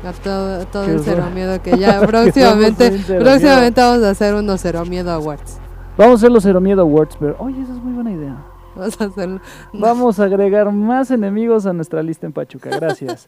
A 0.05 0.13
todo, 0.13 0.65
todo 0.67 0.83
el 0.85 1.01
cero 1.01 1.25
miedo 1.35 1.61
que 1.61 1.77
ya 1.77 1.99
próximamente, 2.07 2.89
próximamente 3.19 3.81
vamos 3.81 4.01
a 4.03 4.11
hacer 4.11 4.33
unos 4.33 4.61
cero 4.61 4.85
miedo 4.85 5.11
awards. 5.11 5.57
Vamos 5.97 6.13
a 6.13 6.15
hacer 6.15 6.31
los 6.31 6.41
Cero 6.43 6.61
Miedo 6.61 6.81
Awards, 6.83 7.17
pero 7.19 7.35
oye, 7.39 7.61
esa 7.61 7.73
es 7.73 7.83
muy 7.83 7.91
buena 7.91 8.13
idea. 8.13 8.37
Vamos 8.79 9.01
a 9.01 9.03
hacerlo. 9.05 9.41
Vamos 9.73 10.19
a 10.19 10.23
agregar 10.23 10.71
más 10.71 11.11
enemigos 11.11 11.65
a 11.65 11.73
nuestra 11.73 12.01
lista 12.01 12.25
en 12.25 12.33
Pachuca. 12.33 12.69
Gracias. 12.69 13.27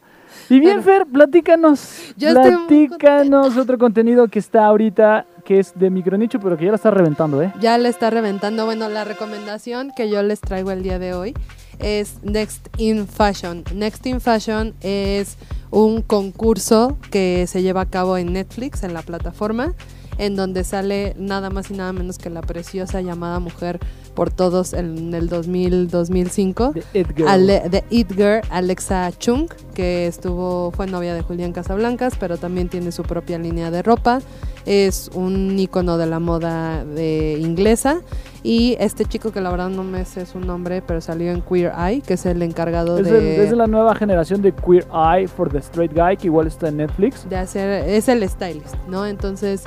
Y 0.50 0.60
bien, 0.60 0.82
Fer, 0.82 1.06
platícanos. 1.06 2.14
Yo 2.16 2.34
platícanos 2.34 3.58
otro 3.58 3.78
contenido 3.78 4.28
que 4.28 4.40
está 4.40 4.66
ahorita, 4.66 5.26
que 5.44 5.60
es 5.60 5.74
de 5.76 5.90
micronicho, 5.90 6.40
pero 6.40 6.58
que 6.58 6.66
ya 6.66 6.72
la 6.72 6.78
está 6.78 6.92
reventando, 6.92 7.42
¿eh? 7.42 7.54
Ya 7.60 7.78
le 7.78 7.90
está 7.90 8.10
reventando. 8.10 8.66
Bueno, 8.66 8.88
la 8.90 9.04
recomendación 9.04 9.92
que 9.96 10.10
yo 10.10 10.24
les 10.24 10.40
traigo 10.40 10.72
el 10.72 10.84
día 10.84 11.00
de 11.00 11.14
hoy 11.14 11.34
es 11.80 12.24
Next 12.24 12.68
in 12.78 13.08
Fashion. 13.08 13.64
Next 13.74 14.06
in 14.06 14.22
Fashion 14.22 14.74
es 14.82 15.38
un 15.70 16.02
concurso 16.02 16.98
que 17.12 17.46
se 17.48 17.62
lleva 17.62 17.82
a 17.82 17.86
cabo 17.86 18.18
en 18.18 18.34
Netflix, 18.34 18.84
en 18.84 18.94
la 18.94 19.02
plataforma, 19.02 19.74
en 20.18 20.36
donde 20.36 20.64
sale 20.64 21.16
nada 21.18 21.50
más 21.50 21.72
y 21.72 21.74
nada 21.74 21.94
menos 21.94 22.18
que 22.18 22.30
la 22.30 22.42
preciosa 22.42 23.02
llamada 23.02 23.40
mujer 23.40 23.80
por 24.14 24.32
todos 24.32 24.74
en 24.74 25.14
el 25.14 25.30
2000-2005. 25.30 26.74
De 26.74 26.84
Edgar. 26.94 27.28
Ale- 27.30 27.64
de 27.70 27.84
It 27.90 28.12
Girl, 28.14 28.42
Alexa 28.50 29.12
Chung, 29.18 29.48
que 29.74 30.08
estuvo, 30.08 30.72
fue 30.72 30.88
novia 30.88 31.14
de 31.14 31.22
Julián 31.22 31.54
Casablancas, 31.54 32.14
pero 32.20 32.38
también 32.38 32.70
tiene 32.70 32.92
su 32.92 33.04
propia 33.04 33.38
línea 33.38 33.72
de 33.72 33.82
ropa. 33.82 34.20
Es 34.66 35.10
un 35.14 35.58
icono 35.58 35.98
de 35.98 36.06
la 36.06 36.20
moda 36.20 36.86
de 36.86 37.38
inglesa. 37.40 38.02
Y 38.44 38.76
este 38.80 39.06
chico, 39.06 39.32
que 39.32 39.40
la 39.40 39.52
verdad 39.52 39.70
no 39.70 39.84
me 39.84 40.04
sé 40.06 40.26
su 40.26 40.40
nombre, 40.40 40.82
pero 40.82 41.00
salió 41.00 41.32
en 41.32 41.42
Queer 41.42 41.72
Eye, 41.78 42.02
que 42.02 42.16
es 42.16 42.26
el 42.26 42.42
encargado 42.42 42.98
Es, 42.98 43.06
de, 43.06 43.36
el- 43.36 43.42
es 43.42 43.50
de 43.52 43.56
la 43.56 43.68
nueva 43.68 43.94
generación 43.96 44.42
de 44.42 44.52
Queer 44.52 44.88
Eye 44.94 45.28
for 45.28 45.52
the 45.52 45.60
Straight 45.60 45.94
Guy, 45.94 46.18
que 46.18 46.28
igual 46.28 46.48
está 46.48 46.70
en 46.70 46.78
Netflix. 46.78 47.28
de 47.30 47.36
hacer, 47.38 47.88
es 47.88 48.08
el 48.08 48.28
stylist, 48.28 48.76
¿no? 48.88 49.06
Entonces, 49.06 49.62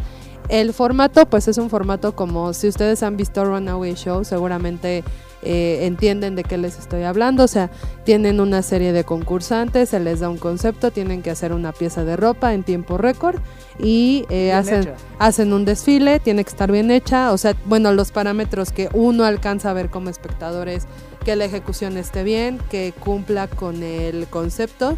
el 0.49 0.73
formato, 0.73 1.27
pues 1.27 1.49
es 1.49 1.59
un 1.59 1.71
formato 1.71 2.15
como 2.15 2.53
si 2.53 2.69
ustedes 2.69 3.03
han 3.03 3.17
visto 3.17 3.45
Runaway 3.45 3.95
Show, 3.95 4.25
seguramente 4.25 5.03
eh, 5.47 5.85
entienden 5.87 6.37
de 6.37 6.43
qué 6.43 6.57
les 6.57 6.79
estoy 6.79 7.03
hablando. 7.03 7.45
O 7.45 7.49
sea, 7.49 7.71
tienen 8.05 8.41
una 8.41 8.63
serie 8.63 8.93
de 8.93 9.05
concursantes, 9.05 9.91
se 9.91 10.01
les 10.01 10.21
da 10.21 10.31
un 10.31 10.39
concepto, 10.39 10.91
tienen 10.91 11.23
que 11.23 11.31
hacer 11.31 11.53
una 11.53 11.73
pieza 11.73 12.05
de 12.05 12.17
ropa 12.17 12.55
en 12.55 12.63
tiempo 12.63 12.97
récord 12.97 13.41
y 13.79 14.25
eh, 14.31 14.53
hacen, 14.53 14.83
hecha. 14.83 14.95
hacen 15.19 15.53
un 15.53 15.65
desfile, 15.65 16.19
tiene 16.21 16.45
que 16.45 16.51
estar 16.51 16.73
bien 16.73 16.91
hecha. 16.91 17.33
O 17.33 17.39
sea, 17.39 17.55
bueno, 17.67 17.93
los 17.93 18.11
parámetros 18.11 18.73
que 18.73 18.89
uno 18.95 19.25
alcanza 19.25 19.71
a 19.71 19.75
ver 19.75 19.91
como 19.91 20.09
espectador 20.09 20.69
es 20.69 20.87
que 21.25 21.37
la 21.37 21.45
ejecución 21.45 21.97
esté 21.99 22.23
bien, 22.23 22.59
que 22.71 22.95
cumpla 22.99 23.47
con 23.47 23.83
el 23.83 24.27
concepto. 24.29 24.97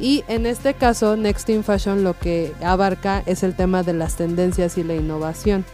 Y 0.00 0.24
en 0.28 0.46
este 0.46 0.74
caso, 0.74 1.16
Next 1.16 1.48
in 1.48 1.64
Fashion 1.64 2.04
lo 2.04 2.16
que 2.16 2.52
abarca 2.62 3.22
es 3.26 3.42
el 3.42 3.54
tema 3.54 3.82
de 3.82 3.94
las 3.94 4.16
tendencias 4.16 4.78
y 4.78 4.84
la 4.84 4.94
innovación. 4.94 5.64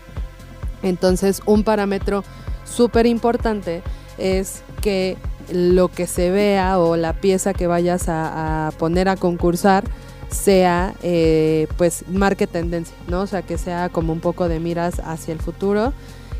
Entonces, 0.83 1.43
un 1.47 1.64
parámetro 1.64 2.25
súper 2.64 3.07
importante 3.07 3.83
es 4.18 4.62
que 4.81 5.16
lo 5.53 5.89
que 5.89 6.07
se 6.07 6.31
vea 6.31 6.79
o 6.79 6.97
la 6.97 7.12
pieza 7.12 7.53
que 7.53 7.66
vayas 7.66 8.05
a, 8.09 8.72
poner 8.79 9.09
a 9.09 9.16
concursar 9.16 9.85
sea, 10.31 10.95
eh, 11.03 11.68
pues, 11.77 12.05
marque 12.09 12.47
tendencia, 12.47 12.97
¿no? 13.09 13.22
O 13.22 13.27
sea, 13.27 13.43
que 13.43 13.59
sea 13.59 13.89
como 13.91 14.12
un 14.12 14.20
poco 14.20 14.49
de 14.49 14.59
miras 14.59 15.01
hacia 15.05 15.33
el 15.33 15.41
futuro. 15.41 15.93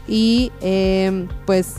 Y, 0.09 0.53
eh, 0.63 1.27
pues, 1.47 1.77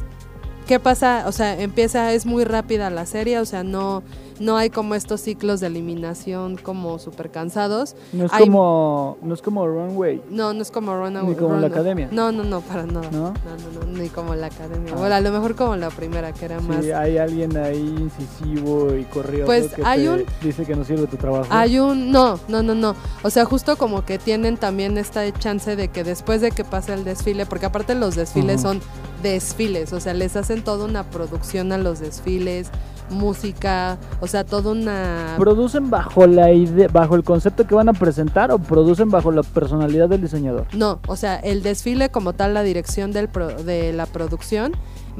¿qué 0.67 0.79
pasa? 0.79 1.25
O 1.27 1.31
sea, 1.31 1.59
empieza, 1.59 2.13
es 2.13 2.25
muy 2.25 2.43
rápida 2.43 2.89
la 2.89 3.05
serie, 3.05 3.39
o 3.39 3.45
sea, 3.45 3.63
no, 3.63 4.03
no 4.39 4.57
hay 4.57 4.69
como 4.69 4.95
estos 4.95 5.21
ciclos 5.21 5.59
de 5.59 5.67
eliminación 5.67 6.57
como 6.57 6.99
súper 6.99 7.31
cansados. 7.31 7.95
No 8.13 8.25
es, 8.25 8.33
Hay- 8.33 8.43
como, 8.45 9.17
no 9.21 9.33
es 9.33 9.41
como 9.41 9.65
Runway, 9.67 10.21
No, 10.29 10.53
no 10.53 10.61
es 10.61 10.71
como 10.71 10.95
Runaway. 10.95 11.29
Ni 11.29 11.35
como 11.35 11.55
la 11.55 11.67
academia. 11.67 12.09
No, 12.11 12.31
no, 12.31 12.43
no, 12.43 12.61
para 12.61 12.85
nada. 12.85 13.09
¿no? 13.11 13.29
No, 13.29 13.33
no, 13.33 13.85
no, 13.85 13.97
ni 13.99 14.09
como 14.09 14.35
la 14.35 14.47
academia. 14.47 14.93
Ah. 14.93 14.99
Bueno, 14.99 15.15
a 15.15 15.21
lo 15.21 15.31
mejor 15.31 15.55
como 15.55 15.75
la 15.75 15.89
primera, 15.89 16.31
que 16.33 16.45
era 16.45 16.59
más. 16.59 16.83
Sí, 16.83 16.91
hay 16.91 17.17
alguien 17.17 17.55
ahí 17.57 17.77
incisivo 17.99 18.93
y 18.95 19.03
corrioso 19.05 19.45
Pues 19.45 19.73
que 19.73 19.83
hay 19.85 20.03
te 20.03 20.09
un- 20.09 20.25
dice 20.41 20.65
que 20.65 20.75
no 20.75 20.83
sirve 20.83 21.07
tu 21.07 21.17
trabajo. 21.17 21.47
Hay 21.49 21.79
un. 21.79 22.11
No, 22.11 22.39
no, 22.47 22.61
no, 22.63 22.75
no. 22.75 22.95
O 23.23 23.29
sea, 23.29 23.45
justo 23.45 23.75
como 23.77 24.05
que 24.05 24.17
tienen 24.19 24.57
también 24.57 24.97
esta 24.97 25.31
chance 25.33 25.75
de 25.75 25.87
que 25.87 26.03
después 26.03 26.41
de 26.41 26.51
que 26.51 26.63
pase 26.63 26.93
el 26.93 27.03
desfile, 27.03 27.45
porque 27.45 27.65
aparte 27.67 27.95
los 27.95 28.15
desfiles 28.15 28.61
son 28.61 28.81
desfiles, 29.23 29.93
o 29.93 29.99
sea, 29.99 30.13
les 30.13 30.35
hacen 30.35 30.63
toda 30.63 30.85
una 30.85 31.03
producción 31.03 31.71
a 31.71 31.77
los 31.77 31.99
desfiles, 31.99 32.67
música, 33.09 33.97
o 34.19 34.27
sea, 34.27 34.43
toda 34.43 34.71
una. 34.71 35.35
¿Producen 35.37 35.89
bajo 35.89 36.25
la 36.27 36.51
idea, 36.51 36.87
bajo 36.91 37.15
el 37.15 37.23
concepto 37.23 37.65
que 37.67 37.75
van 37.75 37.89
a 37.89 37.93
presentar 37.93 38.51
o 38.51 38.59
producen 38.59 39.09
bajo 39.09 39.31
la 39.31 39.43
personalidad 39.43 40.09
del 40.09 40.21
diseñador? 40.21 40.65
No, 40.73 40.99
o 41.07 41.15
sea, 41.15 41.35
el 41.37 41.63
desfile 41.63 42.09
como 42.09 42.33
tal, 42.33 42.53
la 42.53 42.63
dirección 42.63 43.11
del 43.11 43.29
pro- 43.29 43.47
de 43.63 43.93
la 43.93 44.05
producción 44.05 44.73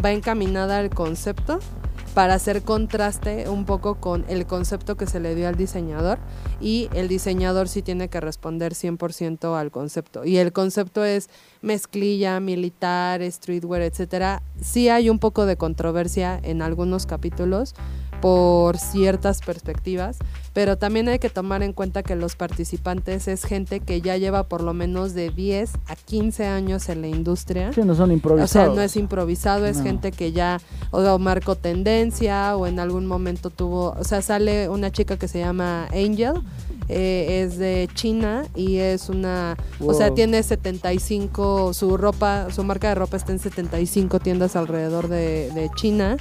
va 0.04 0.12
encaminada 0.12 0.78
al 0.80 0.90
concepto 0.90 1.60
para 2.16 2.34
hacer 2.36 2.62
contraste 2.62 3.50
un 3.50 3.66
poco 3.66 3.96
con 3.96 4.24
el 4.30 4.48
concepto 4.48 4.96
que 4.96 5.06
se 5.06 5.20
le 5.20 5.36
dio 5.36 5.50
al 5.50 5.58
diseñador 5.58 6.18
y 6.62 6.90
el 6.94 7.10
diseñador 7.10 7.68
sí 7.68 7.82
tiene 7.82 8.08
que 8.08 8.22
responder 8.22 8.74
100% 8.74 9.60
al 9.60 9.70
concepto. 9.70 10.24
Y 10.24 10.38
el 10.38 10.54
concepto 10.54 11.04
es 11.04 11.30
mezclilla, 11.62 12.40
militar, 12.40 13.22
streetwear, 13.30 13.82
etcétera. 13.82 14.42
Sí 14.62 14.88
hay 14.88 15.10
un 15.10 15.20
poco 15.20 15.46
de 15.46 15.58
controversia 15.58 16.40
en 16.42 16.62
algunos 16.62 17.06
capítulos 17.06 17.76
por 18.22 18.78
ciertas 18.78 19.42
perspectivas, 19.42 20.18
pero 20.54 20.78
también 20.78 21.08
hay 21.10 21.20
que 21.20 21.30
tomar 21.30 21.62
en 21.64 21.74
cuenta 21.74 22.02
que 22.02 22.16
los 22.16 22.36
participantes 22.36 23.28
es 23.28 23.44
gente 23.44 23.80
que 23.82 24.02
ya 24.02 24.18
lleva 24.18 24.44
por 24.44 24.62
lo 24.64 24.74
menos 24.74 25.14
de 25.14 25.30
10 25.30 25.72
a 25.88 25.96
15 25.96 26.46
años 26.46 26.90
en 26.90 27.02
la 27.02 27.08
industria. 27.08 27.72
Sí, 27.74 27.82
no 27.84 27.94
son 27.96 28.10
O 28.10 28.14
improvisados. 28.14 28.52
sea, 28.52 28.68
no 28.68 28.82
es 28.82 28.96
improvisado, 28.96 29.66
es 29.66 29.78
No. 29.78 29.84
gente 29.84 30.12
que 30.12 30.32
ya 30.32 30.60
o 30.92 31.20
marcó 31.20 31.56
tendencia 31.56 32.56
o 32.58 32.68
en 32.68 32.80
algún 32.80 33.06
momento 33.06 33.50
tuvo, 33.50 33.92
o 34.00 34.04
sea, 34.04 34.22
sale 34.22 34.70
una 34.70 34.92
chica 34.92 35.18
que 35.18 35.28
se 35.28 35.40
llama 35.40 35.86
Angel, 35.94 36.34
eh, 36.90 37.44
es 37.44 37.58
de 37.58 37.90
China 37.94 38.44
y 38.56 38.78
es 38.78 39.10
una, 39.10 39.56
o 39.80 39.94
sea, 39.94 40.12
tiene 40.14 40.42
75, 40.44 41.74
su 41.74 41.98
ropa, 41.98 42.48
su 42.52 42.64
marca 42.64 42.90
de 42.90 42.96
ropa 42.96 43.18
está 43.18 43.32
en 43.32 43.40
75 43.40 44.20
tiendas 44.20 44.56
alrededor 44.56 45.08
de, 45.08 45.50
de 45.56 45.70
China 45.76 46.18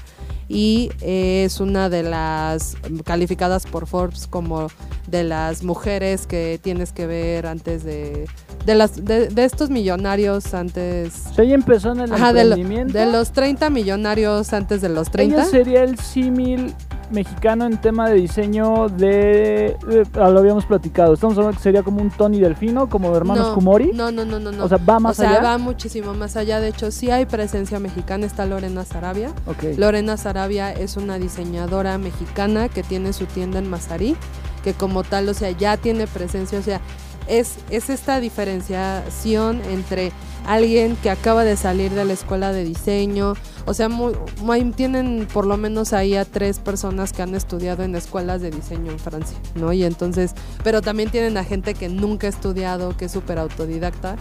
y 0.49 0.91
eh, 1.01 1.45
es 1.47 1.61
una 1.61 1.89
de 1.89 2.03
las 2.03 2.77
calificadas 3.05 3.67
por 3.67 3.87
Forbes 3.87 4.27
como 4.27 4.69
de 5.07 5.25
las 5.25 5.63
mujeres 5.63 6.27
que 6.27 6.59
tienes 6.63 6.93
que 6.93 7.07
ver 7.07 7.47
antes 7.47 7.83
de 7.85 8.27
de 8.67 8.75
las 8.75 9.05
de, 9.05 9.29
de 9.29 9.45
estos 9.45 9.69
millonarios 9.71 10.55
antes 10.55 11.13
O 11.31 11.35
sea, 11.35 11.45
ella 11.45 11.55
empezó 11.55 11.93
en 11.93 12.01
el 12.01 12.13
Ajá, 12.15 12.33
de, 12.33 12.45
lo- 12.45 12.55
emprendimiento. 12.57 12.99
de 12.99 13.07
los 13.07 13.33
30 13.33 13.69
millonarios 13.71 14.53
antes 14.55 14.81
de 14.81 14.89
los 14.89 15.11
30. 15.11 15.37
Ella 15.43 15.45
sería 15.51 15.83
el 15.83 15.99
símil 15.99 16.75
mexicano 17.11 17.67
en 17.67 17.81
tema 17.81 18.09
de 18.09 18.15
diseño 18.17 18.89
de... 18.89 19.77
ah, 20.15 20.29
lo 20.29 20.41
habíamos 20.41 20.65
platicado. 20.67 21.15
Estamos 21.15 21.37
hablando 21.37 21.57
que 21.57 21.63
sería 21.63 21.83
como 21.83 22.01
un 22.01 22.11
Tony 22.11 22.41
Delfino, 22.41 22.89
como 22.89 23.15
hermanos 23.17 23.49
no, 23.49 23.55
Kumori. 23.55 23.93
No, 23.93 24.11
no, 24.11 24.25
no, 24.25 24.39
no, 24.39 24.53
no. 24.53 24.65
O 24.65 24.69
sea, 24.69 24.79
va 24.79 24.99
más 25.01 25.19
O 25.19 25.23
sea, 25.23 25.31
allá. 25.31 25.43
va 25.43 25.59
muchísimo 25.59 26.15
más 26.15 26.37
allá. 26.37 26.61
De 26.61 26.69
hecho, 26.69 26.91
sí 26.91 27.11
hay 27.11 27.27
presencia 27.27 27.79
mexicana. 27.79 28.27
Está 28.27 28.47
Lorena 28.47 28.85
Sarabia. 28.85 29.33
Ok. 29.47 29.77
Lorena 29.77 30.17
Sarabia 30.17 30.73
es 30.73 30.97
una 30.97 31.19
diseñadora 31.19 31.99
mexicana 31.99 32.69
que 32.69 32.83
tiene 32.83 33.13
su 33.13 33.27
tienda 33.27 33.59
en 33.59 33.69
Mazarí, 33.69 34.17
que 34.63 34.75
como 34.75 35.03
tal, 35.03 35.29
o 35.29 35.35
sea, 35.35 35.51
ya 35.51 35.77
tiene 35.77 36.07
presencia, 36.07 36.59
o 36.59 36.63
sea, 36.63 36.81
es, 37.29 37.55
es 37.71 37.91
esta 37.91 38.21
diferenciación 38.21 39.61
entre 39.71 40.13
alguien 40.47 40.95
que 40.97 41.09
acaba 41.09 41.43
de 41.43 41.57
salir 41.57 41.91
de 41.93 42.05
la 42.05 42.13
escuela 42.13 42.53
de 42.53 42.65
diseño, 42.65 43.33
o 43.65 43.73
sea, 43.73 43.89
muy, 43.89 44.13
muy- 44.43 44.73
tienen 44.73 45.27
por 45.33 45.47
lo 45.47 45.57
menos 45.57 45.95
ahí 45.95 46.17
a 46.17 46.27
tres 46.27 46.59
personas 46.59 47.15
que 47.15 47.23
han 47.23 47.35
estudiado 47.35 47.83
en 47.83 47.95
escuelas 47.95 48.43
de 48.43 48.51
diseño 48.51 48.93
en 48.93 48.99
Francia, 48.99 49.39
¿no? 49.55 49.73
Y 49.73 49.85
entonces, 49.85 50.33
pero 50.63 50.83
también 50.83 51.11
tienen 51.11 51.39
a 51.39 51.45
gente 51.45 51.73
que 51.73 51.89
nunca 51.89 52.27
ha 52.27 52.31
estudiado, 52.31 52.95
que 52.95 53.07
es 53.07 53.13
súper 53.13 53.39
autodidacta, 53.39 54.17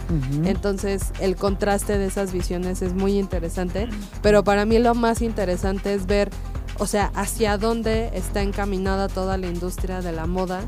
entonces 0.46 1.02
el 1.20 1.36
contraste 1.36 1.98
de 1.98 2.06
esas 2.06 2.32
visiones 2.32 2.80
es 2.80 2.94
muy 2.94 3.18
interesante, 3.18 3.86
pero 4.22 4.42
para 4.44 4.64
mí 4.64 4.78
lo 4.78 4.94
más 4.94 5.20
interesante 5.20 5.92
es 5.92 6.06
ver 6.06 6.30
o 6.78 6.86
sea, 6.88 7.12
hacia 7.14 7.56
dónde 7.56 8.10
está 8.14 8.42
encaminada 8.42 9.06
toda 9.08 9.36
la 9.38 9.46
industria 9.46 10.00
de 10.00 10.10
la 10.10 10.26
moda, 10.26 10.62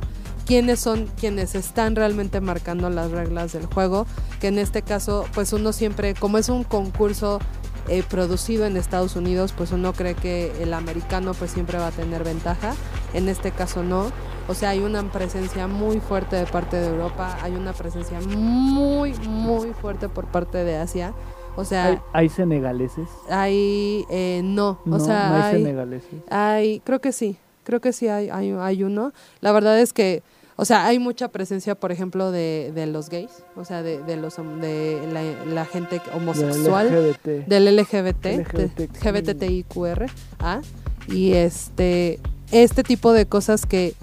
quiénes 0.46 0.78
son 0.80 1.06
quienes 1.18 1.54
están 1.54 1.96
realmente 1.96 2.40
marcando 2.40 2.88
las 2.88 3.10
reglas 3.10 3.52
del 3.52 3.66
juego, 3.66 4.06
que 4.40 4.48
en 4.48 4.58
este 4.58 4.82
caso, 4.82 5.24
pues 5.34 5.52
uno 5.52 5.72
siempre, 5.72 6.14
como 6.14 6.38
es 6.38 6.48
un 6.48 6.62
concurso 6.64 7.40
eh, 7.88 8.02
producido 8.08 8.64
en 8.64 8.76
Estados 8.76 9.16
Unidos, 9.16 9.52
pues 9.56 9.72
uno 9.72 9.92
cree 9.92 10.14
que 10.14 10.52
el 10.62 10.72
americano 10.74 11.34
pues 11.34 11.50
siempre 11.50 11.78
va 11.78 11.88
a 11.88 11.92
tener 11.92 12.24
ventaja, 12.24 12.74
en 13.14 13.28
este 13.28 13.50
caso 13.50 13.82
no. 13.82 14.10
O 14.48 14.54
sea, 14.54 14.70
hay 14.70 14.78
una 14.80 15.02
presencia 15.10 15.66
muy 15.66 15.98
fuerte 15.98 16.36
de 16.36 16.46
parte 16.46 16.76
de 16.76 16.86
Europa, 16.88 17.36
hay 17.42 17.52
una 17.52 17.72
presencia 17.72 18.20
muy, 18.20 19.12
muy 19.28 19.72
fuerte 19.72 20.08
por 20.08 20.26
parte 20.26 20.62
de 20.62 20.76
Asia. 20.76 21.12
O 21.56 21.64
sea, 21.64 21.86
¿Hay, 21.86 21.98
hay 22.12 22.28
senegaleses? 22.28 23.08
hay, 23.30 24.04
eh, 24.10 24.42
no, 24.44 24.78
No, 24.84 24.96
o 24.96 25.00
sea, 25.00 25.30
no 25.30 25.34
hay, 25.36 25.42
hay, 25.42 25.52
senegaleses. 25.62 26.22
hay- 26.30 26.80
creo 26.84 27.00
que 27.00 27.12
sí, 27.12 27.38
creo 27.64 27.80
que 27.80 27.92
sí 27.92 28.06
hay, 28.08 28.28
hay, 28.30 28.50
hay 28.52 28.82
uno. 28.84 29.12
La 29.40 29.52
verdad 29.52 29.80
es 29.80 29.92
que, 29.92 30.22
o 30.56 30.64
sea, 30.64 30.86
hay 30.86 30.98
mucha 30.98 31.28
presencia, 31.28 31.74
por 31.74 31.92
ejemplo, 31.92 32.30
de, 32.30 32.72
de 32.74 32.86
los 32.86 33.10
gays, 33.10 33.30
o 33.56 33.64
sea, 33.64 33.82
de, 33.82 34.02
de 34.02 34.16
los 34.16 34.36
de 34.36 35.06
la, 35.12 35.22
la 35.52 35.64
gente 35.66 36.00
homosexual, 36.14 36.90
Del 36.90 37.10
LGBT. 37.10 37.46
del 37.46 37.76
LGBT, 37.76 38.26
LGBT. 38.26 39.02
GBTIQR, 39.02 40.06
¿ah? 40.38 40.60
y 41.08 41.34
este, 41.34 42.20
este 42.52 42.82
tipo 42.82 43.12
de 43.12 43.26
cosas 43.26 43.66
que 43.66 43.94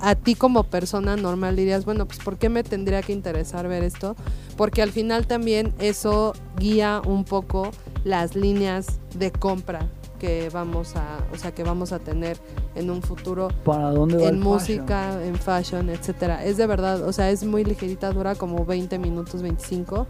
a 0.00 0.14
ti 0.14 0.34
como 0.34 0.64
persona 0.64 1.16
normal 1.16 1.56
dirías, 1.56 1.84
bueno, 1.84 2.06
pues 2.06 2.18
¿por 2.18 2.36
qué 2.36 2.48
me 2.48 2.62
tendría 2.62 3.02
que 3.02 3.12
interesar 3.12 3.68
ver 3.68 3.82
esto? 3.84 4.16
Porque 4.56 4.82
al 4.82 4.90
final 4.90 5.26
también 5.26 5.72
eso 5.78 6.34
guía 6.58 7.00
un 7.06 7.24
poco 7.24 7.70
las 8.04 8.34
líneas 8.34 8.98
de 9.14 9.30
compra 9.30 9.88
que 10.22 10.50
vamos 10.52 10.94
a, 10.94 11.18
o 11.32 11.36
sea, 11.36 11.50
que 11.52 11.64
vamos 11.64 11.90
a 11.90 11.98
tener 11.98 12.38
en 12.76 12.90
un 12.92 13.02
futuro 13.02 13.48
¿Para 13.64 13.90
dónde 13.90 14.18
va 14.18 14.22
en 14.28 14.36
el 14.36 14.40
música, 14.40 15.20
en 15.20 15.34
fashion, 15.34 15.90
etcétera. 15.90 16.44
Es 16.44 16.56
de 16.56 16.68
verdad, 16.68 17.02
o 17.02 17.12
sea, 17.12 17.28
es 17.30 17.42
muy 17.42 17.64
ligerita, 17.64 18.12
dura 18.12 18.36
como 18.36 18.64
20 18.64 19.00
minutos, 19.00 19.42
25 19.42 20.06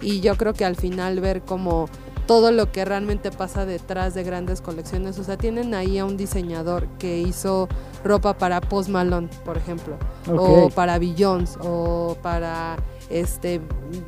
y 0.00 0.20
yo 0.20 0.36
creo 0.36 0.54
que 0.54 0.64
al 0.64 0.76
final 0.76 1.18
ver 1.18 1.42
como 1.42 1.86
todo 2.28 2.52
lo 2.52 2.70
que 2.70 2.84
realmente 2.84 3.32
pasa 3.32 3.66
detrás 3.66 4.14
de 4.14 4.22
grandes 4.22 4.60
colecciones, 4.60 5.18
o 5.18 5.24
sea, 5.24 5.36
tienen 5.36 5.74
ahí 5.74 5.98
a 5.98 6.04
un 6.04 6.16
diseñador 6.16 6.86
que 7.00 7.18
hizo 7.18 7.68
ropa 8.04 8.38
para 8.38 8.60
Post 8.60 8.88
Malone, 8.88 9.28
por 9.44 9.56
ejemplo, 9.56 9.96
fashion? 10.28 10.38
o 10.38 10.70
para 10.70 11.00
Beyoncé 11.00 11.58
o 11.60 12.16
para 12.22 12.76
este 13.10 13.60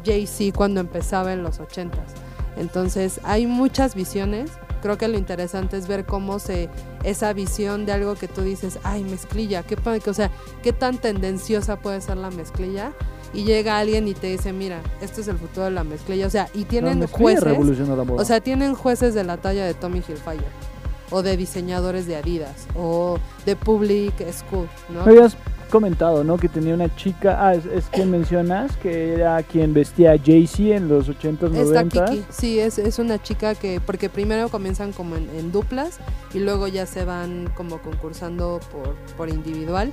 Jay-Z 0.05 0.57
cuando 0.57 0.79
empezaba 0.79 1.33
en 1.33 1.43
los 1.43 1.59
80s. 1.59 2.15
Entonces, 2.57 3.21
hay 3.25 3.49
muchas 3.49 3.97
visiones. 3.97 4.53
Creo 4.81 4.99
que 4.99 5.09
lo 5.09 5.19
interesante 5.19 5.77
es 5.77 5.89
ver 5.89 6.07
cómo 6.07 6.39
se 6.39 6.69
esa 7.05 7.33
visión 7.33 7.87
de 7.87 7.93
algo 7.93 8.15
que 8.15 8.29
tú 8.29 8.43
dices, 8.43 8.79
ay, 8.83 9.05
mezclilla, 9.05 9.63
qué 9.63 9.77
o 10.07 10.15
sea, 10.15 10.31
qué 10.63 10.73
tan 10.73 10.99
tendenciosa 10.99 11.77
puede 11.77 12.01
ser 12.01 12.17
la 12.17 12.31
mezclilla 12.31 12.93
y 13.33 13.45
llega 13.45 13.79
alguien 13.79 14.09
y 14.09 14.15
te 14.15 14.29
dice, 14.29 14.53
mira, 14.53 14.81
este 15.01 15.21
es 15.21 15.29
el 15.29 15.39
futuro 15.39 15.67
de 15.67 15.73
la 15.73 15.85
mezclilla, 15.85 16.27
o 16.27 16.31
sea, 16.31 16.49
y 16.55 16.65
tienen 16.65 17.07
jueces, 17.07 17.45
revolucionó 17.45 17.97
la 17.97 18.05
moda. 18.05 18.23
o 18.23 18.25
sea, 18.25 18.41
tienen 18.41 18.75
jueces 18.75 19.15
de 19.15 19.25
la 19.25 19.37
talla 19.37 19.67
de 19.67 19.75
Tommy 19.75 19.99
Hilfiger 19.99 20.69
o 21.11 21.23
de 21.23 21.37
diseñadores 21.37 22.07
de 22.07 22.17
Adidas 22.17 22.67
o 22.75 23.19
de 23.47 23.57
Public 23.57 24.15
School, 24.33 24.69
¿no? 24.89 25.05
Comentado, 25.69 26.25
¿no? 26.25 26.37
Que 26.37 26.49
tenía 26.49 26.75
una 26.75 26.95
chica, 26.97 27.37
ah, 27.41 27.55
es, 27.55 27.65
es 27.67 27.85
quien 27.87 28.11
mencionas, 28.11 28.77
que 28.77 29.15
era 29.15 29.43
quien 29.43 29.73
vestía 29.75 30.13
a 30.13 30.19
Jay-Z 30.19 30.77
en 30.77 30.89
los 30.89 31.09
80s, 31.09 31.55
Está 31.55 31.85
90s. 31.85 32.11
Kiki, 32.11 32.25
sí, 32.31 32.59
es, 32.59 32.79
es 32.79 32.99
una 32.99 33.23
chica 33.23 33.55
que, 33.55 33.81
porque 33.81 34.09
primero 34.09 34.49
comienzan 34.49 34.93
como 34.93 35.17
en, 35.17 35.29
en 35.31 35.53
duplas 35.53 35.99
y 36.35 36.41
luego 36.41 36.69
ya 36.69 36.87
se 36.87 37.05
van 37.05 37.51
como 37.55 37.79
concursando 37.79 38.61
por, 38.73 38.95
por 39.17 39.29
individual. 39.29 39.93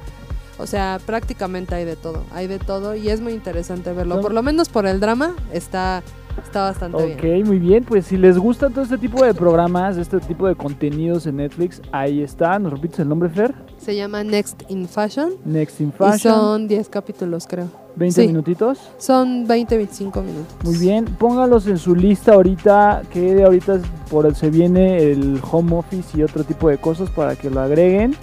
O 0.57 0.67
sea, 0.67 0.99
prácticamente 1.05 1.75
hay 1.75 1.85
de 1.85 1.95
todo, 1.95 2.23
hay 2.31 2.47
de 2.47 2.59
todo 2.59 2.95
y 2.95 3.09
es 3.09 3.19
muy 3.19 3.33
interesante 3.33 3.91
verlo. 3.91 4.21
Por 4.21 4.33
lo 4.33 4.41
menos 4.41 4.69
por 4.69 4.85
el 4.85 4.99
drama 4.99 5.35
está, 5.51 6.01
está 6.43 6.61
bastante 6.63 6.97
Ok, 6.97 7.21
bien. 7.21 7.47
muy 7.47 7.59
bien. 7.59 7.83
Pues 7.83 8.05
si 8.05 8.17
les 8.17 8.37
gusta 8.37 8.69
todo 8.69 8.83
este 8.83 8.97
tipo 8.97 9.23
de 9.23 9.33
programas, 9.33 9.97
este 9.97 10.19
tipo 10.19 10.47
de 10.47 10.55
contenidos 10.55 11.25
en 11.27 11.37
Netflix, 11.37 11.81
ahí 11.91 12.21
está. 12.21 12.57
¿Nos 12.59 12.73
repites 12.73 12.99
el 12.99 13.09
nombre, 13.09 13.29
Fer? 13.29 13.53
Se 13.77 13.95
llama 13.95 14.23
Next 14.23 14.63
in 14.69 14.87
Fashion 14.87 15.33
Next 15.45 15.79
in 15.81 15.89
y 15.89 15.91
Fashion. 15.91 16.33
son 16.33 16.67
10 16.67 16.89
capítulos 16.89 17.45
creo. 17.47 17.67
20 17.97 18.21
sí. 18.21 18.27
minutitos. 18.27 18.79
Son 18.97 19.47
20-25 19.47 20.21
minutos. 20.21 20.55
Muy 20.63 20.77
bien. 20.77 21.05
Póngalos 21.05 21.65
en 21.67 21.77
su 21.77 21.95
lista 21.95 22.33
ahorita, 22.33 23.03
que 23.11 23.43
ahorita 23.43 23.79
por 24.09 24.25
el, 24.25 24.35
se 24.35 24.49
viene 24.49 24.97
el 25.11 25.39
home 25.49 25.75
office 25.77 26.17
y 26.17 26.23
otro 26.23 26.43
tipo 26.43 26.67
de 26.69 26.77
cosas 26.77 27.09
para 27.09 27.35
que 27.35 27.49
lo 27.49 27.61
agreguen. 27.61 28.15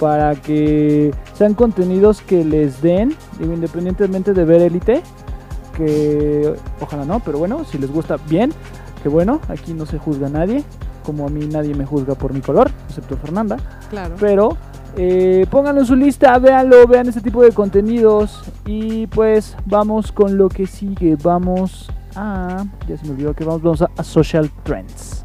Para 0.00 0.34
que 0.34 1.12
sean 1.34 1.54
contenidos 1.54 2.20
que 2.20 2.44
les 2.44 2.82
den, 2.82 3.14
independientemente 3.40 4.34
de 4.34 4.44
ver 4.44 4.60
élite, 4.60 5.02
que 5.76 6.54
ojalá 6.80 7.04
no, 7.04 7.20
pero 7.20 7.38
bueno, 7.38 7.64
si 7.64 7.78
les 7.78 7.90
gusta 7.90 8.16
bien, 8.28 8.52
que 9.02 9.08
bueno, 9.08 9.40
aquí 9.48 9.74
no 9.74 9.86
se 9.86 9.98
juzga 9.98 10.26
a 10.28 10.30
nadie, 10.30 10.64
como 11.04 11.26
a 11.26 11.30
mí 11.30 11.46
nadie 11.46 11.74
me 11.74 11.84
juzga 11.84 12.14
por 12.14 12.32
mi 12.32 12.40
color, 12.40 12.70
excepto 12.88 13.16
Fernanda, 13.16 13.56
Claro. 13.90 14.14
pero 14.18 14.56
eh, 14.96 15.46
pónganlo 15.50 15.80
en 15.82 15.86
su 15.86 15.96
lista, 15.96 16.38
véanlo, 16.38 16.86
vean 16.86 17.08
este 17.08 17.20
tipo 17.20 17.42
de 17.42 17.52
contenidos 17.52 18.42
y 18.64 19.06
pues 19.08 19.56
vamos 19.66 20.12
con 20.12 20.38
lo 20.38 20.48
que 20.48 20.66
sigue, 20.66 21.16
vamos 21.22 21.90
a, 22.16 22.64
ya 22.88 22.96
se 22.96 23.04
me 23.04 23.10
olvidó 23.12 23.34
que 23.34 23.44
vamos, 23.44 23.62
vamos 23.62 23.82
a, 23.82 23.90
a 23.96 24.04
Social 24.04 24.50
Trends. 24.62 25.22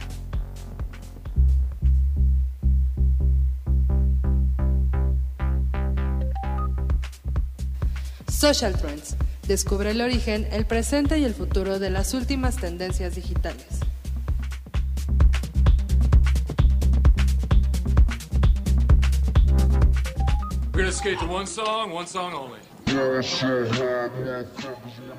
Social 8.27 8.73
Trends. 8.73 9.15
Descubre 9.49 9.89
el 9.89 10.01
origen, 10.01 10.47
el 10.51 10.67
presente 10.67 11.17
y 11.17 11.25
el 11.25 11.33
futuro 11.33 11.79
de 11.79 11.89
las 11.89 12.13
últimas 12.13 12.57
tendencias 12.57 13.15
digitales. 13.15 13.79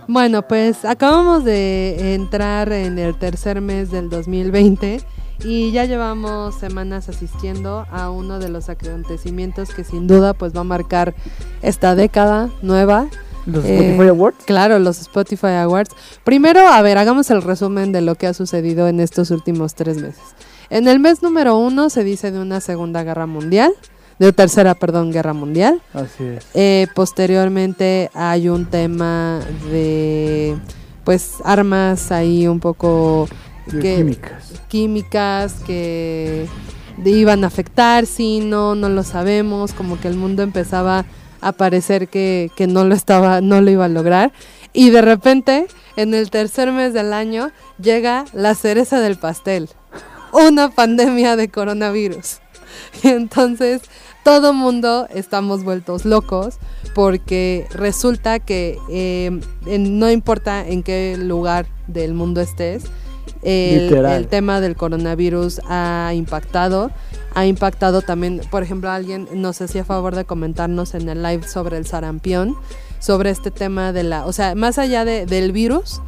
Bueno, 0.07 0.47
pues 0.47 0.85
acabamos 0.85 1.43
de 1.45 2.15
entrar 2.15 2.71
en 2.71 3.01
el 3.01 3.19
tercer 3.19 3.61
mes 3.61 3.91
del 3.91 4.11
2020 4.11 5.01
y 5.43 5.73
ya 5.73 5.87
llevamos 5.87 6.55
semanas 6.55 7.09
asistiendo 7.09 7.85
a 7.91 8.11
uno 8.11 8.39
de 8.39 8.49
los 8.49 8.69
acontecimientos 8.69 9.75
que 9.75 9.83
sin 9.83 10.07
duda 10.07 10.35
pues 10.35 10.55
va 10.55 10.61
a 10.61 10.65
marcar 10.65 11.17
esta 11.63 11.97
década 11.97 12.49
nueva. 12.63 13.09
Los 13.53 13.65
Eh, 13.65 13.77
Spotify 13.91 14.09
Awards. 14.09 14.45
Claro, 14.45 14.79
los 14.79 15.01
Spotify 15.01 15.47
Awards. 15.63 15.91
Primero, 16.25 16.61
a 16.69 16.81
ver, 16.83 16.99
hagamos 16.99 17.31
el 17.31 17.43
resumen 17.43 17.93
de 17.93 18.01
lo 18.01 18.15
que 18.15 18.27
ha 18.27 18.35
sucedido 18.35 18.89
en 18.89 19.01
estos 19.01 19.31
últimos 19.31 19.75
tres 19.75 19.97
meses. 19.97 20.23
En 20.71 20.87
el 20.89 21.01
mes 21.01 21.23
número 21.23 21.57
uno 21.59 21.91
se 21.91 22.05
dice 22.05 22.31
de 22.31 22.39
una 22.39 22.61
Segunda 22.61 23.03
Guerra 23.03 23.27
Mundial, 23.27 23.73
de 24.19 24.33
tercera, 24.33 24.75
perdón, 24.75 25.11
Guerra 25.13 25.33
Mundial. 25.33 25.83
Así 25.95 26.25
es. 26.25 26.47
Eh, 26.55 26.87
posteriormente 26.95 28.11
hay 28.15 28.49
un 28.49 28.67
tema 28.67 29.41
de, 29.73 30.57
pues, 31.05 31.35
armas 31.45 32.13
ahí 32.13 32.47
un 32.47 32.61
poco 32.61 33.29
que- 33.71 33.97
Químicas. 33.97 34.53
químicas 34.69 35.55
que 35.67 36.47
iban 37.05 37.45
a 37.45 37.47
afectar, 37.47 38.05
sí, 38.07 38.41
no, 38.41 38.75
no 38.75 38.89
lo 38.91 39.03
sabemos, 39.03 39.73
como 39.73 39.99
que 39.99 40.09
el 40.09 40.17
mundo 40.17 40.43
empezaba 40.43 41.05
a 41.41 41.53
parecer 41.53 42.09
que, 42.09 42.51
que 42.57 42.67
no 42.67 42.85
lo 42.85 42.95
estaba, 42.95 43.41
no 43.41 43.61
lo 43.61 43.71
iba 43.71 43.85
a 43.87 43.89
lograr. 43.89 44.33
Y 44.73 44.91
de 44.91 45.03
repente, 45.03 45.67
en 45.97 46.15
el 46.15 46.31
tercer 46.31 46.71
mes 46.73 46.93
del 46.95 47.13
año, 47.13 47.51
llega 47.81 48.25
la 48.33 48.55
cereza 48.55 49.01
del 49.01 49.17
pastel, 49.17 49.69
una 50.33 50.71
pandemia 50.71 51.37
de 51.37 51.49
coronavirus. 51.49 52.39
Y 53.03 53.09
entonces 53.09 53.83
todo 54.25 54.53
mundo 54.53 55.09
estamos 55.13 55.65
vueltos 55.65 56.05
locos 56.05 56.59
porque 56.95 57.67
resulta 57.73 58.39
que 58.39 58.79
eh, 58.91 59.41
en- 59.67 59.99
no 59.99 60.11
importa 60.11 60.67
en 60.67 60.83
qué 60.83 61.17
lugar 61.19 61.67
del 61.89 62.15
mundo 62.15 62.41
estés, 62.41 62.85
el, 63.43 63.89
el 64.17 64.29
tema 64.29 64.61
del 64.61 64.77
coronavirus 64.77 65.61
ha 65.67 66.13
impactado. 66.15 66.91
Ha 67.35 67.47
impactado 67.47 68.03
también, 68.03 68.41
por 68.51 68.63
ejemplo, 68.63 68.91
alguien 68.91 69.29
nos 69.35 69.61
hacía 69.61 69.85
favor 69.85 70.17
de 70.17 70.25
comentarnos 70.25 70.95
en 70.95 71.09
el 71.09 71.23
live 71.23 71.47
sobre 71.47 71.77
el 71.77 71.87
sarampión, 71.87 72.57
sobre 72.99 73.31
este 73.31 73.51
tema 73.51 73.93
de 73.93 74.03
la, 74.03 74.27
o 74.27 74.33
sea, 74.33 74.55
más 74.55 74.79
allá 74.79 75.05
de- 75.05 75.27
del 75.27 75.53
virus, 75.53 76.01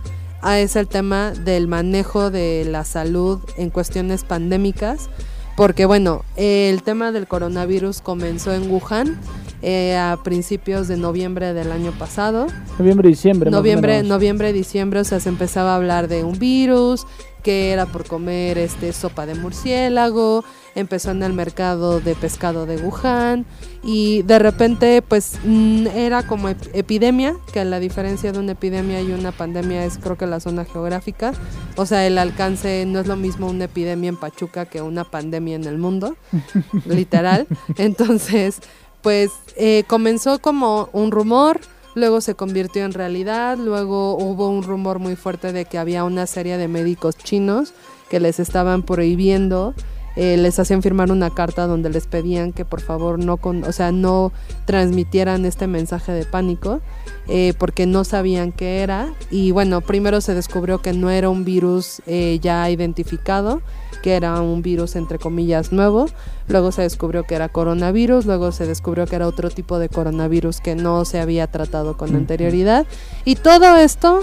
ah, 0.43 0.59
es 0.59 0.75
el 0.77 0.89
tema 0.89 1.31
del 1.31 1.69
manejo 1.69 2.31
de 2.31 2.67
la 2.69 2.85
salud 2.85 3.39
en 3.57 3.71
cuestiones 3.71 4.25
pandémicas, 4.25 5.09
porque 5.57 5.85
bueno, 5.87 6.25
el 6.37 6.83
tema 6.83 7.13
del 7.13 7.29
coronavirus 7.29 8.01
comenzó 8.01 8.53
en 8.53 8.71
Wuhan 8.71 9.19
eh, 9.65 9.97
a 9.97 10.19
principios 10.25 10.89
de 10.89 10.97
noviembre 10.97 11.53
del 11.55 11.71
año 11.71 11.93
pasado. 11.93 12.49
Noviembre, 12.81 13.09
diciembre. 13.11 13.49
Noviembre, 13.49 14.03
noviembre, 14.03 14.53
diciembre, 14.53 14.99
o 15.01 15.05
sea, 15.05 15.21
se 15.21 15.29
empezaba 15.29 15.75
a 15.75 15.77
hablar 15.77 16.09
de 16.09 16.25
un 16.25 16.37
virus, 16.39 17.07
que 17.45 17.71
era 17.71 17.87
por 17.87 18.05
comer 18.07 18.59
este 18.59 18.93
sopa 18.93 19.25
de 19.25 19.35
murciélago, 19.37 20.45
empezó 20.75 21.11
en 21.11 21.23
el 21.23 21.33
mercado 21.33 22.01
de 22.01 22.15
pescado 22.15 22.65
de 22.67 22.77
Wuhan 22.79 23.45
y 23.83 24.23
de 24.23 24.39
repente 24.39 25.03
pues 25.03 25.39
mm, 25.45 25.87
era 25.89 26.23
como 26.27 26.49
ep- 26.49 26.71
epidemia, 26.73 27.37
que 27.53 27.65
la 27.65 27.79
diferencia 27.81 28.33
de 28.33 28.39
una 28.39 28.53
epidemia 28.53 29.01
y 29.03 29.13
una 29.13 29.33
pandemia 29.33 29.85
es 29.85 29.99
creo 29.99 30.17
que 30.17 30.27
la 30.27 30.41
zona 30.41 30.65
geográfica, 30.65 31.33
o 31.77 31.85
sea, 31.87 32.07
el 32.07 32.17
alcance 32.19 32.85
no 32.87 33.01
es 33.01 33.07
lo 33.07 33.17
mismo 33.17 33.49
una 33.49 33.65
epidemia 33.65 34.09
en 34.09 34.17
Pachuca 34.17 34.65
que 34.67 34.81
una 34.83 35.05
pandemia 35.05 35.57
en 35.57 35.65
el 35.65 35.79
mundo, 35.79 36.17
literal. 36.87 37.47
Entonces, 37.77 38.59
pues 39.03 39.31
eh, 39.57 39.85
comenzó 39.89 40.39
como 40.39 40.89
un 40.93 41.11
rumor, 41.11 41.61
luego 41.95 42.21
se 42.21 42.35
convirtió 42.35 42.85
en 42.85 42.93
realidad, 42.93 43.59
luego 43.59 44.17
hubo 44.17 44.49
un 44.49 44.63
rumor 44.63 44.99
muy 44.99 45.17
fuerte 45.17 45.53
de 45.53 45.65
que 45.65 45.77
había 45.79 46.05
una 46.05 46.27
serie 46.27 46.57
de 46.57 46.69
médicos 46.69 47.17
chinos 47.19 47.75
que 48.09 48.21
les 48.21 48.39
estaban 48.41 48.83
prohibiendo, 48.83 49.75
eh, 50.17 50.37
les 50.37 50.59
hacían 50.59 50.83
firmar 50.83 51.11
una 51.11 51.31
carta 51.31 51.67
donde 51.67 51.91
les 51.91 52.07
pedían 52.07 52.53
que 52.53 52.65
por 52.65 52.81
favor 52.81 53.19
no, 53.19 53.37
con, 53.39 53.65
o 53.65 53.73
sea, 53.73 53.93
no 53.93 54.33
transmitieran 54.67 55.45
este 55.45 55.67
mensaje 55.67 56.13
de 56.13 56.25
pánico 56.25 56.81
eh, 57.29 57.55
porque 57.59 57.87
no 57.87 58.05
sabían 58.05 58.53
qué 58.53 58.83
era. 58.83 59.13
Y 59.31 59.53
bueno, 59.53 59.81
primero 59.81 60.21
se 60.21 60.35
descubrió 60.35 60.83
que 60.83 60.93
no 60.93 61.11
era 61.11 61.31
un 61.31 61.45
virus 61.45 62.03
eh, 62.07 62.39
ya 62.43 62.69
identificado, 62.69 63.63
que 64.03 64.15
era 64.15 64.41
un 64.41 64.63
virus 64.63 64.97
entre 64.97 65.19
comillas 65.19 65.73
nuevo, 65.73 66.07
luego 66.49 66.73
se 66.73 66.83
descubrió 66.83 67.23
que 67.23 67.37
era 67.37 67.49
coronavirus, 67.49 68.27
luego 68.27 68.53
se 68.53 68.67
descubrió 68.67 69.07
que 69.07 69.17
era 69.17 69.29
otro 69.29 69.49
tipo 69.49 69.79
de 69.79 69.89
coronavirus 69.89 70.61
que 70.61 70.75
no 70.75 71.05
se 71.05 71.21
había 71.21 71.47
tratado 71.47 71.97
con 71.97 72.15
anterioridad. 72.17 72.87
Y 73.25 73.37
todo 73.37 73.77
esto, 73.77 74.21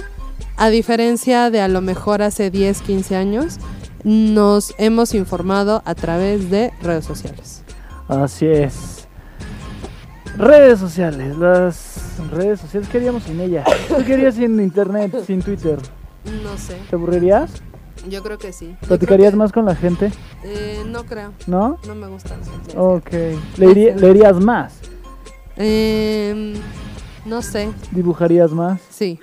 a 0.57 0.69
diferencia 0.69 1.49
de 1.49 1.61
a 1.61 1.69
lo 1.69 1.81
mejor 1.81 2.21
hace 2.21 2.51
10, 2.51 2.81
15 2.81 3.15
años, 3.15 3.59
nos 4.03 4.73
hemos 4.77 5.13
informado 5.13 5.81
a 5.85 5.95
través 5.95 6.49
de 6.49 6.71
redes 6.81 7.05
sociales. 7.05 7.63
Así 8.07 8.45
es. 8.47 9.07
Redes 10.37 10.79
sociales, 10.79 11.35
las 11.37 12.17
redes 12.31 12.61
sociales, 12.61 12.87
¿qué 12.89 12.97
haríamos 12.97 13.23
sin 13.23 13.39
ella? 13.41 13.63
¿Qué 13.97 14.03
querías 14.05 14.35
sin 14.35 14.59
internet, 14.61 15.13
sin 15.25 15.41
Twitter? 15.41 15.77
No 16.43 16.57
sé, 16.57 16.77
¿Te 16.89 16.95
aburrirías? 16.95 17.51
yo 18.09 18.23
creo 18.23 18.37
que 18.37 18.53
sí. 18.53 18.75
¿Platicarías 18.87 19.31
que- 19.31 19.37
más 19.37 19.51
con 19.51 19.65
la 19.65 19.75
gente? 19.75 20.11
Eh, 20.43 20.83
no 20.87 21.03
creo, 21.03 21.33
¿No? 21.47 21.77
no 21.85 21.95
me 21.95 22.07
gusta. 22.07 22.35
Ok. 22.77 23.09
¿Leería- 23.57 23.95
¿Leerías 23.95 24.39
más? 24.39 24.73
Em, 25.57 26.53
no 27.25 27.41
sé, 27.41 27.69
¿Dibujarías 27.91 28.51
más? 28.51 28.79
sí, 28.89 29.19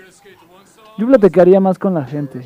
Yo 0.98 1.06
platicaría 1.06 1.60
más 1.60 1.78
con 1.78 1.94
la 1.94 2.04
gente. 2.04 2.44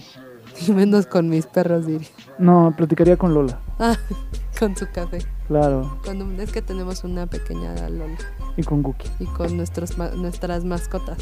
y 0.67 0.71
menos 0.73 1.07
con 1.07 1.29
mis 1.29 1.47
perros, 1.47 1.87
diría. 1.87 2.07
No, 2.41 2.73
platicaría 2.77 3.17
con 3.17 3.35
Lola. 3.35 3.61
Ah, 3.79 3.97
con 4.59 4.77
su 4.77 4.87
café. 4.91 5.19
Claro. 5.49 5.99
Un- 6.09 6.41
es 6.41 6.53
que 6.53 6.63
tenemos 6.63 7.05
una 7.05 7.27
pequeña 7.27 7.75
Lola 7.89 8.17
Y 8.57 8.63
con 8.63 8.83
Cookie. 8.83 9.09
y 9.19 9.27
con 9.27 9.57
nuestros, 9.57 9.97
nuestras 10.17 10.65
mascotas. 10.65 11.19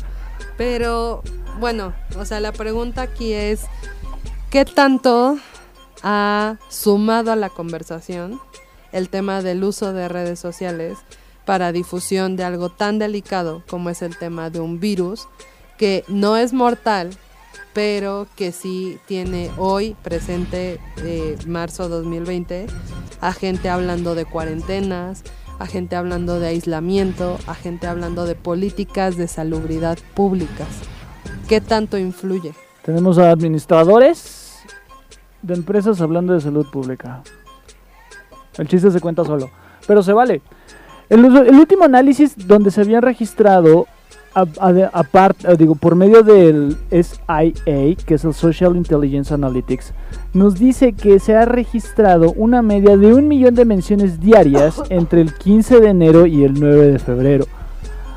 Pero 0.56 1.22
bueno, 1.60 1.92
o 2.18 2.24
sea, 2.24 2.40
la 2.40 2.52
pregunta 2.52 3.02
aquí 3.02 3.32
es, 3.32 3.66
¿qué 4.50 4.64
tanto 4.64 5.36
ha 6.02 6.56
sumado 6.68 7.32
a 7.32 7.36
la 7.36 7.48
conversación 7.50 8.38
el 8.92 9.08
tema 9.08 9.42
del 9.42 9.64
uso 9.64 9.92
de 9.92 10.08
redes 10.08 10.38
sociales 10.38 10.98
para 11.44 11.72
difusión 11.72 12.36
de 12.36 12.44
algo 12.44 12.68
tan 12.70 12.98
delicado 12.98 13.62
como 13.68 13.90
es 13.90 14.02
el 14.02 14.16
tema 14.16 14.50
de 14.50 14.60
un 14.60 14.78
virus 14.80 15.26
que 15.78 16.04
no 16.08 16.36
es 16.36 16.52
mortal, 16.52 17.10
pero 17.78 18.26
que 18.34 18.50
sí 18.50 18.98
tiene 19.06 19.52
hoy 19.56 19.94
presente 20.02 20.80
eh, 21.04 21.38
marzo 21.46 21.88
2020 21.88 22.66
a 23.20 23.32
gente 23.32 23.68
hablando 23.70 24.16
de 24.16 24.24
cuarentenas, 24.24 25.22
a 25.60 25.66
gente 25.68 25.94
hablando 25.94 26.40
de 26.40 26.48
aislamiento, 26.48 27.38
a 27.46 27.54
gente 27.54 27.86
hablando 27.86 28.26
de 28.26 28.34
políticas 28.34 29.16
de 29.16 29.28
salubridad 29.28 29.96
públicas. 30.14 30.66
¿Qué 31.48 31.60
tanto 31.60 31.96
influye? 31.98 32.52
Tenemos 32.82 33.16
a 33.16 33.30
administradores 33.30 34.58
de 35.42 35.54
empresas 35.54 36.00
hablando 36.00 36.32
de 36.32 36.40
salud 36.40 36.66
pública. 36.72 37.22
El 38.56 38.66
chiste 38.66 38.90
se 38.90 38.98
cuenta 39.00 39.24
solo. 39.24 39.50
Pero 39.86 40.02
se 40.02 40.12
vale. 40.12 40.42
El, 41.08 41.24
el 41.24 41.54
último 41.54 41.84
análisis 41.84 42.34
donde 42.48 42.72
se 42.72 42.80
habían 42.80 43.02
registrado, 43.02 43.86
a- 44.40 44.68
a- 44.68 44.90
apart- 45.02 45.44
eh, 45.48 45.56
digo, 45.56 45.74
por 45.74 45.94
medio 45.94 46.22
del 46.22 46.76
SIA, 46.90 47.94
que 48.06 48.14
es 48.14 48.24
el 48.24 48.34
Social 48.34 48.76
Intelligence 48.76 49.32
Analytics, 49.32 49.92
nos 50.34 50.58
dice 50.58 50.92
que 50.92 51.18
se 51.18 51.36
ha 51.36 51.44
registrado 51.44 52.32
una 52.36 52.62
media 52.62 52.96
de 52.96 53.14
un 53.14 53.28
millón 53.28 53.54
de 53.54 53.64
menciones 53.64 54.20
diarias 54.20 54.80
entre 54.90 55.20
el 55.20 55.34
15 55.34 55.80
de 55.80 55.88
enero 55.88 56.26
y 56.26 56.44
el 56.44 56.54
9 56.58 56.92
de 56.92 56.98
febrero. 56.98 57.44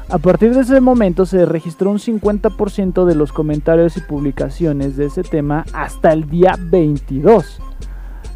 A 0.10 0.18
partir 0.18 0.54
de 0.54 0.62
ese 0.62 0.82
momento 0.82 1.26
se 1.26 1.46
registró 1.46 1.90
un 1.90 1.98
50% 2.00 3.06
de 3.06 3.16
los 3.16 3.32
comentarios 3.32 3.96
y 3.96 4.02
publicaciones 4.02 4.98
de 4.98 5.06
ese 5.06 5.24
tema 5.24 5.64
hasta 5.74 6.12
el 6.12 6.30
día 6.30 6.58
22. 6.60 7.60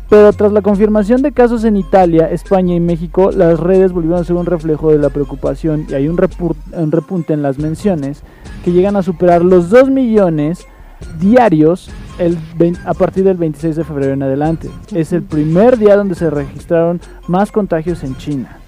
Pero 0.10 0.32
tras 0.34 0.52
la 0.52 0.62
confirmación 0.62 1.22
de 1.22 1.32
casos 1.32 1.64
en 1.64 1.78
Italia, 1.78 2.30
España 2.30 2.76
y 2.76 2.80
México, 2.80 3.32
las 3.32 3.60
redes 3.60 3.92
volvieron 3.92 4.22
a 4.22 4.24
ser 4.24 4.36
un 4.36 4.46
reflejo 4.46 4.92
de 4.92 5.00
la 5.00 5.10
preocupación 5.10 5.88
y 5.90 5.94
hay 5.96 6.08
un, 6.08 6.18
repunte 6.18 7.34
en 7.34 7.42
las 7.42 7.58
menciones 7.58 8.22
que 8.64 8.72
llegan 8.72 8.96
a 8.96 9.04
superar 9.04 9.44
los 9.44 9.70
2 9.70 9.90
millones 9.90 10.68
diarios 11.20 11.90
el 12.20 12.38
a 12.86 12.94
partir 12.94 13.24
del 13.24 13.38
26 13.38 13.76
de 13.76 13.84
febrero 13.84 14.14
en 14.14 14.24
adelante. 14.24 14.70
Es 14.94 15.12
el 15.12 15.24
primer 15.24 15.78
día 15.78 15.96
donde 15.96 16.16
se 16.16 16.30
registraron 16.30 17.02
más 17.28 17.52
contagios 17.52 18.04
en 18.04 18.16
China. 18.18 18.60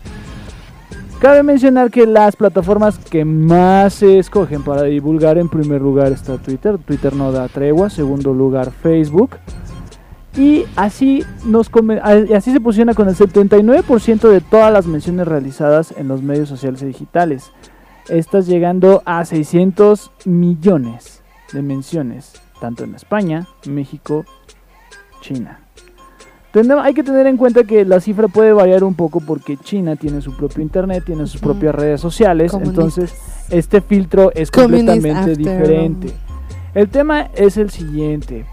Cabe 1.19 1.41
mencionar 1.41 1.89
que 1.89 2.05
las 2.05 2.35
plataformas 2.35 2.99
que 2.99 3.25
más 3.25 3.95
se 3.95 4.19
escogen 4.19 4.63
para 4.63 4.83
divulgar 4.83 5.37
en 5.37 5.49
primer 5.49 5.81
lugar 5.81 6.11
está 6.11 6.37
Twitter, 6.37 6.77
Twitter 6.77 7.15
no 7.15 7.31
da 7.31 7.47
tregua, 7.47 7.89
segundo 7.89 8.33
lugar 8.33 8.71
Facebook 8.71 9.31
y 10.37 10.65
así 10.75 11.23
nos 11.45 11.69
así 12.33 12.51
se 12.51 12.61
posiciona 12.61 12.93
con 12.93 13.09
el 13.09 13.15
79% 13.15 14.29
de 14.29 14.39
todas 14.39 14.71
las 14.71 14.85
menciones 14.85 15.27
realizadas 15.27 15.93
en 15.97 16.07
los 16.07 16.21
medios 16.21 16.47
sociales 16.47 16.81
y 16.83 16.85
digitales. 16.85 17.51
Estas 18.07 18.45
llegando 18.45 19.01
a 19.05 19.25
600 19.25 20.11
millones 20.25 21.21
de 21.51 21.61
menciones, 21.61 22.33
tanto 22.61 22.83
en 22.83 22.95
España, 22.95 23.47
México, 23.65 24.25
China. 25.21 25.59
Hay 26.81 26.93
que 26.95 27.03
tener 27.03 27.27
en 27.27 27.37
cuenta 27.37 27.65
que 27.65 27.85
la 27.85 27.99
cifra 27.99 28.27
puede 28.27 28.51
variar 28.51 28.83
un 28.83 28.95
poco 28.95 29.19
porque 29.19 29.57
China 29.57 29.95
tiene 29.95 30.21
su 30.21 30.35
propio 30.35 30.63
internet, 30.63 31.03
tiene 31.05 31.27
sus 31.27 31.39
propias 31.39 31.75
redes 31.75 32.01
sociales, 32.01 32.51
Comunistas. 32.51 32.77
entonces 32.77 33.15
este 33.51 33.81
filtro 33.81 34.31
es 34.33 34.49
completamente 34.49 35.35
diferente. 35.35 36.11
El 36.73 36.89
tema 36.89 37.29
es 37.35 37.57
el 37.57 37.69
siguiente. 37.69 38.45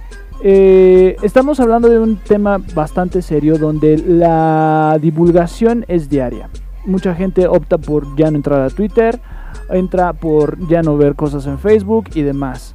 Eh, 0.46 1.16
estamos 1.22 1.58
hablando 1.58 1.88
de 1.88 1.98
un 1.98 2.16
tema 2.16 2.58
bastante 2.74 3.22
serio 3.22 3.56
donde 3.56 3.96
la 3.96 4.98
divulgación 5.00 5.86
es 5.88 6.10
diaria. 6.10 6.50
Mucha 6.84 7.14
gente 7.14 7.48
opta 7.48 7.78
por 7.78 8.14
ya 8.14 8.30
no 8.30 8.36
entrar 8.36 8.60
a 8.60 8.68
Twitter, 8.68 9.22
entra 9.70 10.12
por 10.12 10.58
ya 10.68 10.82
no 10.82 10.98
ver 10.98 11.14
cosas 11.14 11.46
en 11.46 11.58
Facebook 11.58 12.10
y 12.14 12.20
demás. 12.20 12.74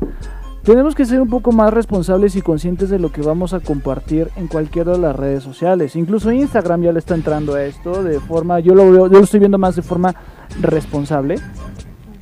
Tenemos 0.64 0.96
que 0.96 1.06
ser 1.06 1.22
un 1.22 1.30
poco 1.30 1.52
más 1.52 1.72
responsables 1.72 2.36
y 2.36 2.42
conscientes 2.42 2.90
de 2.90 2.98
lo 2.98 3.12
que 3.12 3.22
vamos 3.22 3.54
a 3.54 3.60
compartir 3.60 4.30
en 4.36 4.48
cualquiera 4.48 4.94
de 4.94 4.98
las 4.98 5.16
redes 5.16 5.44
sociales. 5.44 5.96
Incluso 5.96 6.32
Instagram 6.32 6.82
ya 6.82 6.92
le 6.92 6.98
está 6.98 7.14
entrando 7.14 7.54
a 7.54 7.64
esto 7.64 8.02
de 8.02 8.20
forma, 8.20 8.60
yo 8.62 8.74
lo 8.74 8.92
veo, 8.92 9.06
yo 9.06 9.20
lo 9.20 9.24
estoy 9.24 9.42
viendo 9.42 9.60
más 9.60 9.76
de 9.76 9.84
forma 9.84 10.16
responsable 10.60 11.36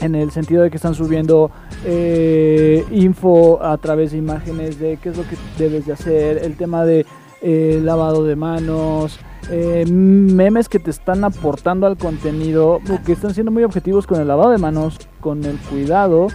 en 0.01 0.13
el 0.13 0.31
sentido 0.31 0.63
de 0.63 0.69
que 0.69 0.75
están 0.75 0.93
subiendo 0.93 1.51
eh, 1.85 2.83
info 2.91 3.63
a 3.63 3.77
través 3.77 4.11
de 4.11 4.17
imágenes 4.17 4.79
de 4.79 4.97
qué 4.97 5.09
es 5.09 5.17
lo 5.17 5.23
que 5.23 5.37
debes 5.57 5.85
de 5.85 5.93
hacer, 5.93 6.39
el 6.43 6.55
tema 6.57 6.85
de 6.85 7.05
eh, 7.41 7.79
lavado 7.83 8.23
de 8.25 8.35
manos, 8.35 9.19
eh, 9.51 9.85
memes 9.87 10.69
que 10.69 10.79
te 10.79 10.89
están 10.89 11.23
aportando 11.23 11.85
al 11.85 11.97
contenido, 11.97 12.79
que 13.05 13.13
están 13.13 13.33
siendo 13.33 13.51
muy 13.51 13.63
objetivos 13.63 14.07
con 14.07 14.19
el 14.19 14.27
lavado 14.27 14.51
de 14.51 14.57
manos, 14.57 14.97
con 15.21 15.45
el 15.45 15.57
cuidado, 15.57 16.27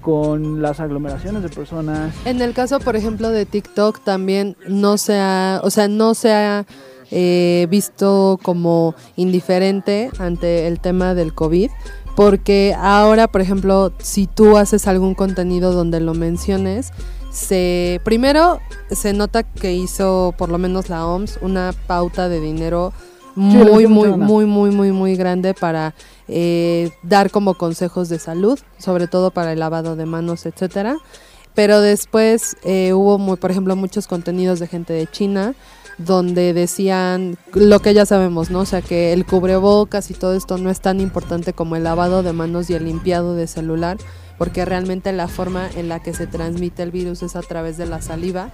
con 0.00 0.62
las 0.62 0.78
aglomeraciones 0.78 1.42
de 1.42 1.48
personas. 1.48 2.14
En 2.24 2.40
el 2.40 2.54
caso, 2.54 2.78
por 2.78 2.94
ejemplo, 2.94 3.30
de 3.30 3.44
TikTok 3.44 4.00
también 4.04 4.56
no 4.68 4.98
se 4.98 5.18
ha, 5.18 5.60
o 5.64 5.70
sea, 5.70 5.88
no 5.88 6.14
se 6.14 6.32
ha 6.32 6.64
visto 7.68 8.38
como 8.42 8.94
indiferente 9.16 10.10
ante 10.18 10.66
el 10.66 10.80
tema 10.80 11.14
del 11.14 11.34
COVID, 11.34 11.70
porque 12.16 12.74
ahora, 12.78 13.28
por 13.28 13.42
ejemplo, 13.42 13.92
si 13.98 14.26
tú 14.26 14.56
haces 14.56 14.88
algún 14.88 15.14
contenido 15.14 15.72
donde 15.72 16.00
lo 16.00 16.14
menciones, 16.14 16.92
se 17.30 18.00
primero 18.02 18.60
se 18.90 19.12
nota 19.12 19.42
que 19.42 19.74
hizo 19.74 20.34
por 20.38 20.48
lo 20.48 20.56
menos 20.56 20.88
la 20.88 21.06
OMS 21.06 21.38
una 21.42 21.74
pauta 21.86 22.30
de 22.30 22.40
dinero 22.40 22.94
muy 23.34 23.86
muy 23.86 24.08
muy 24.08 24.46
muy 24.46 24.70
muy 24.70 24.92
muy 24.92 25.16
grande 25.16 25.52
para 25.52 25.94
eh, 26.28 26.90
dar 27.02 27.30
como 27.30 27.52
consejos 27.52 28.08
de 28.08 28.18
salud 28.18 28.58
sobre 28.78 29.06
todo 29.06 29.30
para 29.30 29.52
el 29.52 29.58
lavado 29.58 29.94
de 29.96 30.06
manos 30.06 30.46
etcétera. 30.46 30.96
Pero 31.54 31.80
después 31.80 32.56
eh, 32.64 32.92
hubo 32.92 33.18
muy, 33.18 33.36
por 33.36 33.50
ejemplo 33.50 33.76
muchos 33.76 34.06
contenidos 34.06 34.58
de 34.58 34.66
gente 34.66 34.92
de 34.92 35.06
China 35.06 35.54
donde 35.98 36.52
decían 36.52 37.36
lo 37.54 37.80
que 37.80 37.94
ya 37.94 38.04
sabemos, 38.06 38.50
¿no? 38.50 38.60
O 38.60 38.66
sea, 38.66 38.82
que 38.82 39.12
el 39.12 39.24
cubrebocas 39.24 40.10
y 40.10 40.14
todo 40.14 40.34
esto 40.34 40.58
no 40.58 40.70
es 40.70 40.80
tan 40.80 41.00
importante 41.00 41.52
como 41.52 41.76
el 41.76 41.84
lavado 41.84 42.22
de 42.22 42.32
manos 42.32 42.68
y 42.70 42.74
el 42.74 42.84
limpiado 42.84 43.34
de 43.34 43.46
celular, 43.46 43.96
porque 44.38 44.64
realmente 44.64 45.12
la 45.12 45.28
forma 45.28 45.68
en 45.74 45.88
la 45.88 46.02
que 46.02 46.12
se 46.12 46.26
transmite 46.26 46.82
el 46.82 46.90
virus 46.90 47.22
es 47.22 47.36
a 47.36 47.40
través 47.40 47.78
de 47.78 47.86
la 47.86 48.02
saliva. 48.02 48.50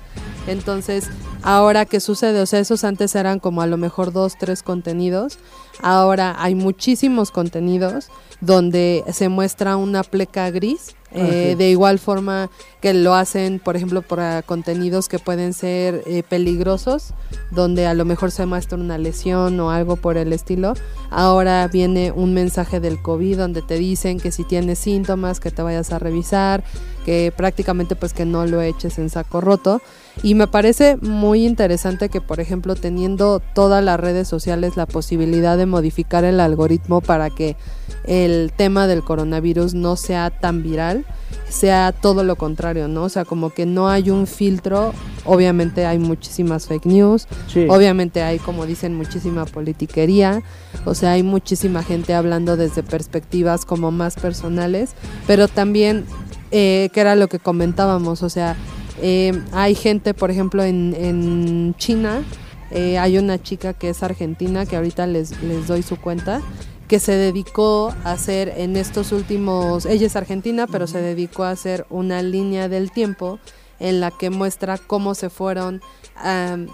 Entonces, 0.47 1.09
ahora 1.43 1.85
qué 1.85 1.99
sucede, 1.99 2.41
o 2.41 2.47
sea, 2.47 2.61
esos 2.61 2.85
antes 2.85 3.15
eran 3.15 3.41
como 3.41 3.63
a 3.63 3.67
lo 3.67 3.77
mejor 3.77 4.13
dos, 4.13 4.35
tres 4.39 4.63
contenidos, 4.63 5.39
ahora 5.81 6.37
hay 6.39 6.55
muchísimos 6.55 7.31
contenidos 7.31 8.09
donde 8.41 9.05
se 9.13 9.29
muestra 9.29 9.77
una 9.77 10.03
pleca 10.03 10.51
gris 10.51 10.95
eh, 11.15 11.51
sí. 11.51 11.55
de 11.57 11.71
igual 11.71 11.99
forma 11.99 12.51
que 12.81 12.95
lo 12.95 13.15
hacen, 13.15 13.61
por 13.61 13.77
ejemplo, 13.77 14.03
para 14.03 14.43
contenidos 14.43 15.09
que 15.09 15.19
pueden 15.19 15.53
ser 15.53 16.03
eh, 16.07 16.23
peligrosos, 16.27 17.13
donde 17.51 17.87
a 17.87 17.95
lo 17.95 18.05
mejor 18.05 18.31
se 18.31 18.47
muestra 18.47 18.79
una 18.79 18.99
lesión 18.99 19.61
o 19.61 19.71
algo 19.71 19.97
por 19.97 20.17
el 20.17 20.33
estilo. 20.33 20.75
Ahora 21.11 21.69
viene 21.69 22.13
un 22.13 22.33
mensaje 22.33 22.81
del 22.81 23.01
COVID 23.01 23.37
donde 23.37 23.63
te 23.63 23.75
dicen 23.75 24.21
que 24.21 24.33
si 24.33 24.45
tienes 24.45 24.79
síntomas, 24.79 25.39
que 25.39 25.51
te 25.51 25.63
vayas 25.63 25.93
a 25.93 25.99
revisar, 25.99 26.65
que 27.05 27.33
prácticamente 27.37 27.95
pues 27.95 28.15
que 28.15 28.25
no 28.25 28.47
lo 28.47 28.63
eches 28.63 28.99
en 28.99 29.11
saco 29.11 29.41
roto. 29.41 29.83
Y 30.23 30.35
me 30.35 30.47
parece 30.47 30.97
muy 30.99 31.47
interesante 31.47 32.09
que, 32.09 32.21
por 32.21 32.39
ejemplo, 32.41 32.75
teniendo 32.75 33.41
todas 33.55 33.83
las 33.83 33.99
redes 33.99 34.29
sociales 34.29 34.77
la 34.77 34.87
posibilidad 34.87 35.57
de 35.57 35.67
modificar 35.67 36.25
el 36.25 36.39
algoritmo 36.41 37.01
para 37.01 37.31
que 37.31 37.57
el 38.05 38.53
tema 38.57 38.87
del 38.87 39.03
coronavirus 39.03 39.75
no 39.75 39.97
sea 39.97 40.31
tan 40.31 40.63
viral, 40.63 41.05
sea 41.49 41.93
todo 41.93 42.25
lo 42.25 42.37
contrario, 42.37 42.89
¿no? 42.89 43.05
O 43.05 43.09
sea, 43.09 43.25
como 43.25 43.51
que 43.51 43.65
no 43.67 43.89
hay 43.89 44.11
un 44.11 44.27
filtro, 44.27 44.93
obviamente 45.25 45.87
hay 45.87 45.99
muchísimas 45.99 46.67
fake 46.67 46.87
news, 46.87 47.27
Sí. 47.49 47.67
obviamente 47.69 48.23
hay, 48.23 48.39
como 48.39 48.67
dicen, 48.67 48.95
muchísima 48.95 49.45
politiquería, 49.47 50.43
o 50.85 50.95
sea, 50.95 51.13
hay 51.13 51.23
muchísima 51.23 51.83
gente 51.83 52.15
hablando 52.15 52.57
desde 52.57 52.83
perspectivas 52.83 53.65
como 53.65 53.91
más 53.93 54.17
personales, 54.17 54.91
pero 55.27 55.47
también, 55.49 56.05
eh, 56.51 56.91
que 56.93 57.01
era 57.01 57.15
lo 57.17 57.29
que 57.29 57.39
comentábamos, 57.39 58.23
o 58.23 58.29
sea, 58.29 58.57
eh, 59.05 59.33
hay 59.51 59.75
gente, 59.75 60.15
por 60.15 60.31
ejemplo, 60.31 60.63
en, 60.63 61.75
China, 61.77 62.23
eh, 62.71 62.99
hay 62.99 63.19
una 63.19 63.43
chica 63.43 63.75
que 63.75 63.89
es 63.89 64.03
argentina, 64.05 64.65
que 64.65 64.77
ahorita 64.77 65.09
les, 65.09 65.35
doy 65.67 65.83
su 65.83 65.97
cuenta, 65.97 66.41
que 66.87 67.01
se 67.01 67.13
dedicó 67.13 67.93
a 68.05 68.13
hacer 68.13 68.53
en 68.57 68.77
estos 68.77 69.11
últimos, 69.11 69.87
ella 69.87 70.07
es 70.07 70.15
argentina, 70.15 70.69
pero 70.69 70.87
se 70.87 71.03
dedicó 71.03 71.43
a 71.43 71.51
hacer 71.51 71.85
una 71.91 72.23
línea 72.23 72.69
del 72.69 72.93
tiempo 72.93 73.41
en 73.81 73.99
la 74.01 74.13
que 74.13 74.31
muestra 74.31 74.79
cómo 74.79 75.17
se 75.17 75.31
fueron 75.31 75.83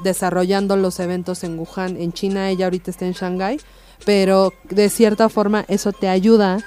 desarrollando 0.04 0.76
los 0.76 1.00
eventos 1.00 1.42
en 1.44 1.58
Wuhan, 1.58 1.96
en 1.96 2.12
China, 2.12 2.50
ella 2.50 2.66
ahorita 2.66 2.90
está 2.90 3.06
en 3.06 3.12
Shanghái, 3.12 3.58
pero 4.04 4.52
de 4.68 4.90
cierta 4.90 5.30
forma 5.30 5.64
eso 5.68 5.92
te 5.92 6.08
ayuda 6.08 6.58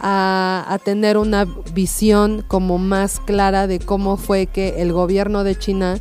a, 0.00 0.78
tener 0.84 1.18
una 1.18 1.44
visión 1.74 2.44
como 2.46 2.78
más 2.78 3.20
clara 3.20 3.66
de 3.66 3.78
cómo 3.78 4.16
fue 4.16 4.46
que 4.46 4.80
el 4.80 4.92
gobierno 4.92 5.44
de 5.44 5.56
China 5.56 5.98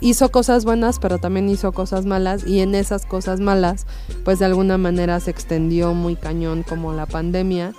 hizo 0.00 0.30
cosas 0.30 0.64
buenas, 0.64 0.98
pero 0.98 1.18
también 1.18 1.48
hizo 1.48 1.72
cosas 1.72 2.06
malas 2.06 2.46
y 2.46 2.60
en 2.60 2.74
esas 2.74 3.06
cosas 3.06 3.40
malas, 3.40 3.86
pues 4.24 4.38
de 4.38 4.46
alguna 4.46 4.78
manera 4.78 5.20
se 5.20 5.30
extendió 5.30 5.94
muy 5.94 6.16
cañón 6.16 6.62
como 6.62 6.92
la 6.92 7.06
pandemia 7.06 7.72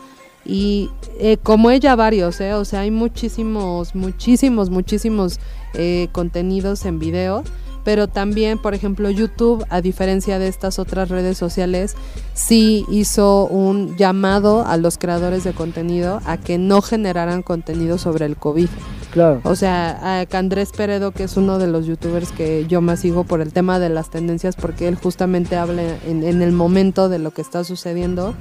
y 0.46 0.92
eh, 1.20 1.38
como 1.38 1.72
ella 1.72 1.96
varios, 1.96 2.40
¿eh? 2.42 2.54
o 2.54 2.66
sea, 2.66 2.82
hay 2.82 2.92
muchísimos, 2.92 3.96
muchísimos, 3.96 4.70
muchísimos 4.70 5.40
eh, 5.74 6.08
contenidos 6.12 6.86
en 6.86 7.00
video, 7.00 7.44
pero 7.86 8.08
también, 8.08 8.58
por 8.58 8.74
ejemplo, 8.74 9.10
YouTube, 9.12 9.64
a 9.70 9.80
diferencia 9.80 10.40
de 10.40 10.48
estas 10.48 10.80
otras 10.80 11.08
redes 11.08 11.38
sociales, 11.38 11.96
sí 12.34 12.84
hizo 12.90 13.46
un 13.46 13.96
llamado 13.96 14.66
a 14.66 14.76
los 14.76 14.98
creadores 14.98 15.44
de 15.44 15.54
contenido 15.54 16.20
a 16.26 16.38
que 16.38 16.58
no 16.58 16.82
generaran 16.82 17.44
contenido 17.44 17.98
sobre 17.98 18.26
el 18.26 18.36
COVID. 18.36 18.68
Claro. 19.12 19.40
O 19.44 19.56
sea, 19.56 20.20
a 20.22 20.38
Andrés 20.38 20.72
Peredo, 20.76 21.12
que 21.12 21.24
es 21.24 21.38
uno 21.38 21.60
de 21.60 21.68
los 21.68 21.86
youtubers 21.86 22.32
que 22.32 22.66
yo 22.68 22.82
más 22.82 23.02
sigo 23.02 23.24
por 23.24 23.40
el 23.40 23.54
tema 23.54 23.78
de 23.80 23.90
las 23.90 24.10
tendencias, 24.10 24.56
porque 24.56 24.88
él 24.88 24.96
justamente 24.96 25.56
habla 25.56 25.84
en, 26.08 26.24
en 26.24 26.42
el 26.42 26.52
momento 26.52 27.08
de 27.08 27.20
lo 27.20 27.32
que 27.32 27.44
está 27.44 27.64
sucediendo, 27.64 28.34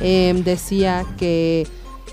eh, 0.00 0.40
decía 0.44 1.06
que 1.16 1.66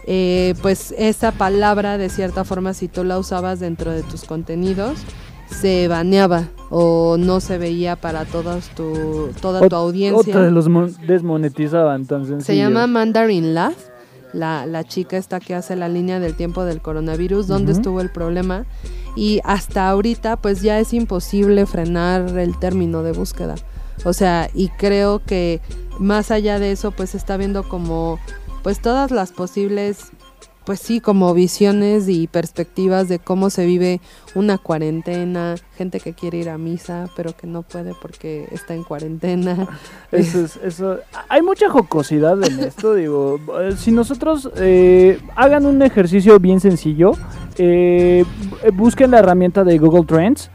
eh, 0.06 0.54
pues 0.62 0.94
esa 0.98 1.32
palabra 1.32 1.98
de 1.98 2.10
cierta 2.10 2.46
forma 2.46 2.74
si 2.74 2.88
tú 2.88 3.04
la 3.04 3.18
usabas 3.18 3.60
dentro 3.60 3.92
de 3.92 4.04
tus 4.04 4.24
contenidos 4.24 5.00
se 5.50 5.88
baneaba 5.88 6.46
o 6.70 7.16
no 7.18 7.40
se 7.40 7.58
veía 7.58 7.96
para 7.96 8.26
todas 8.26 8.70
tu, 8.76 9.30
toda 9.42 9.68
tu 9.70 9.76
audiencia. 9.76 10.20
Otra 10.36 10.52
los 10.52 10.68
mon- 10.68 10.94
desmonetizaban 11.08 12.06
tan 12.06 12.24
Se 12.26 12.30
sencillo. 12.32 12.64
llama 12.70 12.88
Mandarin 12.88 13.54
Laugh, 13.54 13.76
la, 14.34 14.66
la 14.66 14.84
chica 14.84 15.18
esta 15.18 15.40
que 15.40 15.56
hace 15.56 15.76
la 15.76 15.88
línea 15.88 16.20
del 16.20 16.36
tiempo 16.36 16.66
del 16.66 16.82
coronavirus, 16.82 17.48
dónde 17.48 17.72
Ujú. 17.72 17.80
estuvo 17.80 18.02
el 18.02 18.10
problema. 18.12 18.66
Y 19.16 19.40
hasta 19.46 19.90
ahorita 19.90 20.36
pues 20.38 20.62
ya 20.62 20.80
es 20.80 20.94
imposible 20.94 21.66
frenar 21.66 22.38
el 22.38 22.58
término 22.60 23.02
de 23.04 23.14
búsqueda. 23.14 23.56
O 24.04 24.14
sea, 24.14 24.50
y 24.54 24.68
creo 24.70 25.24
que 25.26 25.60
más 26.00 26.30
allá 26.30 26.60
de 26.60 26.72
eso 26.72 26.92
pues 26.92 27.12
se 27.12 27.18
está 27.18 27.36
viendo 27.38 27.68
como 27.68 28.20
pues 28.62 28.80
todas 28.82 29.10
las 29.12 29.32
posibles 29.32 30.12
pues 30.68 30.82
sí, 30.82 31.00
como 31.00 31.34
visiones 31.34 32.10
y 32.10 32.28
perspectivas 32.28 33.08
de 33.08 33.20
cómo 33.20 33.50
se 33.50 33.66
vive 33.66 34.02
una 34.36 34.58
cuarentena, 34.58 35.56
gente 35.78 36.02
que 36.02 36.12
quiere 36.14 36.40
ir 36.40 36.50
a 36.50 36.58
misa, 36.58 37.10
pero 37.16 37.32
que 37.36 37.48
no 37.48 37.62
puede 37.64 37.94
porque 38.02 38.48
está 38.52 38.76
en 38.76 38.84
cuarentena. 38.84 39.68
Eso 40.12 40.44
es- 40.44 40.58
eso, 40.64 40.98
hay 41.30 41.42
mucha 41.42 41.70
jocosidad 41.70 42.44
en 42.44 42.60
esto, 42.60 42.94
digo, 42.94 43.40
eh, 43.62 43.76
si 43.78 43.92
nosotros 43.92 44.50
eh, 44.58 45.20
hagan 45.38 45.66
un 45.66 45.82
ejercicio 45.82 46.38
bien 46.40 46.60
sencillo, 46.60 47.14
eh, 47.58 48.26
bu- 48.52 48.74
busquen 48.76 49.12
la 49.12 49.20
herramienta 49.20 49.64
de 49.64 49.78
Google 49.78 50.04
Trends, 50.06 50.50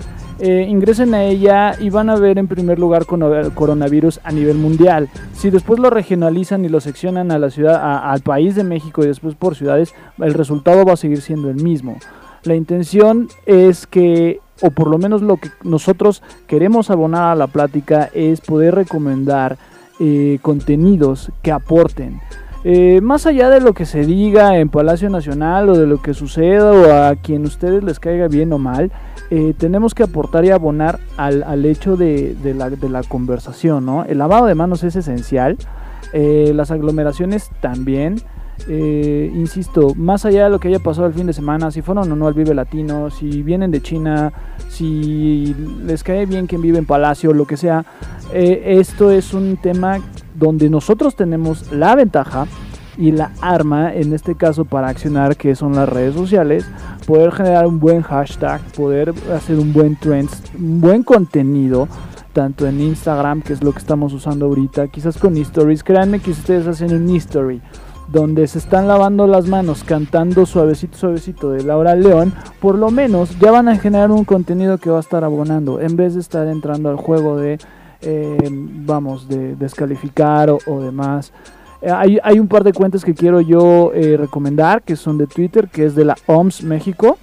eh, 0.45 0.67
ingresen 0.69 1.15
a 1.15 1.23
ella 1.23 1.77
y 1.79 1.89
van 1.89 2.11
a 2.11 2.17
ver 2.17 2.37
en 2.37 2.49
primer 2.49 2.77
lugar 2.77 3.07
con 3.07 3.21
coronavirus 3.55 4.19
a 4.25 4.33
nivel 4.33 4.59
mundial. 4.59 5.09
Si 5.35 5.51
después 5.51 5.79
lo 5.79 5.89
regionalizan 5.89 6.65
y 6.65 6.69
lo 6.69 6.81
seccionan 6.81 7.31
a 7.31 7.39
la 7.39 7.49
ciudad, 7.49 8.11
al 8.11 8.23
país 8.23 8.57
de 8.57 8.65
México 8.65 9.05
y 9.05 9.07
después 9.07 9.37
por 9.37 9.55
ciudades, 9.55 9.95
el 10.19 10.35
resultado 10.35 10.85
va 10.85 10.95
a 10.95 10.97
seguir 10.97 11.21
siendo 11.21 11.49
el 11.49 11.63
mismo. 11.63 11.97
La 12.43 12.57
intención 12.57 13.29
es 13.47 13.87
que, 13.87 14.41
o 14.63 14.73
por 14.73 14.89
lo 14.89 14.99
menos 14.99 15.23
lo 15.23 15.37
que 15.37 15.49
nosotros 15.63 16.25
queremos 16.49 16.91
abonar 16.91 17.31
a 17.31 17.37
la 17.37 17.47
plática, 17.47 18.11
es 18.13 18.41
poder 18.41 18.75
recomendar 18.75 19.59
eh, 20.01 20.41
contenidos 20.43 21.31
que 21.43 21.53
aporten. 21.53 22.21
Eh, 22.65 23.01
más 23.01 23.27
allá 23.27 23.51
de 23.51 23.61
lo 23.61 23.73
que 23.73 23.87
se 23.87 24.07
diga 24.07 24.59
en 24.59 24.69
Palacio 24.69 25.11
Nacional 25.11 25.69
o 25.69 25.77
de 25.77 25.87
lo 25.87 26.01
que 26.01 26.15
suceda 26.15 26.71
o 26.71 26.93
a 26.93 27.17
quien 27.17 27.45
ustedes 27.45 27.83
les 27.83 27.99
caiga 27.99 28.29
bien 28.29 28.53
o 28.53 28.59
mal, 28.59 28.93
eh, 29.31 29.53
tenemos 29.59 29.95
que 29.95 30.05
aportar 30.05 30.45
y 30.45 30.51
abonar 30.51 31.01
al, 31.17 31.43
al 31.43 31.65
hecho 31.65 31.97
de, 31.97 32.35
de 32.35 32.55
la, 32.55 32.71
de 32.71 32.89
la 32.89 33.03
conversación, 33.03 33.85
¿no? 33.85 34.05
El 34.05 34.19
lavado 34.19 34.47
de 34.47 34.55
manos 34.55 34.85
es 34.85 34.95
esencial, 34.95 35.57
eh, 36.13 36.53
las 36.55 36.71
aglomeraciones 36.71 37.51
también. 37.61 38.17
Eh, 38.69 39.31
insisto, 39.35 39.95
más 39.97 40.25
allá 40.25 40.45
de 40.45 40.51
lo 40.51 40.61
que 40.61 40.69
haya 40.69 40.79
pasado 40.79 41.07
el 41.07 41.15
fin 41.15 41.27
de 41.27 41.33
semana, 41.33 41.71
si 41.71 41.83
fueron 41.83 42.11
o 42.11 42.17
no 42.17 42.27
al 42.27 42.35
Vive 42.35 42.55
Latino, 42.55 43.11
si 43.11 43.43
vienen 43.43 43.71
de 43.71 43.83
China, 43.83 44.33
si 44.69 45.55
les 45.85 46.05
cae 46.05 46.27
bien 46.27 46.47
quien 46.47 46.63
vive 46.63 46.79
en 46.79 46.87
Palacio, 46.87 47.33
lo 47.33 47.47
que 47.47 47.57
sea, 47.57 47.85
eh, 48.33 48.77
esto 48.79 49.11
es 49.11 49.35
un 49.35 49.57
tema 49.57 49.99
donde 50.35 50.71
nosotros 50.71 51.17
tenemos 51.17 51.73
la 51.73 51.97
ventaja 51.97 52.47
y 52.97 53.11
la 53.11 53.33
arma, 53.41 53.93
en 53.93 54.13
este 54.13 54.37
caso 54.37 54.65
para 54.65 54.89
accionar, 54.89 55.37
que 55.37 55.57
son 55.57 55.75
las 55.75 55.89
redes 55.89 56.15
sociales, 56.15 56.65
poder 57.07 57.33
generar 57.33 57.67
un 57.67 57.81
buen 57.81 58.03
hashtag, 58.03 58.61
poder 58.77 59.13
hacer 59.35 59.59
un 59.59 59.73
buen 59.73 59.97
trends, 59.97 60.43
un 60.57 60.81
buen 60.81 61.03
contenido, 61.03 61.89
tanto 62.33 62.67
en 62.67 62.81
Instagram, 62.81 63.43
que 63.43 63.55
es 63.55 63.63
lo 63.63 63.73
que 63.73 63.79
estamos 63.79 64.13
usando 64.13 64.47
ahorita, 64.47 64.89
quizás 64.89 65.19
con 65.19 65.37
stories, 65.37 65.83
créanme 65.83 66.21
que 66.21 66.31
ustedes 66.31 66.67
hacen 66.67 66.95
un 66.95 67.11
history 67.11 67.61
donde 68.13 68.47
se 68.47 68.59
están 68.59 68.87
lavando 68.87 69.27
las 69.27 69.49
manos 69.49 69.85
cantando 69.85 70.47
suavecito 70.47 70.99
suavecito 70.99 71.51
de 71.51 71.65
Laura 71.65 71.95
León, 71.95 72.33
por 72.61 72.79
lo 72.79 72.91
menos 72.91 73.39
ya 73.39 73.51
van 73.51 73.69
a 73.69 73.79
generar 73.79 74.11
un 74.11 74.25
contenido 74.25 74.79
que 74.79 74.91
va 74.91 74.99
a 74.99 75.01
estar 75.01 75.25
abonando, 75.25 75.81
en 75.81 75.97
vez 75.97 76.15
de 76.15 76.21
estar 76.21 76.47
entrando 76.47 76.91
al 76.91 76.97
juego 76.97 77.37
de, 77.37 77.59
eh, 78.03 78.49
vamos, 78.51 79.29
de 79.29 79.57
descalificar 79.57 80.51
o, 80.51 80.59
o 80.67 80.81
demás. 80.81 81.33
Eh, 81.83 81.91
hay, 81.91 82.19
hay 82.23 82.39
un 82.39 82.47
par 82.47 82.63
de 82.63 82.73
cuentas 82.73 83.05
que 83.05 83.13
quiero 83.13 83.41
yo 83.41 83.93
eh, 83.93 84.17
recomendar, 84.17 84.83
que 84.83 84.95
son 84.95 85.19
de 85.19 85.27
Twitter, 85.27 85.69
que 85.69 85.85
es 85.85 85.95
de 85.95 86.05
la 86.05 86.17
OMS 86.27 86.63
México. 86.63 87.19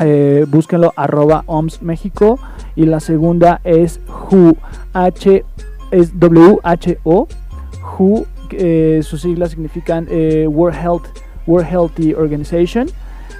Eh, 0.00 0.44
búsquenlo 0.48 0.92
arroba 0.96 1.44
OMS 1.46 1.80
México. 1.82 2.38
Y 2.74 2.86
la 2.86 2.98
segunda 2.98 3.60
es 3.62 4.00
WHO, 4.30 4.56
H, 4.92 5.44
es 5.92 6.12
WHO, 6.12 6.60
WHO, 7.04 8.26
eh, 8.58 9.00
sus 9.02 9.22
siglas 9.22 9.50
significan 9.50 10.06
eh, 10.10 10.46
World, 10.46 10.78
Health, 10.78 11.06
World 11.46 11.68
Healthy 11.70 12.14
Organization. 12.14 12.88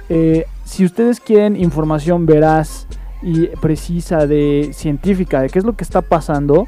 Eh, 0.09 0.45
si 0.63 0.85
ustedes 0.85 1.19
quieren 1.19 1.55
información 1.55 2.25
veraz 2.25 2.87
y 3.21 3.47
precisa 3.61 4.27
de 4.27 4.71
científica 4.73 5.41
de 5.41 5.49
qué 5.49 5.59
es 5.59 5.65
lo 5.65 5.73
que 5.73 5.83
está 5.83 6.01
pasando. 6.01 6.67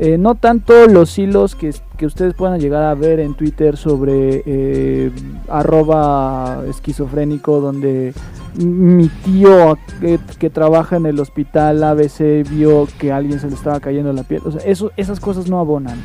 Eh, 0.00 0.16
no 0.16 0.36
tanto 0.36 0.86
los 0.86 1.18
hilos 1.18 1.56
que, 1.56 1.74
que, 1.96 2.06
ustedes 2.06 2.32
puedan 2.32 2.60
llegar 2.60 2.84
a 2.84 2.94
ver 2.94 3.18
en 3.18 3.34
Twitter 3.34 3.76
sobre 3.76 5.10
arroba 5.48 6.62
esquizofrénico, 6.68 7.60
donde 7.60 8.14
mi 8.64 9.08
tío 9.08 9.78
que, 10.38 10.50
trabaja 10.50 10.96
en 10.96 11.06
el 11.06 11.20
hospital 11.20 11.82
ABC 11.82 12.48
vio 12.48 12.88
que 12.98 13.12
alguien 13.12 13.40
se 13.40 13.48
le 13.48 13.54
estaba 13.54 13.80
cayendo 13.80 14.12
la 14.12 14.22
piel. 14.24 14.42
O 14.44 14.50
sea, 14.50 14.60
eso, 14.62 14.90
esas 14.96 15.20
cosas 15.20 15.48
no 15.48 15.58
abonan. 15.60 15.98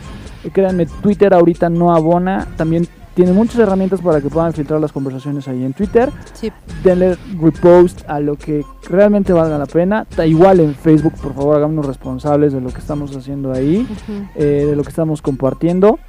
Créanme, 0.51 0.85
Twitter 0.85 1.33
ahorita 1.33 1.69
no 1.69 1.95
abona. 1.95 2.47
También 2.57 2.87
tiene 3.15 3.31
muchas 3.31 3.59
herramientas 3.59 4.01
para 4.01 4.19
que 4.21 4.29
puedan 4.29 4.53
filtrar 4.53 4.81
las 4.81 4.91
conversaciones 4.91 5.47
ahí 5.47 5.63
en 5.63 5.73
Twitter. 5.73 6.09
Sí. 6.33 6.51
Denle 6.83 7.15
repost 7.39 8.01
a 8.09 8.19
lo 8.19 8.35
que 8.35 8.63
realmente 8.89 9.31
valga 9.33 9.57
la 9.59 9.67
pena. 9.67 10.07
Igual 10.25 10.59
en 10.61 10.73
Facebook, 10.73 11.13
por 11.21 11.35
favor, 11.35 11.55
hagámonos 11.57 11.85
responsables 11.85 12.53
de 12.53 12.61
lo 12.61 12.69
que 12.69 12.79
estamos 12.79 13.15
haciendo 13.15 13.51
ahí, 13.53 13.87
eh, 14.35 14.65
de 14.67 14.75
lo 14.75 14.81
que 14.83 14.89
estamos 14.89 15.21
compartiendo. 15.21 15.99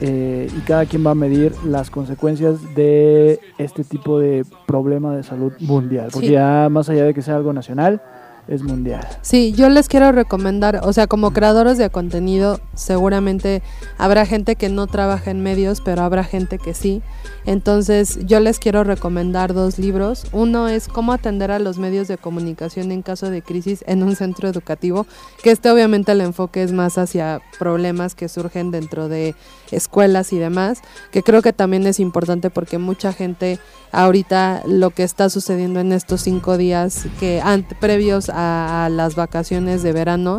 eh, 0.00 0.50
y 0.54 0.60
cada 0.62 0.84
quien 0.86 1.06
va 1.06 1.12
a 1.12 1.14
medir 1.14 1.52
las 1.64 1.88
consecuencias 1.88 2.74
de 2.74 3.38
este 3.58 3.84
tipo 3.84 4.18
de 4.18 4.44
problema 4.66 5.14
de 5.14 5.22
salud 5.22 5.52
mundial. 5.60 6.08
Porque 6.12 6.26
Sí. 6.26 6.32
ya 6.32 6.68
más 6.68 6.88
allá 6.88 7.04
de 7.04 7.14
que 7.14 7.22
sea 7.22 7.36
algo 7.36 7.52
nacional, 7.52 8.02
es 8.48 8.62
mundial. 8.62 9.06
Sí, 9.22 9.52
yo 9.52 9.68
les 9.68 9.88
quiero 9.88 10.12
recomendar, 10.12 10.80
o 10.82 10.92
sea, 10.92 11.06
como 11.06 11.32
creadores 11.32 11.78
de 11.78 11.90
contenido, 11.90 12.60
seguramente 12.74 13.62
habrá 13.98 14.26
gente 14.26 14.56
que 14.56 14.68
no 14.68 14.86
trabaja 14.86 15.30
en 15.30 15.42
medios, 15.42 15.80
pero 15.80 16.02
habrá 16.02 16.24
gente 16.24 16.58
que 16.58 16.74
sí. 16.74 17.02
Entonces, 17.46 18.18
yo 18.26 18.40
les 18.40 18.58
quiero 18.58 18.84
recomendar 18.84 19.54
dos 19.54 19.78
libros. 19.78 20.26
Uno 20.32 20.68
es 20.68 20.88
Cómo 20.88 21.12
atender 21.12 21.50
a 21.50 21.58
los 21.58 21.78
medios 21.78 22.08
de 22.08 22.18
comunicación 22.18 22.92
en 22.92 23.02
caso 23.02 23.30
de 23.30 23.42
crisis 23.42 23.84
en 23.86 24.02
un 24.02 24.16
centro 24.16 24.48
educativo, 24.48 25.06
que 25.42 25.50
este 25.50 25.70
obviamente 25.70 26.12
el 26.12 26.20
enfoque 26.20 26.62
es 26.62 26.72
más 26.72 26.98
hacia 26.98 27.40
problemas 27.58 28.14
que 28.14 28.28
surgen 28.28 28.70
dentro 28.70 29.08
de 29.08 29.34
escuelas 29.70 30.32
y 30.32 30.38
demás, 30.38 30.80
que 31.10 31.22
creo 31.22 31.42
que 31.42 31.52
también 31.52 31.86
es 31.86 32.00
importante 32.00 32.50
porque 32.50 32.78
mucha 32.78 33.12
gente 33.12 33.58
ahorita 33.92 34.62
lo 34.66 34.90
que 34.90 35.02
está 35.02 35.28
sucediendo 35.30 35.80
en 35.80 35.92
estos 35.92 36.22
cinco 36.22 36.56
días 36.56 37.06
que 37.20 37.42
previos 37.80 38.28
a, 38.34 38.88
las 38.90 39.14
vacaciones 39.14 39.82
de 39.82 39.92
verano 39.92 40.38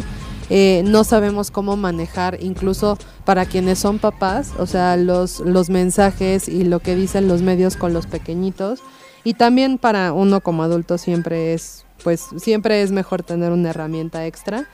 eh, 0.50 0.84
no 0.86 1.04
sabemos 1.04 1.50
cómo 1.50 1.76
manejar 1.76 2.38
incluso 2.40 3.00
para 3.24 3.46
quienes 3.46 3.80
son 3.80 3.98
papás 3.98 4.52
o 4.60 4.68
sea 4.68 4.96
los 4.96 5.40
los 5.40 5.72
mensajes 5.72 6.48
y 6.48 6.64
lo 6.64 6.80
que 6.80 6.96
dicen 6.96 7.28
los 7.28 7.42
medios 7.42 7.76
con 7.76 7.94
los 7.94 8.06
pequeñitos. 8.06 8.82
Y 9.24 9.34
también 9.34 9.80
para 9.80 10.14
uno 10.14 10.42
como 10.42 10.62
adulto 10.62 11.00
siempre 11.00 11.56
es 11.56 11.86
pues 12.04 12.28
siempre 12.38 12.84
es 12.84 12.92
mejor 12.92 13.24
tener 13.24 13.52
una 13.52 13.72
herramienta 13.72 14.28
extra. 14.28 14.70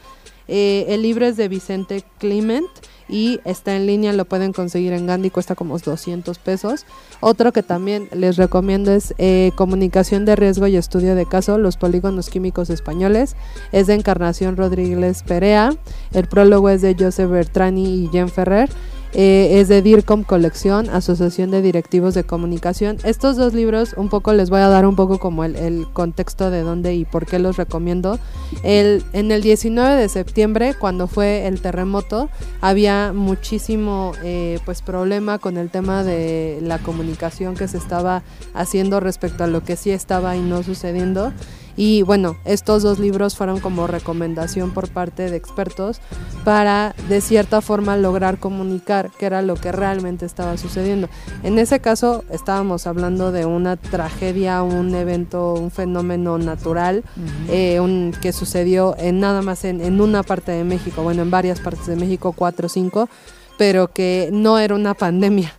Eh, 0.49 0.87
el 0.89 1.03
libro 1.03 1.25
es 1.25 1.37
de 1.37 1.47
Vicente 1.47 2.03
Clement 2.19 2.67
y 3.11 3.41
está 3.45 3.75
en 3.75 3.85
línea, 3.85 4.13
lo 4.13 4.25
pueden 4.25 4.53
conseguir 4.53 4.93
en 4.93 5.05
Gandhi, 5.05 5.29
cuesta 5.29 5.53
como 5.53 5.77
200 5.77 6.39
pesos. 6.39 6.85
Otro 7.19 7.51
que 7.51 7.61
también 7.61 8.07
les 8.13 8.37
recomiendo 8.37 8.91
es 8.91 9.13
eh, 9.17 9.51
Comunicación 9.55 10.25
de 10.25 10.35
Riesgo 10.35 10.65
y 10.67 10.77
Estudio 10.77 11.13
de 11.13 11.25
Caso, 11.25 11.57
los 11.57 11.77
polígonos 11.77 12.29
químicos 12.29 12.69
españoles. 12.69 13.35
Es 13.71 13.87
de 13.87 13.95
Encarnación 13.95 14.55
Rodríguez 14.57 15.23
Perea. 15.23 15.75
El 16.13 16.27
prólogo 16.27 16.69
es 16.69 16.81
de 16.81 16.95
Joseph 16.97 17.29
Bertrani 17.29 18.05
y 18.05 18.07
Jen 18.07 18.29
Ferrer. 18.29 18.69
Eh, 19.13 19.59
es 19.59 19.67
de 19.67 19.81
DIRCOM 19.81 20.23
Colección, 20.23 20.89
Asociación 20.89 21.51
de 21.51 21.61
Directivos 21.61 22.13
de 22.13 22.23
Comunicación. 22.23 22.97
Estos 23.03 23.35
dos 23.35 23.53
libros, 23.53 23.93
un 23.97 24.09
poco 24.09 24.33
les 24.33 24.49
voy 24.49 24.61
a 24.61 24.69
dar 24.69 24.85
un 24.85 24.95
poco 24.95 25.19
como 25.19 25.43
el, 25.43 25.55
el 25.57 25.85
contexto 25.91 26.49
de 26.49 26.61
dónde 26.61 26.95
y 26.95 27.03
por 27.03 27.25
qué 27.25 27.37
los 27.39 27.57
recomiendo. 27.57 28.19
El, 28.63 29.03
en 29.13 29.31
el 29.31 29.41
19 29.41 29.95
de 29.95 30.07
septiembre, 30.07 30.75
cuando 30.79 31.07
fue 31.07 31.47
el 31.47 31.61
terremoto, 31.61 32.29
había 32.61 33.11
muchísimo 33.13 34.13
eh, 34.23 34.59
pues 34.65 34.81
problema 34.81 35.39
con 35.39 35.57
el 35.57 35.69
tema 35.69 36.03
de 36.03 36.59
la 36.61 36.79
comunicación 36.79 37.55
que 37.55 37.67
se 37.67 37.77
estaba 37.77 38.23
haciendo 38.53 38.99
respecto 38.99 39.43
a 39.43 39.47
lo 39.47 39.63
que 39.63 39.75
sí 39.75 39.91
estaba 39.91 40.35
y 40.37 40.41
no 40.41 40.63
sucediendo. 40.63 41.33
Y 41.77 42.01
bueno, 42.03 42.37
estos 42.45 42.83
dos 42.83 42.99
libros 42.99 43.35
fueron 43.35 43.59
como 43.59 43.87
recomendación 43.87 44.71
por 44.71 44.89
parte 44.89 45.29
de 45.29 45.37
expertos 45.37 45.99
para 46.43 46.95
de 47.07 47.21
cierta 47.21 47.61
forma 47.61 47.97
lograr 47.97 48.39
comunicar 48.39 49.09
qué 49.17 49.27
era 49.27 49.41
lo 49.41 49.55
que 49.55 49.71
realmente 49.71 50.25
estaba 50.25 50.57
sucediendo. 50.57 51.09
En 51.43 51.59
ese 51.59 51.79
caso 51.79 52.23
estábamos 52.29 52.87
hablando 52.87 53.31
de 53.31 53.45
una 53.45 53.77
tragedia, 53.77 54.63
un 54.63 54.93
evento, 54.95 55.53
un 55.53 55.71
fenómeno 55.71 56.37
natural 56.37 57.03
eh, 57.49 57.79
un, 57.79 58.13
que 58.21 58.33
sucedió 58.33 58.95
en 58.97 59.19
nada 59.19 59.41
más 59.41 59.65
en, 59.65 59.81
en 59.81 60.01
una 60.01 60.23
parte 60.23 60.51
de 60.51 60.63
México, 60.63 61.03
bueno, 61.03 61.21
en 61.21 61.31
varias 61.31 61.59
partes 61.59 61.87
de 61.87 61.95
México, 61.95 62.33
cuatro 62.33 62.67
o 62.67 62.69
cinco, 62.69 63.09
pero 63.57 63.91
que 63.91 64.29
no 64.31 64.59
era 64.59 64.75
una 64.75 64.93
pandemia. 64.95 65.53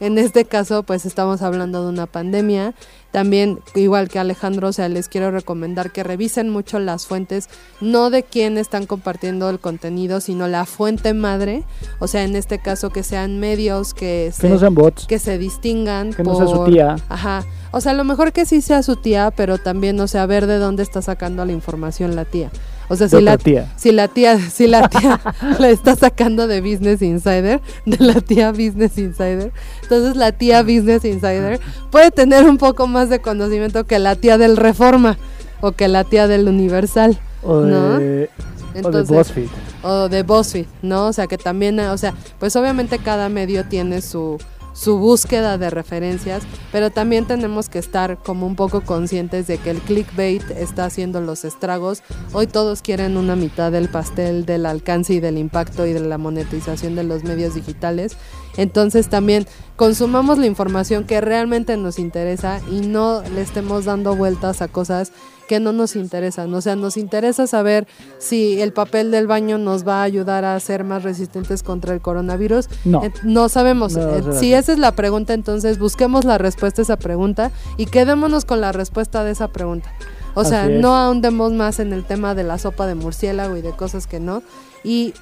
En 0.00 0.16
este 0.16 0.44
caso, 0.44 0.84
pues 0.84 1.06
estamos 1.06 1.42
hablando 1.42 1.82
de 1.82 1.88
una 1.88 2.06
pandemia. 2.06 2.74
También, 3.10 3.60
igual 3.74 4.08
que 4.08 4.18
Alejandro, 4.18 4.68
o 4.68 4.72
sea, 4.72 4.88
les 4.88 5.08
quiero 5.08 5.30
recomendar 5.30 5.92
que 5.92 6.02
revisen 6.02 6.50
mucho 6.50 6.78
las 6.78 7.06
fuentes, 7.06 7.48
no 7.80 8.10
de 8.10 8.22
quién 8.22 8.58
están 8.58 8.84
compartiendo 8.84 9.48
el 9.48 9.60
contenido, 9.60 10.20
sino 10.20 10.46
la 10.46 10.66
fuente 10.66 11.14
madre. 11.14 11.64
O 12.00 12.06
sea, 12.06 12.24
en 12.24 12.36
este 12.36 12.58
caso, 12.58 12.90
que 12.90 13.02
sean 13.02 13.40
medios 13.40 13.94
que 13.94 14.30
Que 14.38 14.48
no 14.48 14.58
sean 14.58 14.74
bots, 14.74 15.06
que 15.06 15.18
se 15.18 15.38
distingan 15.38 16.12
que 16.12 16.22
no 16.22 16.36
sea 16.36 16.46
su 16.46 16.64
tía. 16.64 16.96
Ajá. 17.08 17.44
O 17.70 17.80
sea, 17.80 17.92
a 17.92 17.94
lo 17.94 18.04
mejor 18.04 18.32
que 18.32 18.44
sí 18.44 18.60
sea 18.60 18.82
su 18.82 18.96
tía, 18.96 19.30
pero 19.30 19.58
también, 19.58 19.98
o 20.00 20.06
sea, 20.06 20.26
ver 20.26 20.46
de 20.46 20.58
dónde 20.58 20.82
está 20.82 21.00
sacando 21.00 21.44
la 21.44 21.52
información 21.52 22.14
la 22.14 22.24
tía. 22.24 22.50
O 22.88 22.96
sea, 22.96 23.08
si 23.08 23.20
la, 23.20 23.36
tía. 23.36 23.70
si 23.76 23.92
la 23.92 24.08
tía, 24.08 24.38
si 24.38 24.66
la 24.66 24.88
tía 24.88 25.20
la 25.58 25.68
está 25.68 25.94
sacando 25.94 26.46
de 26.46 26.60
Business 26.60 27.02
Insider, 27.02 27.60
de 27.84 28.04
la 28.04 28.20
tía 28.20 28.50
Business 28.50 28.96
Insider, 28.96 29.52
entonces 29.82 30.16
la 30.16 30.32
tía 30.32 30.62
Business 30.62 31.04
Insider 31.04 31.60
puede 31.90 32.10
tener 32.10 32.44
un 32.44 32.56
poco 32.56 32.86
más 32.86 33.10
de 33.10 33.20
conocimiento 33.20 33.84
que 33.84 33.98
la 33.98 34.16
tía 34.16 34.38
del 34.38 34.56
Reforma 34.56 35.18
o 35.60 35.72
que 35.72 35.88
la 35.88 36.04
tía 36.04 36.26
del 36.26 36.48
Universal. 36.48 37.18
O 37.42 37.60
de, 37.60 37.70
¿no? 37.70 37.94
o 37.94 37.98
de 37.98 38.30
Entonces, 38.74 39.16
BuzzFeed. 39.16 39.48
o 39.82 40.08
de 40.08 40.22
BuzzFeed, 40.22 40.66
¿no? 40.82 41.06
O 41.06 41.12
sea, 41.12 41.26
que 41.26 41.38
también, 41.38 41.78
o 41.80 41.98
sea, 41.98 42.14
pues 42.38 42.56
obviamente 42.56 42.98
cada 42.98 43.28
medio 43.28 43.64
tiene 43.64 44.00
su, 44.00 44.38
su 44.78 44.98
búsqueda 44.98 45.58
de 45.58 45.70
referencias, 45.70 46.44
pero 46.70 46.90
también 46.90 47.26
tenemos 47.26 47.68
que 47.68 47.80
estar 47.80 48.18
como 48.18 48.46
un 48.46 48.54
poco 48.54 48.82
conscientes 48.82 49.48
de 49.48 49.58
que 49.58 49.70
el 49.70 49.80
clickbait 49.80 50.48
está 50.52 50.84
haciendo 50.84 51.20
los 51.20 51.44
estragos. 51.44 52.02
Hoy 52.32 52.46
todos 52.46 52.80
quieren 52.80 53.16
una 53.16 53.34
mitad 53.34 53.72
del 53.72 53.88
pastel 53.88 54.46
del 54.46 54.66
alcance 54.66 55.14
y 55.14 55.20
del 55.20 55.36
impacto 55.36 55.84
y 55.84 55.92
de 55.94 56.00
la 56.00 56.16
monetización 56.16 56.94
de 56.94 57.02
los 57.02 57.24
medios 57.24 57.56
digitales. 57.56 58.16
Entonces 58.56 59.08
también 59.08 59.46
consumamos 59.74 60.38
la 60.38 60.46
información 60.46 61.04
que 61.04 61.20
realmente 61.20 61.76
nos 61.76 61.98
interesa 61.98 62.60
y 62.70 62.80
no 62.80 63.22
le 63.34 63.42
estemos 63.42 63.84
dando 63.84 64.14
vueltas 64.14 64.62
a 64.62 64.68
cosas 64.68 65.12
que 65.48 65.58
no 65.58 65.72
nos 65.72 65.96
interesan. 65.96 66.54
O 66.54 66.60
sea, 66.60 66.76
nos 66.76 66.96
interesa 66.96 67.48
saber 67.48 67.88
si 68.18 68.60
el 68.60 68.72
papel 68.72 69.10
del 69.10 69.26
baño 69.26 69.58
nos 69.58 69.86
va 69.86 70.00
a 70.00 70.02
ayudar 70.04 70.44
a 70.44 70.60
ser 70.60 70.84
más 70.84 71.02
resistentes 71.02 71.64
contra 71.64 71.92
el 71.94 72.00
coronavirus. 72.00 72.68
No. 72.84 73.02
Eh, 73.02 73.12
no 73.24 73.48
sabemos. 73.48 73.96
No, 73.96 74.08
Eh, 74.08 74.22
si 74.38 74.54
esa 74.54 74.72
es 74.72 74.78
la 74.78 74.92
pregunta, 74.92 75.34
entonces 75.34 75.80
busquemos 75.80 76.24
la 76.24 76.38
respuesta 76.38 76.82
a 76.82 76.84
esa 76.84 76.96
pregunta 76.96 77.50
y 77.76 77.86
quedémonos 77.86 78.44
con 78.44 78.60
la 78.60 78.70
respuesta 78.70 79.24
de 79.24 79.32
esa 79.32 79.48
pregunta. 79.48 79.92
O 80.34 80.44
sea, 80.44 80.68
no 80.68 80.94
ahondemos 80.94 81.52
más 81.52 81.80
en 81.80 81.92
el 81.92 82.04
tema 82.04 82.36
de 82.36 82.44
la 82.44 82.58
sopa 82.58 82.86
de 82.86 82.94
murciélago 82.94 83.56
y 83.56 83.62
de 83.62 83.72
cosas 83.72 84.06
que 84.06 84.20
no. 84.20 84.42
Y 84.84 85.14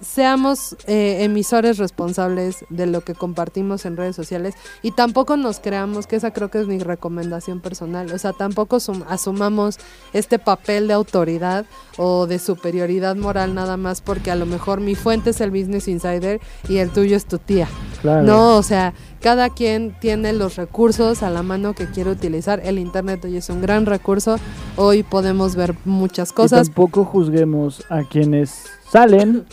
seamos 0.00 0.76
eh, 0.86 1.18
emisores 1.24 1.78
responsables 1.78 2.64
de 2.70 2.86
lo 2.86 3.02
que 3.02 3.14
compartimos 3.14 3.84
en 3.86 3.96
redes 3.96 4.16
sociales 4.16 4.54
y 4.82 4.90
tampoco 4.92 5.36
nos 5.36 5.60
creamos, 5.60 6.06
que 6.06 6.16
esa 6.16 6.32
creo 6.32 6.50
que 6.50 6.60
es 6.60 6.66
mi 6.66 6.78
recomendación 6.78 7.60
personal, 7.60 8.12
o 8.12 8.18
sea, 8.18 8.32
tampoco 8.32 8.80
sum- 8.80 9.04
asumamos 9.08 9.78
este 10.12 10.38
papel 10.38 10.88
de 10.88 10.94
autoridad 10.94 11.66
o 11.96 12.26
de 12.26 12.38
superioridad 12.38 13.16
moral 13.16 13.54
nada 13.54 13.76
más 13.76 14.00
porque 14.00 14.30
a 14.30 14.36
lo 14.36 14.46
mejor 14.46 14.80
mi 14.80 14.94
fuente 14.94 15.30
es 15.30 15.40
el 15.40 15.50
Business 15.50 15.88
Insider 15.88 16.40
y 16.68 16.78
el 16.78 16.90
tuyo 16.90 17.16
es 17.16 17.26
tu 17.26 17.38
tía. 17.38 17.68
Claro. 18.02 18.22
No, 18.22 18.56
o 18.56 18.62
sea, 18.62 18.92
cada 19.22 19.48
quien 19.48 19.96
tiene 20.00 20.32
los 20.34 20.56
recursos 20.56 21.22
a 21.22 21.30
la 21.30 21.42
mano 21.42 21.72
que 21.74 21.86
quiere 21.86 22.10
utilizar. 22.10 22.60
El 22.64 22.78
Internet 22.78 23.24
hoy 23.24 23.38
es 23.38 23.48
un 23.48 23.62
gran 23.62 23.86
recurso. 23.86 24.36
Hoy 24.76 25.02
podemos 25.02 25.56
ver 25.56 25.74
muchas 25.86 26.30
Y 26.30 26.34
cosas. 26.34 26.66
tampoco 26.66 27.04
juzguemos 27.06 27.82
a 27.88 28.02
quienes 28.02 28.64
salen 28.90 29.46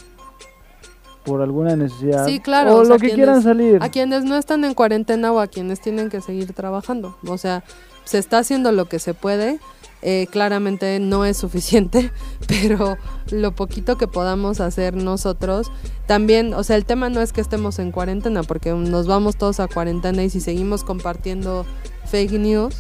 por 1.23 1.41
alguna 1.41 1.75
necesidad. 1.75 2.25
Sí, 2.25 2.39
claro, 2.39 2.75
O 2.75 2.79
o 2.81 2.85
sea, 2.85 2.93
lo 2.95 2.99
que 2.99 3.07
quienes- 3.07 3.15
quieran 3.15 3.41
salir. 3.43 3.77
A 3.81 3.89
quienes 3.89 4.23
no 4.23 4.35
están 4.37 4.63
en 4.65 4.73
cuarentena 4.73 5.31
o 5.31 5.39
a 5.39 5.47
quienes 5.47 5.79
tienen 5.81 6.09
que 6.09 6.21
seguir 6.21 6.53
trabajando. 6.53 7.15
O 7.27 7.37
sea, 7.37 7.63
se 8.05 8.17
está 8.17 8.39
haciendo 8.39 8.71
lo 8.71 8.85
que 8.85 8.99
se 8.99 9.13
puede. 9.13 9.59
eh, 10.03 10.25
claramente 10.31 10.99
no 10.99 11.25
es 11.25 11.37
suficiente, 11.37 12.09
pero 12.47 12.97
lo 13.29 13.51
poquito 13.51 13.99
que 13.99 14.07
podamos 14.07 14.59
hacer 14.59 14.95
nosotros, 14.95 15.71
también, 16.07 16.55
o 16.55 16.63
sea, 16.63 16.75
el 16.75 16.85
tema 16.85 17.09
no 17.11 17.21
es 17.21 17.31
que 17.33 17.39
estemos 17.41 17.77
en 17.77 17.91
cuarentena, 17.91 18.41
porque 18.41 18.71
nos 18.73 19.05
vamos 19.05 19.35
todos 19.35 19.59
a 19.59 19.67
cuarentena 19.67 20.23
y 20.23 20.31
si 20.31 20.39
seguimos 20.41 20.83
compartiendo 20.83 21.67
fake 22.07 22.31
news, 22.39 22.77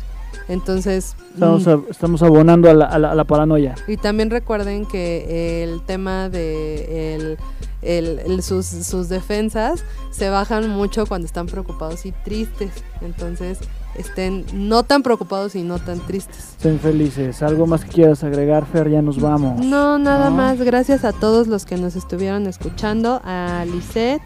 Entonces, 0.47 1.15
Estamos, 1.35 1.67
mm, 1.67 1.91
estamos 1.91 2.23
abonando 2.23 2.69
a 2.69 2.73
la, 2.73 2.85
a 2.85 2.97
la- 2.97 3.11
a 3.11 3.15
la 3.15 3.23
paranoia. 3.25 3.75
y 3.87 3.97
también 3.97 4.31
recuerden 4.31 4.87
que 4.87 5.63
el 5.63 5.83
tema 5.83 6.27
de 6.29 7.15
el- 7.15 7.37
el- 7.81 8.19
el- 8.19 8.43
sus, 8.43 8.65
sus 8.65 9.09
defensas 9.09 9.83
se 10.11 10.29
bajan 10.29 10.69
mucho 10.69 11.05
cuando 11.05 11.25
están 11.25 11.47
preocupados 11.47 12.05
y 12.05 12.11
tristes. 12.11 12.71
Entonces, 13.01 13.57
estén 13.95 14.45
no 14.53 14.83
tan 14.83 15.03
preocupados 15.03 15.55
y 15.55 15.63
no 15.63 15.79
tan 15.79 15.99
tristes. 15.99 16.51
Estén 16.57 16.79
felices. 16.79 17.41
¿Algo 17.41 17.65
más 17.67 17.83
que 17.83 17.91
quieras 17.91 18.23
agregar, 18.23 18.65
Fer? 18.65 18.89
Ya 18.89 19.01
nos 19.01 19.19
vamos. 19.19 19.65
No, 19.65 19.97
nada 19.99 20.29
No. 20.29 20.35
más. 20.37 20.59
Gracias 20.61 21.03
a 21.03 21.11
todos 21.11 21.47
los 21.47 21.65
que 21.65 21.77
nos 21.77 21.95
estuvieron 21.95 22.47
escuchando. 22.47 23.19
A 23.23 23.65
Lisette, 23.65 24.21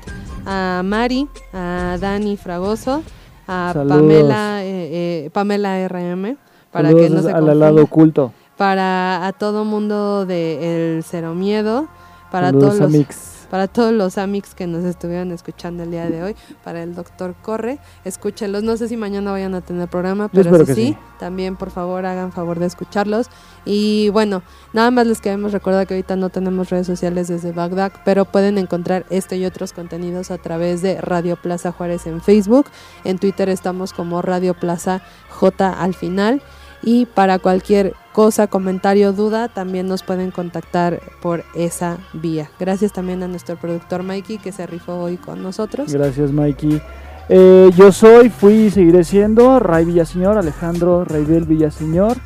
a 0.46 0.82
Mari, 0.84 1.28
a 1.54 1.98
Dani 2.00 2.38
Fragoso, 2.38 3.02
a 3.48 3.72
Saludos. 3.74 3.98
Pamela, 3.98 4.64
eh, 4.64 5.26
eh, 5.26 5.30
Pamela 5.32 5.88
RM. 5.88 6.38
Para 6.72 6.90
Saludos 6.90 7.08
que 7.08 7.16
no 7.16 7.22
se 7.24 7.32
al 7.32 7.60
lado 7.60 7.84
oculto. 7.84 8.34
Para 8.58 9.26
a 9.28 9.32
todo 9.34 9.64
mundo 9.66 10.26
de 10.26 10.98
El 10.98 11.04
Cero 11.04 11.34
Miedo. 11.36 11.88
Para 12.32 12.48
Saludos 12.48 12.70
todos 12.78 12.82
los 12.82 12.92
Mix. 12.92 13.35
Para 13.46 13.68
todos 13.68 13.94
los 13.94 14.18
amics 14.18 14.56
que 14.56 14.68
nos 14.68 14.84
estuvieron 14.84 15.32
escuchando 15.32 15.84
el 15.84 15.92
día 15.92 16.10
de 16.10 16.24
hoy, 16.24 16.36
para 16.64 16.84
el 16.84 16.96
doctor 16.96 17.36
Corre, 17.42 17.80
escúchenlos. 18.04 18.64
No 18.64 18.78
sé 18.78 18.88
si 18.88 18.98
mañana 18.98 19.32
vayan 19.32 19.56
a 19.56 19.62
tener 19.62 19.88
programa, 19.88 20.28
pero 20.28 20.66
si 20.66 20.74
sí. 20.74 20.98
también 21.20 21.56
por 21.56 21.72
favor 21.72 22.06
hagan 22.06 22.32
favor 22.32 22.60
de 22.60 22.66
escucharlos. 22.66 23.28
Y 23.66 24.10
bueno, 24.10 24.44
nada 24.74 24.92
más 24.92 25.08
les 25.08 25.22
queremos 25.22 25.52
recordar 25.52 25.88
que 25.88 25.96
ahorita 25.96 26.16
no 26.16 26.30
tenemos 26.30 26.70
redes 26.70 26.88
sociales 26.88 27.28
desde 27.28 27.52
Bagdad, 27.52 27.92
pero 28.04 28.26
pueden 28.26 28.58
encontrar 28.58 29.06
este 29.10 29.38
y 29.38 29.46
otros 29.46 29.74
contenidos 29.74 30.32
a 30.32 30.38
través 30.38 30.82
de 30.82 31.02
Radio 31.02 31.36
Plaza 31.36 31.72
Juárez 31.72 32.06
en 32.08 32.22
Facebook. 32.22 32.68
En 33.04 33.18
Twitter 33.20 33.50
estamos 33.50 33.94
como 33.94 34.22
Radio 34.22 34.54
Plaza 34.54 35.02
J 35.30 35.72
al 35.82 35.94
final. 35.94 36.42
Y 36.86 37.08
para 37.08 37.40
cualquier 37.40 37.94
cosa, 38.14 38.48
comentario, 38.48 39.12
duda, 39.12 39.50
también 39.50 39.88
nos 39.88 40.04
pueden 40.04 40.32
contactar 40.32 41.02
por 41.22 41.44
esa 41.56 41.98
vía. 42.14 42.50
Gracias 42.60 42.94
también 42.94 43.24
a 43.24 43.28
nuestro 43.28 43.58
productor 43.58 44.04
Mikey 44.04 44.38
que 44.38 44.52
se 44.52 44.68
rifó 44.68 44.94
hoy 44.94 45.18
con 45.18 45.42
nosotros. 45.42 45.92
Gracias, 45.92 46.32
Mikey. 46.32 46.82
Eh, 47.28 47.72
yo 47.76 47.92
soy, 47.92 48.30
fui 48.30 48.54
y 48.54 48.72
seguiré 48.72 49.04
siendo 49.04 49.60
Ray 49.60 49.86
Villaseñor, 49.86 50.38
Alejandro 50.38 51.06
Raibel 51.06 51.46
Villaseñor. 51.46 52.18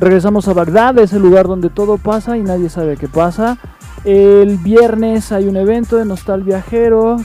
Regresamos 0.00 0.48
a 0.48 0.52
Bagdad, 0.52 0.98
ese 0.98 1.20
lugar 1.20 1.46
donde 1.46 1.70
todo 1.70 1.96
pasa 1.96 2.36
y 2.36 2.42
nadie 2.42 2.68
sabe 2.68 2.96
qué 2.96 3.08
pasa. 3.08 3.56
El 4.04 4.58
viernes 4.58 5.32
hay 5.32 5.46
un 5.46 5.56
evento 5.56 5.96
de 5.96 6.04
Nostal 6.04 6.42
Viajero. 6.42 7.16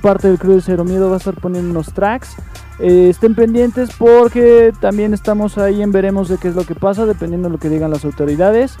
Parte 0.00 0.28
del 0.28 0.38
Crew 0.38 0.54
de 0.54 0.60
Cero 0.60 0.84
Miedo 0.84 1.08
va 1.08 1.16
a 1.16 1.18
estar 1.18 1.34
poniendo 1.34 1.70
unos 1.70 1.92
tracks. 1.92 2.36
Eh, 2.78 3.08
estén 3.10 3.34
pendientes 3.34 3.90
porque 3.96 4.72
también 4.80 5.14
estamos 5.14 5.58
ahí 5.58 5.82
en 5.82 5.92
veremos 5.92 6.28
de 6.28 6.38
qué 6.38 6.48
es 6.48 6.54
lo 6.54 6.64
que 6.64 6.74
pasa, 6.74 7.06
dependiendo 7.06 7.48
de 7.48 7.52
lo 7.52 7.58
que 7.58 7.68
digan 7.68 7.90
las 7.90 8.04
autoridades. 8.04 8.76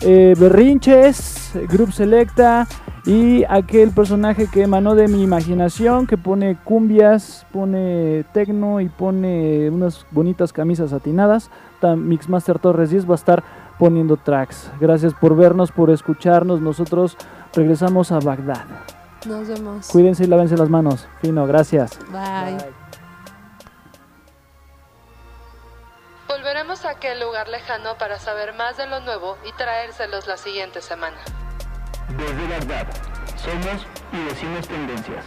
Eh, 0.00 0.34
berrinches, 0.38 1.52
Group 1.68 1.92
Selecta 1.92 2.66
y 3.06 3.44
aquel 3.48 3.90
personaje 3.90 4.48
que 4.48 4.62
emanó 4.62 4.94
de 4.94 5.08
mi 5.08 5.22
imaginación, 5.22 6.06
que 6.06 6.16
pone 6.16 6.56
cumbias, 6.64 7.46
pone 7.52 8.24
tecno 8.32 8.80
y 8.80 8.88
pone 8.88 9.70
unas 9.70 10.06
bonitas 10.10 10.52
camisas 10.52 10.92
atinadas. 10.92 11.50
Mixmaster 11.96 12.58
Torres 12.58 12.90
10 12.90 13.08
va 13.08 13.12
a 13.12 13.16
estar 13.16 13.44
poniendo 13.78 14.16
tracks. 14.16 14.70
Gracias 14.80 15.12
por 15.12 15.36
vernos, 15.36 15.70
por 15.70 15.90
escucharnos. 15.90 16.60
Nosotros 16.60 17.16
regresamos 17.54 18.10
a 18.10 18.20
Bagdad. 18.20 18.64
Nos 19.26 19.48
vemos. 19.48 19.88
Cuídense 19.88 20.24
y 20.24 20.26
lávense 20.26 20.56
las 20.56 20.68
manos. 20.68 21.06
Fino, 21.20 21.46
gracias. 21.46 21.98
Bye. 22.10 22.83
Volveremos 26.36 26.84
a 26.84 26.90
aquel 26.90 27.20
lugar 27.20 27.46
lejano 27.46 27.96
para 27.96 28.18
saber 28.18 28.54
más 28.54 28.76
de 28.76 28.88
lo 28.88 28.98
nuevo 28.98 29.38
y 29.44 29.52
traérselos 29.52 30.26
la 30.26 30.36
siguiente 30.36 30.82
semana. 30.82 31.16
Desde 32.08 32.48
Bagdad, 32.48 32.88
somos 33.36 33.86
y 34.12 34.24
decimos 34.24 34.66
tendencias. 34.66 35.24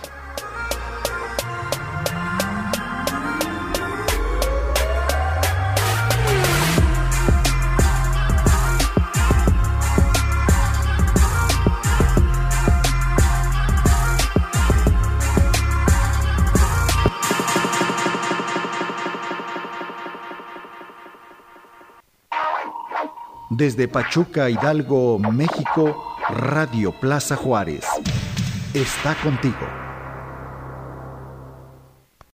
Desde 23.49 23.87
Pachuca, 23.87 24.49
Hidalgo, 24.49 25.17
México, 25.19 26.17
Radio 26.29 26.91
Plaza 26.91 27.37
Juárez. 27.37 27.85
Está 28.73 29.15
contigo. 29.23 29.86